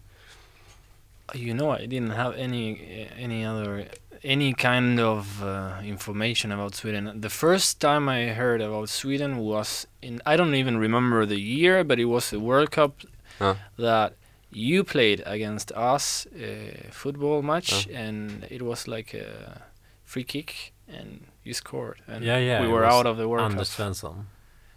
You 1.33 1.53
know, 1.53 1.69
I 1.71 1.85
didn't 1.85 2.11
have 2.23 2.33
any 2.35 3.07
any 3.17 3.45
other 3.45 3.85
any 4.23 4.53
kind 4.53 4.99
of 4.99 5.41
uh, 5.43 5.81
information 5.83 6.51
about 6.51 6.75
Sweden. 6.75 7.21
The 7.21 7.29
first 7.29 7.79
time 7.79 8.07
I 8.09 8.21
heard 8.41 8.61
about 8.61 8.89
Sweden 8.89 9.38
was 9.38 9.88
in 10.01 10.21
I 10.25 10.35
don't 10.38 10.55
even 10.55 10.77
remember 10.77 11.25
the 11.25 11.39
year, 11.39 11.83
but 11.83 11.99
it 11.99 12.05
was 12.05 12.33
a 12.33 12.39
World 12.39 12.69
Cup 12.71 12.93
Huh. 13.39 13.55
that 13.77 14.13
you 14.51 14.83
played 14.83 15.23
against 15.25 15.71
us 15.71 16.27
uh, 16.27 16.89
football 16.91 17.41
match, 17.41 17.71
Huh. 17.88 18.03
and 18.05 18.45
it 18.49 18.61
was 18.61 18.88
like 18.88 19.13
a 19.13 19.61
free 20.05 20.25
kick, 20.25 20.73
and 20.88 21.07
you 21.43 21.53
scored, 21.53 21.97
and 22.07 22.23
Yeah, 22.25 22.38
yeah, 22.39 22.61
we 22.61 22.67
were 22.67 22.85
out 22.85 23.05
of 23.05 23.15
the 23.17 23.27
World 23.27 23.51
Anders 23.51 23.73
Cup. 23.75 23.88
Svensson. 23.88 24.15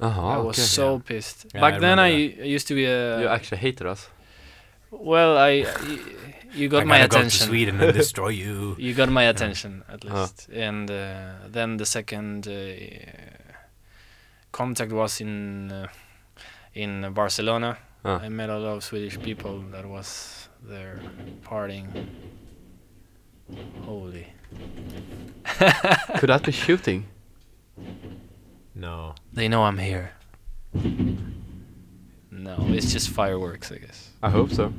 Uh-huh, 0.00 0.26
I 0.26 0.36
was 0.38 0.58
okay. 0.58 0.66
so 0.66 0.94
Yeah. 0.94 1.00
pissed. 1.04 1.46
Yeah, 1.54 1.60
Back 1.60 1.74
I 1.74 1.78
then, 1.78 1.98
I, 1.98 2.06
I 2.08 2.44
used 2.56 2.66
to 2.68 2.74
be 2.74 2.84
a. 2.84 3.20
you 3.20 3.28
actually 3.28 3.58
hated 3.58 3.86
us. 3.86 4.08
well, 4.90 5.36
I, 5.38 5.64
you 6.52 6.68
got 6.68 6.82
I 6.82 6.84
my 6.84 6.98
gotta 6.98 7.08
go 7.08 7.16
to 7.16 7.18
attention. 7.20 7.46
Sweden 7.48 7.80
and 7.80 7.92
destroy 8.02 8.28
you. 8.28 8.76
You 8.78 8.94
got 8.94 9.08
my 9.08 9.24
attention 9.24 9.82
at 9.88 10.04
Uh. 10.04 10.08
least, 10.20 10.48
and 10.52 10.90
uh, 10.90 11.48
then 11.48 11.76
the 11.78 11.86
second 11.86 12.46
uh, 12.48 12.54
contact 14.52 14.92
was 14.92 15.20
in 15.20 15.70
uh, 15.72 15.86
in 16.74 17.12
Barcelona. 17.12 17.76
Uh. 18.04 18.18
I 18.22 18.28
met 18.28 18.50
a 18.50 18.58
lot 18.58 18.76
of 18.76 18.84
Swedish 18.84 19.18
people 19.20 19.60
that 19.72 19.86
was 19.86 20.48
there 20.68 20.98
partying. 21.42 21.86
Holy! 23.84 24.26
Could 26.18 26.28
that 26.30 26.42
be 26.44 26.52
shooting? 26.52 27.06
No. 28.74 29.14
They 29.32 29.48
know 29.48 29.62
I'm 29.64 29.78
here. 29.78 30.10
No, 32.30 32.56
it's 32.68 32.92
just 32.92 33.08
fireworks, 33.10 33.70
I 33.72 33.78
guess. 33.78 34.10
I 34.22 34.30
hope 34.30 34.50
so. 34.50 34.72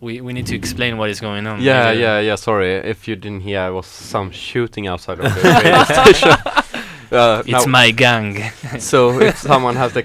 We 0.00 0.20
we 0.20 0.32
need 0.32 0.46
to 0.46 0.54
explain 0.56 0.96
what 0.98 1.10
is 1.10 1.20
going 1.20 1.46
on. 1.46 1.60
Yeah, 1.60 1.86
Maybe- 1.86 2.00
yeah, 2.02 2.20
yeah. 2.20 2.36
Sorry 2.36 2.72
if 2.74 3.08
you 3.08 3.16
didn't 3.16 3.40
hear. 3.42 3.60
I 3.60 3.70
was 3.70 3.86
some 3.86 4.30
shooting 4.30 4.86
outside 4.88 5.18
of 5.20 5.34
the 5.34 5.40
radio 5.54 5.84
station. 5.84 6.36
Uh, 7.10 7.42
It's 7.46 7.66
my 7.66 7.90
gang. 7.92 8.42
so 8.78 9.20
if 9.20 9.38
someone 9.38 9.76
has 9.76 9.92
the 9.92 10.04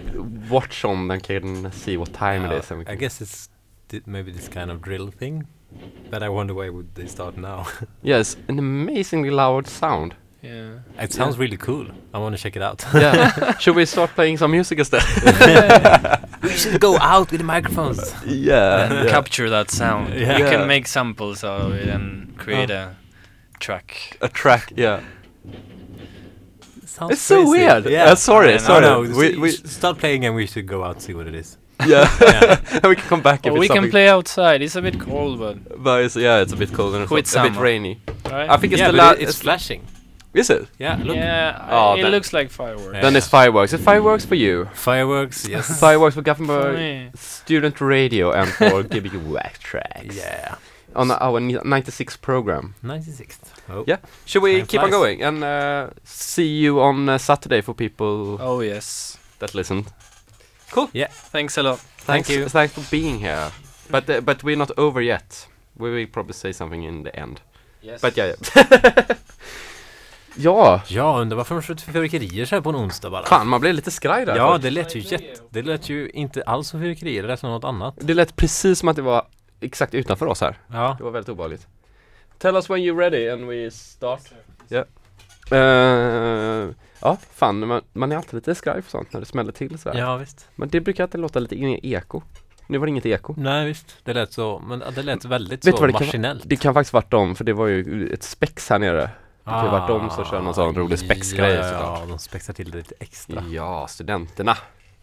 watch 0.49 0.85
on, 0.85 1.07
then 1.07 1.19
can 1.19 1.71
see 1.71 1.97
what 1.97 2.13
time 2.13 2.45
it 2.45 2.51
Uh, 2.51 2.57
is. 2.59 2.71
And 2.71 2.79
we 2.79 2.85
I 2.93 2.95
guess 2.95 3.21
it's 3.21 3.49
thi- 3.89 4.03
maybe 4.05 4.31
this 4.31 4.47
kind 4.49 4.69
of 4.71 4.81
drill 4.81 5.11
thing. 5.11 5.47
But 6.09 6.21
I 6.23 6.29
wonder 6.29 6.53
why 6.53 6.69
would 6.69 6.95
they 6.95 7.07
start 7.07 7.37
now? 7.37 7.65
Yes, 8.03 8.37
an 8.47 8.59
amazingly 8.59 9.29
loud 9.31 9.67
sound. 9.67 10.15
Yeah. 10.41 10.79
it 10.99 11.13
sounds 11.13 11.37
really 11.37 11.57
cool. 11.57 11.87
I 12.13 12.17
want 12.19 12.35
to 12.35 12.41
check 12.41 12.55
it 12.55 12.61
out. 12.61 12.83
Yeah. 12.93 13.57
Should 13.59 13.75
we 13.75 13.85
start 13.85 14.11
playing 14.11 14.37
some 14.37 14.51
music 14.51 14.79
instead? 14.79 15.03
we 16.43 16.49
should 16.49 16.79
go 16.81 16.97
out 16.97 17.31
with 17.31 17.39
the 17.39 17.45
microphones. 17.45 18.13
yeah. 18.25 18.83
and 19.01 19.09
capture 19.09 19.49
that 19.49 19.69
sound. 19.71 20.09
Yeah. 20.13 20.37
You 20.37 20.43
Yeah. 20.45 20.49
can 20.51 20.67
make 20.67 20.87
samples 20.87 21.43
of 21.43 21.73
it 21.73 21.87
and 21.87 22.35
create 22.37 22.69
a 22.71 22.95
track. 23.59 24.17
A 24.21 24.27
track. 24.29 24.73
Yeah. 24.75 25.01
Sounds 26.85 27.13
It's 27.13 27.21
so 27.21 27.49
weird. 27.49 27.85
Yeah. 27.85 28.05
Uh, 28.11 28.15
sorry, 28.15 28.53
I 28.55 28.57
sorry. 28.57 28.81
No, 28.81 29.03
no, 29.03 29.09
We- 29.17 29.31
we, 29.35 29.37
we- 29.37 29.51
start 29.51 29.97
playing 29.99 30.25
and 30.25 30.35
we 30.35 30.45
should 30.47 30.65
go 30.67 30.83
out 30.83 31.01
see 31.01 31.13
what 31.13 31.27
it 31.27 31.35
is. 31.35 31.57
Yeah. 31.87 32.07
Yeah. 32.21 32.87
we 32.87 32.95
can 32.95 33.05
come 33.07 33.21
back 33.21 33.45
if 33.45 33.51
Or 33.53 33.55
it's 33.57 33.59
we 33.61 33.67
can 33.69 33.89
play 33.89 34.07
outside. 34.07 34.61
It's 34.61 34.75
a 34.75 34.81
bit 34.81 34.99
cold, 34.99 35.39
but 35.39 35.81
But 35.83 36.03
it's, 36.03 36.15
yeah, 36.15 36.41
it's 36.41 36.53
a 36.53 36.57
bit 36.57 36.71
cold 36.73 36.93
and 36.95 37.09
it's 37.11 37.35
a 37.35 37.41
bit 37.43 37.55
rainy. 37.55 38.01
right? 38.29 38.49
I 38.49 38.57
think 38.57 38.73
it's 38.73 38.79
yeah, 38.79 38.91
the 38.91 38.97
but 38.97 39.03
la- 39.03 39.11
it- 39.21 39.29
it's 39.29 39.39
flashing. 39.41 39.81
Is 40.33 40.49
it? 40.49 40.67
Yeah, 40.79 40.95
look. 41.03 41.15
yeah, 41.15 41.67
Oh, 41.69 41.95
it 41.95 42.01
then- 42.03 42.11
looks 42.11 42.31
like 42.31 42.49
fireworks. 42.51 42.93
Yeah. 42.95 43.01
Then 43.01 43.15
it's 43.17 43.27
fireworks. 43.27 43.73
It's 43.73 43.83
fireworks 43.83 44.23
for 44.25 44.35
you. 44.35 44.65
Fireworks, 44.73 45.45
yes. 45.49 45.79
Fireworks 45.79 46.15
for 46.15 46.21
For 46.21 46.25
Gothenburg 46.25 46.75
me. 46.77 47.09
Student 47.15 47.81
Radio 47.81 48.31
and 48.31 48.49
for 48.49 48.83
Gbg 48.91 49.25
Wax 49.29 49.59
Trax. 49.59 50.15
yeah. 50.15 50.55
On 50.95 51.09
our 51.11 51.39
96 51.39 52.17
program. 52.17 52.75
96th. 52.83 53.39
Oh. 53.69 53.83
Yeah. 53.87 53.97
Should 54.25 54.43
we 54.43 54.57
Time 54.59 54.67
keep 54.67 54.81
on 54.81 54.89
going 54.89 55.21
and 55.23 55.43
uh, 55.43 55.89
see 56.03 56.47
you 56.47 56.81
on 56.81 57.07
uh, 57.09 57.17
Saturday 57.17 57.61
for 57.61 57.73
people 57.73 58.37
Oh 58.41 58.59
yes. 58.61 59.17
that 59.39 59.53
listened. 59.55 59.85
Cool. 60.71 60.89
Yeah. 60.93 61.07
Thanks 61.07 61.57
a 61.57 61.63
lot. 61.63 61.79
Thanks, 61.79 62.27
Thank 62.27 62.39
you. 62.39 62.49
Thanks 62.49 62.73
for 62.73 62.81
being 62.91 63.19
here. 63.19 63.51
But 63.89 64.09
uh, 64.09 64.21
but 64.21 64.43
we're 64.43 64.57
not 64.57 64.71
over 64.77 65.01
yet. 65.01 65.47
We 65.77 65.91
will 65.91 66.07
probably 66.07 66.33
say 66.33 66.51
something 66.51 66.83
in 66.83 67.03
the 67.03 67.17
end. 67.19 67.41
Yes. 67.81 68.01
But 68.01 68.15
yeah, 68.17 68.33
yeah. 68.55 69.15
ja, 70.35 70.81
Ja, 70.87 71.19
undrar 71.21 71.37
varför 71.37 71.55
de 71.55 71.61
skjuter 71.61 71.83
fyrverkerier 71.83 72.45
så 72.45 72.55
här 72.55 72.61
på 72.61 72.69
en 72.69 72.75
onsdag 72.75 73.09
bara. 73.09 73.25
fan 73.25 73.47
man 73.47 73.61
blev 73.61 73.73
lite 73.73 73.91
skraj 73.91 74.25
där. 74.25 74.35
Ja, 74.35 74.57
det 74.57 74.69
lät 74.69 74.95
ju 74.95 74.99
jätte... 74.99 75.41
Det 75.49 75.61
lät 75.61 75.89
ju 75.89 76.09
inte 76.09 76.43
alls 76.43 76.67
som 76.67 76.81
fyrverkerier, 76.81 77.21
det 77.21 77.27
lät 77.27 77.39
som 77.39 77.49
något 77.49 77.63
annat. 77.63 77.95
det 77.97 78.13
lät 78.13 78.35
precis 78.35 78.79
som 78.79 78.89
att 78.89 78.95
det 78.95 79.01
var 79.01 79.25
exakt 79.59 79.93
utanför 79.93 80.25
oss 80.25 80.41
här. 80.41 80.55
Ja. 80.67 80.95
Det 80.97 81.03
var 81.03 81.11
väldigt 81.11 81.29
obehagligt. 81.29 81.67
Tell 82.37 82.55
us 82.55 82.69
when 82.69 82.79
you're 82.79 82.97
ready 82.97 83.29
and 83.29 83.47
we 83.47 83.71
start. 83.71 84.21
Ja. 84.67 84.85
Eh, 85.51 86.69
ja, 86.99 87.17
fan 87.33 87.67
man, 87.67 87.81
man 87.93 88.11
är 88.11 88.15
alltid 88.15 88.33
lite 88.33 88.55
skraj 88.55 88.81
för 88.81 88.91
sånt 88.91 89.13
när 89.13 89.19
det 89.19 89.25
smäller 89.25 89.51
till 89.51 89.79
så 89.79 89.89
här. 89.89 89.99
Ja, 89.99 90.17
visst. 90.17 90.47
Men 90.55 90.69
det 90.69 90.81
brukar 90.81 91.03
alltid 91.03 91.21
låta 91.21 91.39
lite 91.39 91.55
eko. 91.87 92.21
Nu 92.67 92.77
var 92.77 92.85
det 92.85 92.89
inget 92.89 93.05
eko. 93.05 93.33
Nej, 93.37 93.65
visst. 93.67 93.97
Det 94.03 94.13
lät 94.13 94.33
så, 94.33 94.59
men 94.59 94.83
det 94.95 95.03
lät 95.03 95.25
väldigt 95.25 95.67
Vet 95.67 95.75
så 95.75 95.81
vad 95.81 95.89
det 95.89 95.93
kan 95.93 96.07
maskinellt. 96.07 96.43
Det 96.45 96.55
kan 96.55 96.73
faktiskt 96.73 96.93
varit 96.93 97.11
dem, 97.11 97.35
för 97.35 97.43
det 97.43 97.53
var 97.53 97.67
ju 97.67 98.09
ett 98.13 98.23
spex 98.23 98.69
här 98.69 98.79
nere. 98.79 99.09
Det 99.43 99.49
kan 99.51 99.65
ju 99.65 99.71
varit 99.71 99.87
de 99.87 100.09
som 100.09 100.25
kör 100.25 100.41
någon 100.41 100.53
sån 100.53 100.75
rolig 100.75 100.99
spexgrej 100.99 101.51
Ah, 101.57 101.61
Ja, 101.61 101.61
ja, 101.61 101.69
såklart. 101.69 101.99
ja, 101.99 102.05
de 102.05 102.19
spexar 102.19 102.53
till 102.53 102.71
det 102.71 102.77
lite 102.77 102.95
extra. 102.99 103.43
Ja, 103.49 103.87
studenterna. 103.87 104.57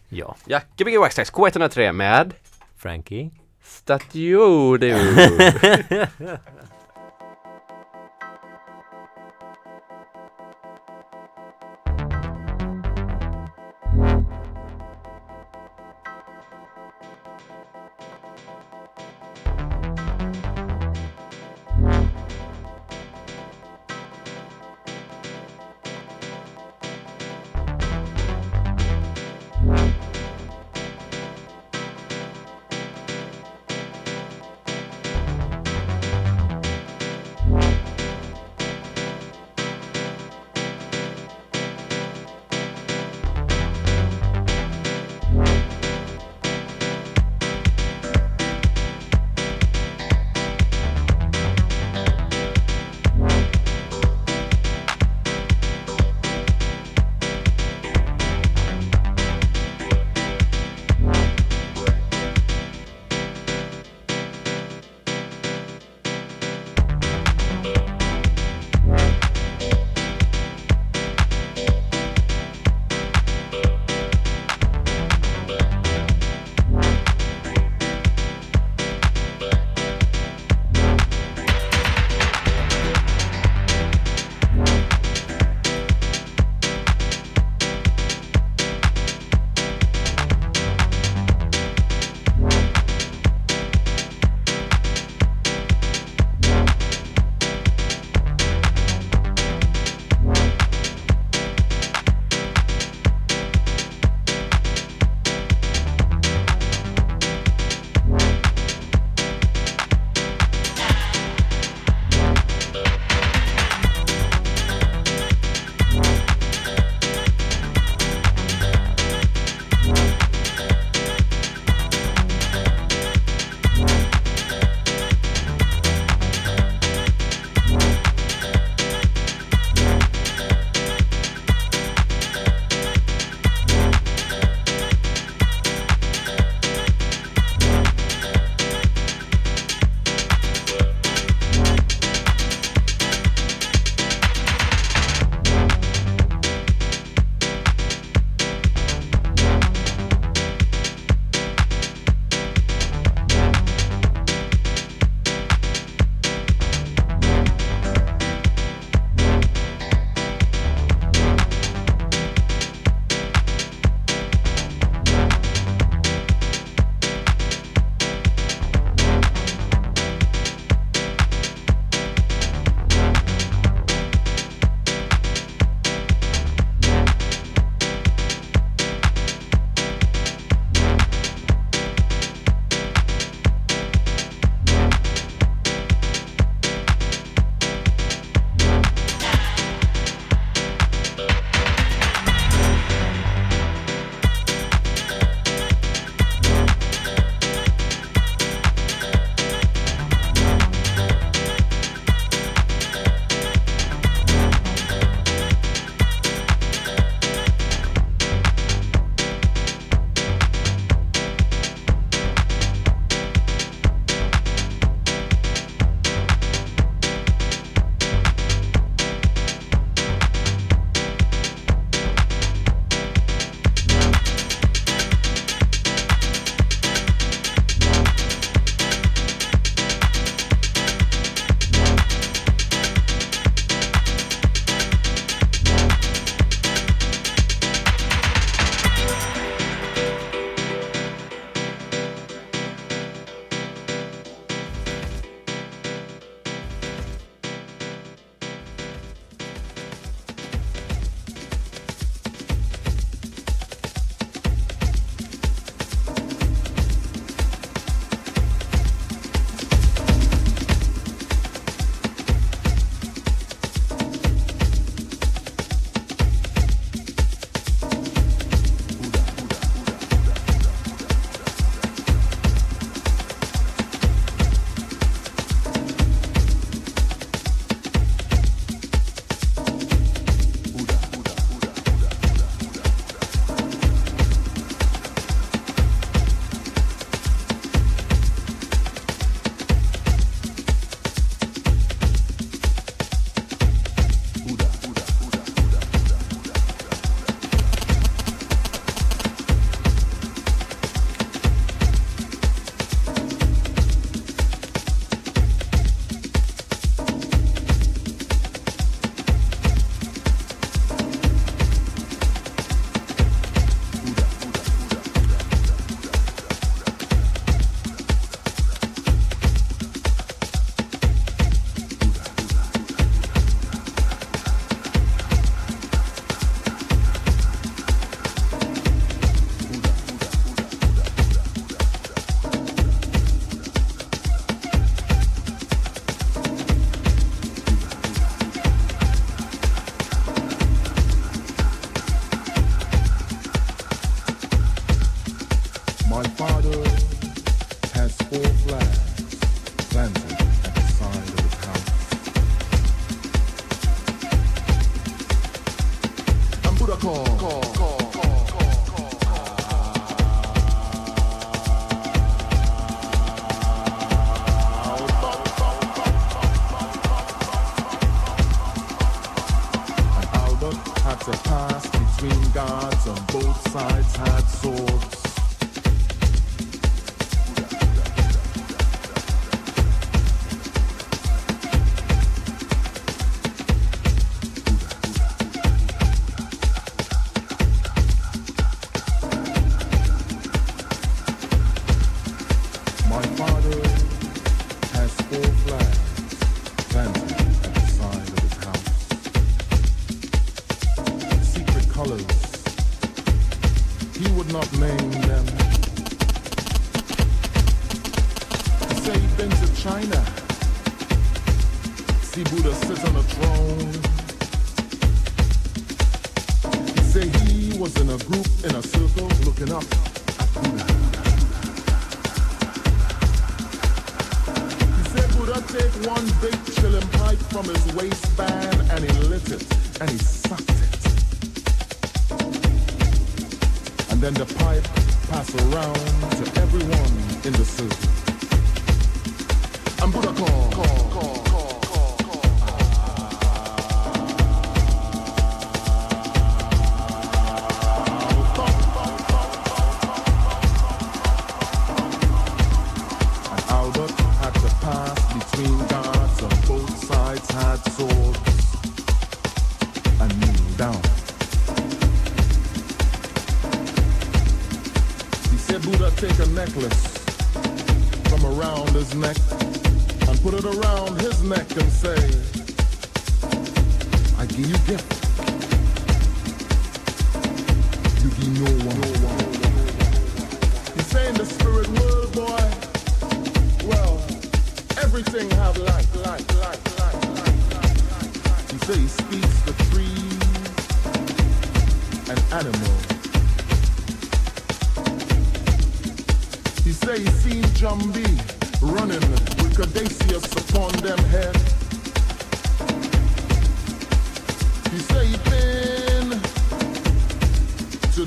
Ja. 0.09 0.35
Ja, 0.45 0.59
Gbg 0.77 0.97
Waxtrax 0.99 1.31
K103 1.33 1.91
med 1.91 2.33
Frankie. 2.77 3.29
Statue 3.63 4.77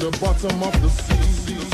the 0.02 0.18
bottom 0.18 0.62
of 0.64 0.82
the 0.82 0.88
sea. 0.88 1.71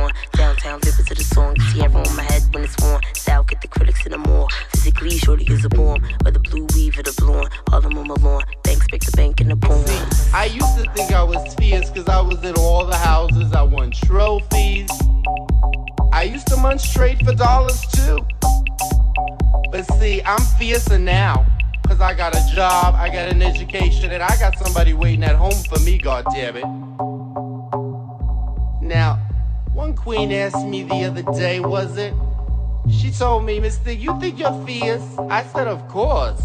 On 0.00 0.12
Downtown, 0.32 0.80
vivid 0.80 1.06
to 1.06 1.14
the 1.14 1.24
song. 1.24 1.58
See 1.72 1.80
on 1.80 1.92
my 1.92 2.22
head 2.22 2.42
when 2.52 2.64
it's. 2.64 2.76
South, 3.14 3.46
get 3.46 3.60
the 3.60 3.68
critics 3.68 4.04
in 4.06 4.12
the 4.12 4.18
more. 4.18 4.48
Physically, 4.70 5.18
shorty 5.18 5.44
is 5.52 5.64
a 5.64 5.68
bomb. 5.68 6.02
Whether 6.22 6.38
blue 6.40 6.66
weave 6.74 6.98
or 6.98 7.02
the 7.02 7.14
blonde. 7.18 7.48
All 7.72 7.80
them 7.80 7.98
on 7.98 8.08
my 8.08 8.14
lawn. 8.14 8.42
The 8.90 9.12
bank 9.16 9.40
in 9.40 9.48
the 9.48 9.56
poem. 9.56 9.84
I 10.34 10.46
used 10.46 10.76
to 10.76 10.90
think 10.94 11.12
I 11.12 11.22
was 11.22 11.54
fierce 11.54 11.88
because 11.90 12.08
I 12.08 12.20
was 12.20 12.42
in 12.42 12.54
all 12.56 12.84
the 12.84 12.96
houses. 12.96 13.52
I 13.52 13.62
won 13.62 13.92
trophies. 13.92 14.90
I 16.12 16.24
used 16.24 16.48
to 16.48 16.56
munch 16.56 16.80
straight 16.80 17.24
for 17.24 17.32
dollars 17.32 17.80
too. 17.92 18.18
But 19.70 19.84
see, 19.98 20.22
I'm 20.24 20.40
fiercer 20.58 20.98
now. 20.98 21.46
Cause 21.86 22.00
I 22.00 22.14
got 22.14 22.34
a 22.34 22.54
job, 22.54 22.94
I 22.96 23.08
got 23.08 23.28
an 23.30 23.42
education, 23.42 24.10
and 24.12 24.22
I 24.22 24.36
got 24.38 24.58
somebody 24.58 24.92
waiting 24.92 25.24
at 25.24 25.34
home 25.36 25.60
for 25.68 25.78
me, 25.80 25.98
goddammit. 25.98 26.62
Now, 28.82 29.18
one 29.74 29.94
queen 29.94 30.32
asked 30.32 30.66
me 30.66 30.82
the 30.82 31.04
other 31.04 31.22
day, 31.38 31.60
was 31.60 31.96
it? 31.96 32.14
She 32.90 33.10
told 33.10 33.44
me, 33.44 33.60
Mister, 33.60 33.92
you 33.92 34.18
think 34.20 34.38
you're 34.38 34.66
fierce? 34.66 35.02
I 35.18 35.44
said, 35.44 35.68
of 35.68 35.86
course. 35.88 36.42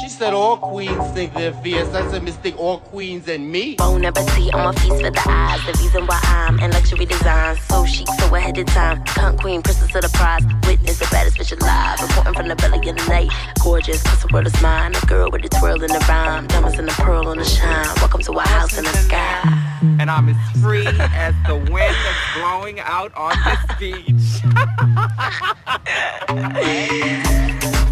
She 0.00 0.08
said 0.08 0.32
all 0.32 0.56
queens 0.56 1.04
think 1.10 1.34
they're 1.34 1.52
fierce. 1.52 1.92
I 1.92 2.08
said, 2.10 2.22
mistake 2.22 2.56
all 2.56 2.78
queens 2.78 3.26
and 3.26 3.50
me. 3.50 3.74
Bon 3.74 4.04
appetit, 4.04 4.54
I'm 4.54 4.68
a 4.68 4.72
feast 4.72 5.02
for 5.02 5.10
the 5.10 5.22
eyes. 5.26 5.60
The 5.66 5.82
reason 5.82 6.06
why 6.06 6.20
I'm 6.22 6.60
in 6.60 6.70
luxury 6.70 7.06
design. 7.06 7.56
So 7.68 7.84
chic, 7.84 8.06
so 8.20 8.32
ahead 8.32 8.56
of 8.56 8.66
time. 8.66 9.02
Cunt 9.04 9.40
queen, 9.40 9.62
princess 9.62 9.92
of 9.92 10.02
the 10.02 10.08
prize. 10.10 10.44
Witness 10.66 11.00
the 11.00 11.08
baddest 11.10 11.38
bitch 11.38 11.60
alive. 11.60 12.00
Reporting 12.00 12.34
from 12.34 12.48
the 12.48 12.54
belly 12.54 12.88
of 12.88 12.96
the 12.96 13.04
night. 13.08 13.32
Gorgeous, 13.64 14.00
cause 14.04 14.22
the 14.22 14.28
world 14.32 14.46
is 14.46 14.62
mine. 14.62 14.94
A 14.94 15.06
girl 15.06 15.28
with 15.28 15.44
a 15.44 15.48
twirl 15.48 15.82
in 15.82 15.88
the 15.88 16.06
rhyme. 16.08 16.46
Diamonds 16.46 16.78
and 16.78 16.88
the 16.88 16.92
pearl 16.92 17.26
on 17.26 17.38
the 17.38 17.44
shine. 17.44 17.86
Welcome 17.96 18.22
to 18.22 18.32
our 18.32 18.46
house 18.46 18.78
in 18.78 18.84
the 18.84 18.92
sky. 18.92 19.69
And 19.82 20.10
I'm 20.10 20.28
as 20.28 20.60
free 20.60 20.86
as 20.86 21.34
the 21.46 21.56
wind 21.56 21.94
that's 22.04 22.38
blowing 22.38 22.80
out 22.80 23.14
on 23.14 23.34
this 23.44 23.58
beach. 23.78 24.42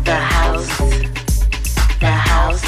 The 0.05 0.15
house. 0.15 0.79
The 2.01 2.07
house. 2.11 2.65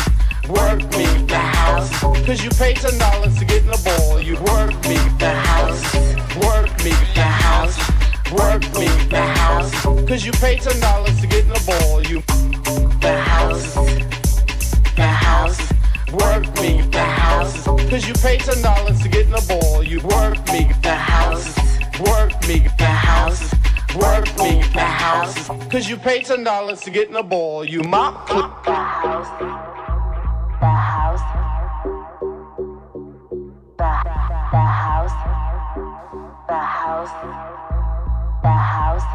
Work 0.49 0.83
me, 0.97 1.07
The 1.27 1.37
house. 1.39 1.91
Cause 2.27 2.43
you 2.43 2.51
pay 2.51 2.75
ten 2.75 2.99
dollars 2.99 3.37
to 3.39 3.45
get 3.45 3.63
in 3.63 3.69
the 3.71 3.81
ball. 3.85 4.21
You 4.21 4.35
work 4.37 4.73
me, 4.89 4.97
The 5.19 5.31
house. 5.31 5.95
work 6.37 6.71
me, 6.85 6.91
The 7.15 7.23
house. 7.23 7.79
work 8.33 8.63
me. 8.79 8.89
The 9.09 9.23
house. 9.23 9.83
Cause 10.09 10.25
you 10.25 10.33
pay 10.33 10.57
ten 10.57 10.79
dollars 10.81 11.21
to 11.21 11.27
get 11.27 11.45
in 11.45 11.51
the 11.51 11.63
ball. 11.67 12.03
You 12.03 12.23
The 13.01 13.21
house. 13.21 13.75
The 14.97 15.07
house. 15.07 15.61
Work 16.13 16.45
me, 16.61 16.81
The 16.91 16.99
house. 17.05 17.65
Cause 17.65 18.07
you 18.07 18.15
pay 18.15 18.39
ten 18.39 18.63
dollars 18.63 19.01
to 19.03 19.09
get 19.09 19.27
in 19.27 19.33
the 19.33 19.45
ball. 19.49 19.83
You 19.83 20.01
work 20.01 20.39
me, 20.53 20.71
The 20.83 20.95
house. 20.95 21.57
work 22.01 22.33
me, 22.49 22.59
The 22.79 22.85
house. 22.87 23.43
work 23.97 24.27
me. 24.39 24.63
The 24.73 24.81
house. 24.81 25.49
Cause 25.71 25.89
you 25.89 25.97
pay 25.97 26.23
ten 26.23 26.45
dollars 26.45 26.81
to 26.83 26.91
get 26.91 27.09
in 27.09 27.15
the 27.15 27.23
ball. 27.23 27.65
You 27.65 27.83
mop. 27.83 28.29
The 28.29 28.35
house. 28.73 29.29
The 30.61 30.67
house. 30.67 31.21
The, 33.79 33.85
house. 33.85 35.13
The 36.49 36.57
house. 36.57 37.13
The 38.43 38.55
house. 38.55 39.15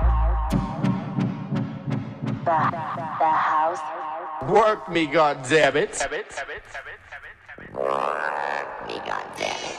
The 3.20 3.32
house. 3.32 4.15
Work 4.48 4.90
me, 4.90 5.08
goddammit. 5.08 6.08
Me, 8.88 9.02
goddamn 9.06 9.76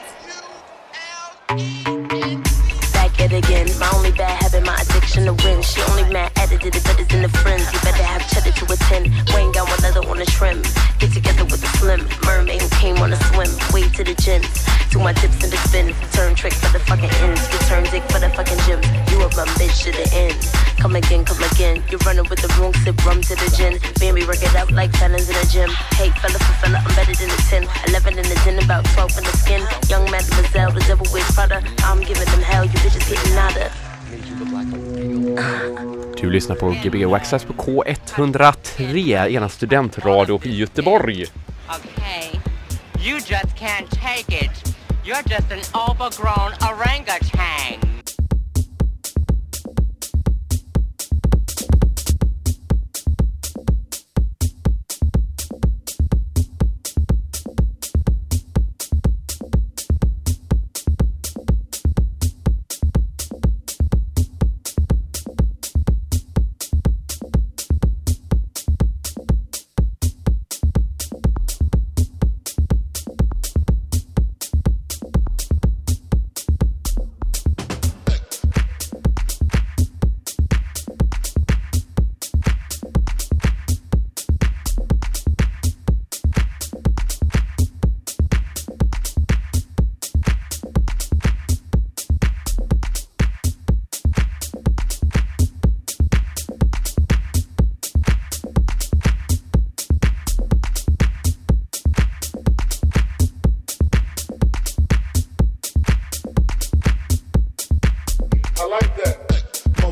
At 3.19 3.33
it 3.33 3.43
again. 3.45 3.67
My 3.79 3.89
only 3.95 4.11
bad 4.11 4.41
habit, 4.43 4.63
my 4.65 4.75
addiction 4.77 5.25
to 5.25 5.33
win. 5.43 5.61
She 5.61 5.81
only 5.89 6.05
mad 6.13 6.31
edited 6.37 6.75
it, 6.75 6.83
but 6.83 6.99
it's 6.99 7.13
in 7.13 7.23
the 7.23 7.29
friends. 7.29 7.65
You 7.73 7.79
better 7.79 8.03
have 8.03 8.21
cheddar 8.29 8.51
to 8.51 8.65
attend. 8.71 9.09
Wayne 9.33 9.51
got 9.51 9.67
one 9.67 9.79
leather 9.81 10.05
on 10.07 10.17
the 10.17 10.25
trim. 10.25 10.61
Get 10.99 11.11
together 11.13 11.43
with 11.45 11.61
the 11.61 11.71
slim 11.81 12.05
mermaid 12.25 12.61
who 12.61 12.69
came 12.77 12.97
on 12.97 13.13
a 13.13 13.19
swim. 13.33 13.49
Way 13.73 13.89
to 13.89 14.03
the 14.03 14.13
gins. 14.13 14.45
To 14.91 14.99
my 14.99 15.13
tips 15.13 15.43
and 15.43 15.51
the 15.51 15.57
spin. 15.65 15.93
Turn 16.13 16.35
trick 16.35 16.53
for 16.53 16.71
the 16.71 16.79
fucking 16.85 17.09
ends. 17.25 17.41
Return 17.51 17.83
dick 17.89 18.03
for 18.11 18.19
the 18.19 18.29
fucking 18.29 18.61
gyms. 18.69 18.85
You 19.11 19.21
a 19.25 19.27
my 19.33 19.45
bitch 19.57 19.83
to 19.85 19.91
the 19.91 20.05
end. 20.13 20.37
Come 20.77 20.95
again, 20.95 21.25
come 21.25 21.41
again. 21.51 21.81
You're 21.89 21.99
running 22.05 22.29
with 22.29 22.39
the 22.39 22.53
wrong 22.61 22.73
sip, 22.85 23.03
rum 23.03 23.21
to 23.21 23.35
the 23.35 23.49
gin. 23.57 23.81
Baby, 23.99 24.25
work 24.25 24.41
it 24.41 24.53
out 24.55 24.71
like 24.71 24.93
felons 24.93 25.27
in 25.27 25.35
a 25.35 25.45
gym. 25.49 25.69
Hey, 25.97 26.13
fella 26.21 26.37
for 26.37 26.53
fella, 26.61 26.77
I'm 26.85 26.93
better 26.93 27.17
than 27.17 27.29
the 27.33 27.41
10. 27.49 27.65
11 27.89 28.13
in 28.13 28.25
the 28.29 28.37
10, 28.45 28.63
about 28.63 28.85
12 28.93 29.17
in 29.17 29.23
the 29.25 29.35
skin. 29.41 29.61
Young 29.89 30.05
mademoiselle, 30.09 30.71
the 30.71 30.81
devil 30.85 31.05
wears 31.11 31.25
Prada. 31.33 31.65
I'm 31.81 32.01
giving 32.01 32.29
them 32.29 32.41
hell, 32.45 32.63
you 32.63 32.77
bitches 32.85 33.09
getting 33.09 33.16
Du 36.21 36.29
lyssnar 36.29 36.55
på 36.55 36.69
Gbg 36.83 37.05
Waxxax 37.05 37.43
på 37.43 37.53
K103, 37.53 39.27
ena 39.29 39.49
studentradio 39.49 40.41
i 40.43 40.57
Göteborg. 40.57 41.25
Okay, 41.69 42.39
you 42.99 43.15
just 43.17 43.55
can't 43.59 43.89
take 43.91 44.45
it. 44.45 44.75
You're 45.05 45.23
just 45.29 45.51
an 45.51 45.61
overgrown 45.89 46.53
orangutan. 46.61 47.86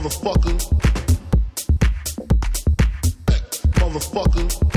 Motherfucker. 0.06 0.56
Motherfucker. 3.80 4.75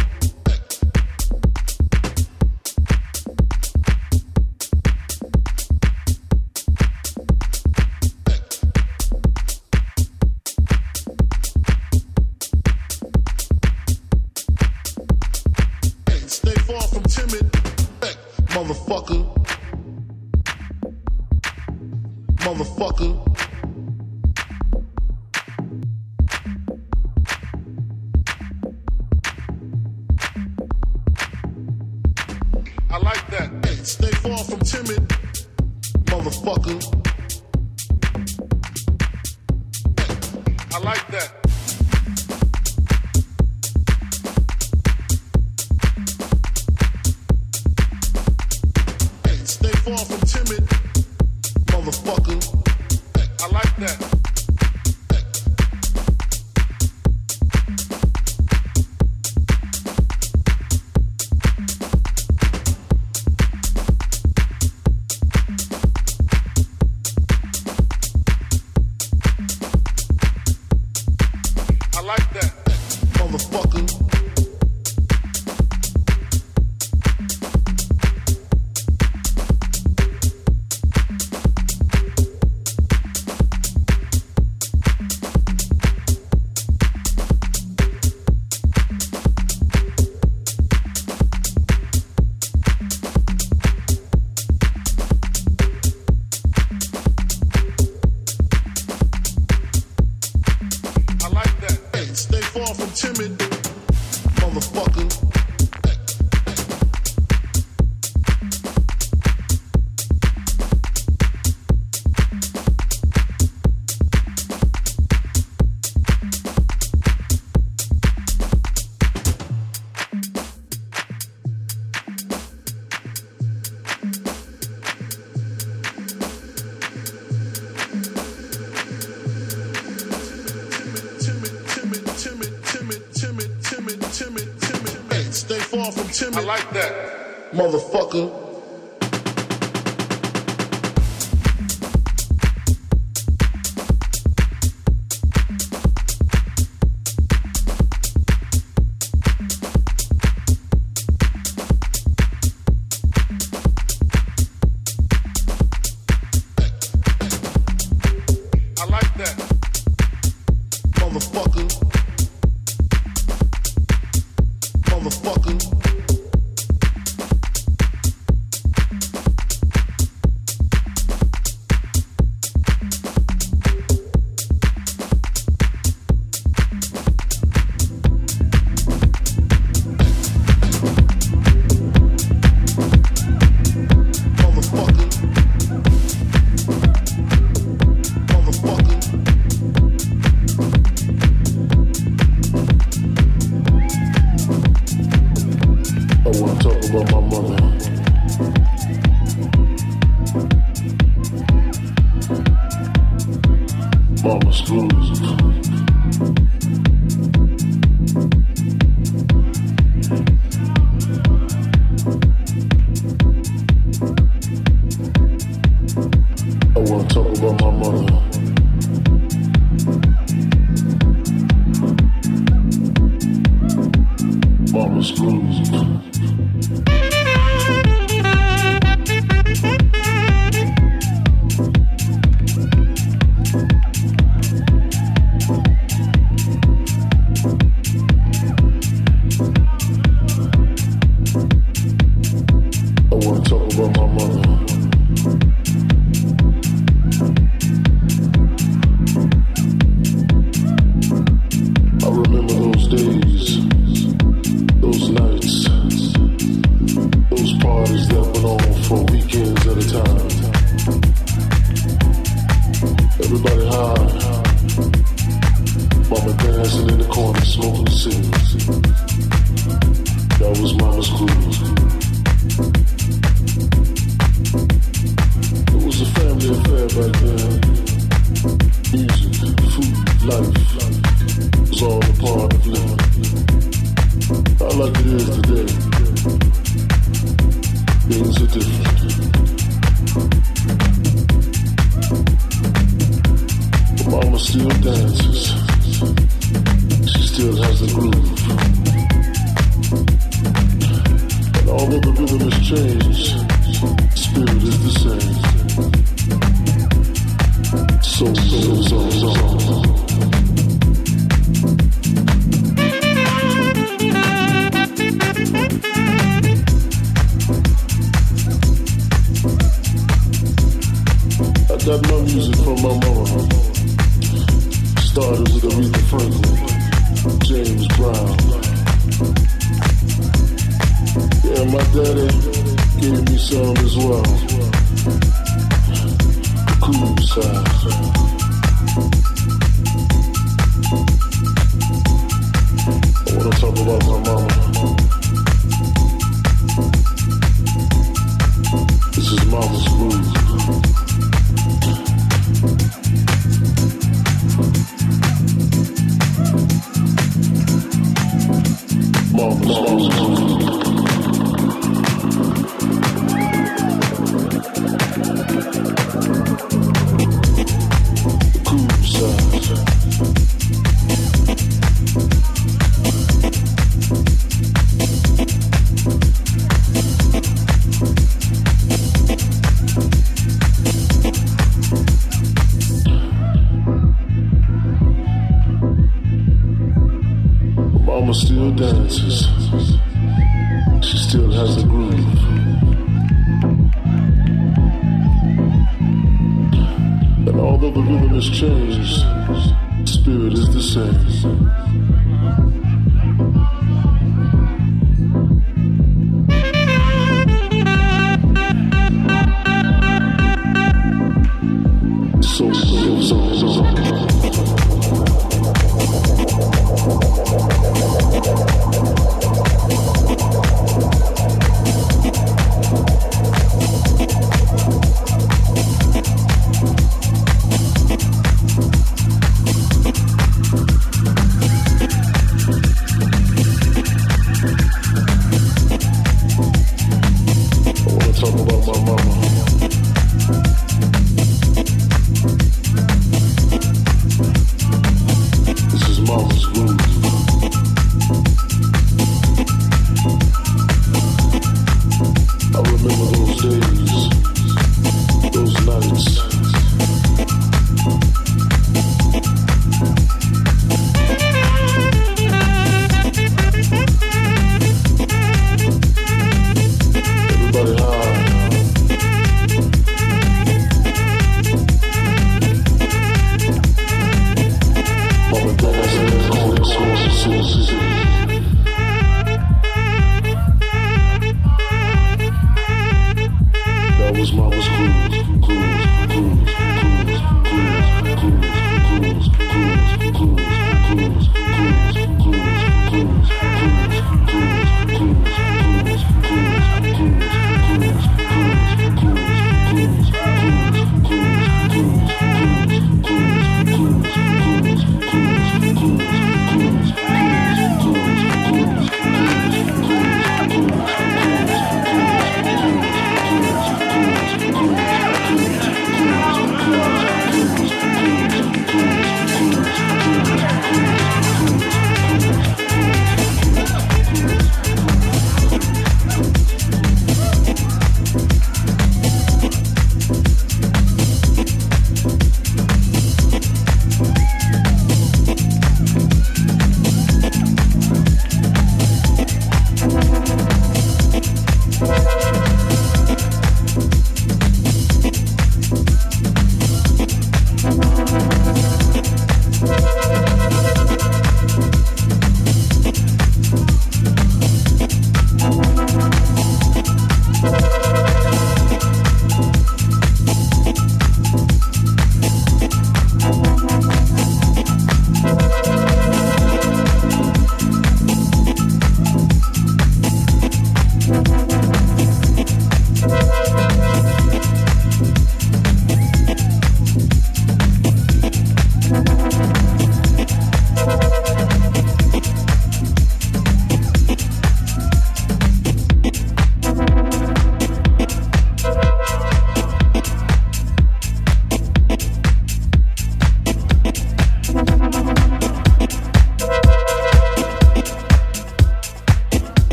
Motherfucker. 137.59 138.38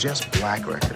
just 0.00 0.32
black 0.40 0.66
records. 0.66 0.89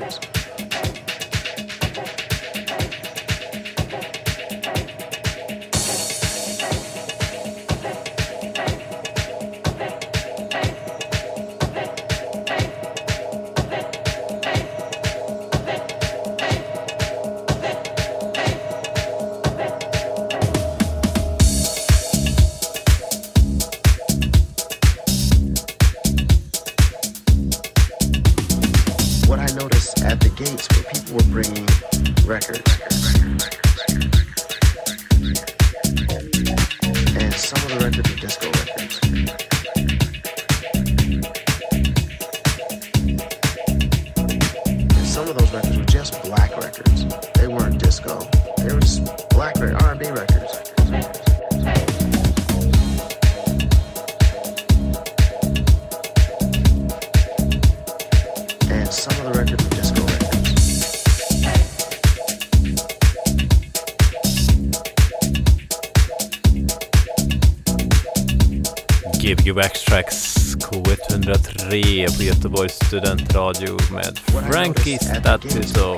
Give 69.24 69.46
You 69.46 69.54
Backtracks 69.54 70.54
K103 70.56 72.06
på 72.16 72.22
Göteborgs 72.22 72.86
studentradio 72.86 73.78
med 73.92 74.18
Frankie 74.52 74.98
Statuso. 74.98 75.96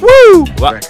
Woo! 0.00 0.46
Va? 0.58 0.80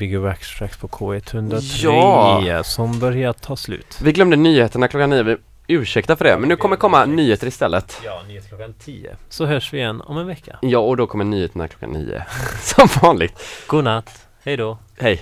Bigger 0.00 0.20
Backstracks 0.20 0.76
på 0.76 0.88
K103 0.88 2.42
Ja. 2.46 2.62
som 2.64 2.98
börjar 2.98 3.32
ta 3.32 3.56
slut. 3.56 3.98
Vi 4.02 4.12
glömde 4.12 4.36
nyheterna 4.36 4.88
klockan 4.88 5.10
nio. 5.10 5.22
Vi 5.22 5.36
ursäkta 5.66 6.16
för 6.16 6.24
det, 6.24 6.38
men 6.38 6.48
nu 6.48 6.56
kommer 6.56 6.76
komma 6.76 7.04
nyheter 7.04 7.46
istället. 7.46 8.00
Ja, 8.04 8.22
nyhet 8.28 8.48
klockan 8.48 8.74
10. 8.84 9.16
Så 9.28 9.46
hörs 9.46 9.72
vi 9.72 9.78
igen 9.78 10.00
om 10.00 10.18
en 10.18 10.26
vecka. 10.26 10.58
Ja, 10.62 10.78
och 10.78 10.96
då 10.96 11.06
kommer 11.06 11.24
nyheterna 11.24 11.68
klockan 11.68 11.90
nio. 11.90 12.22
Som 12.62 12.88
vanligt. 13.02 13.42
God 13.66 13.84
natt. 13.84 14.26
Hej 14.44 14.56
då. 14.56 14.78
Hej. 14.98 15.20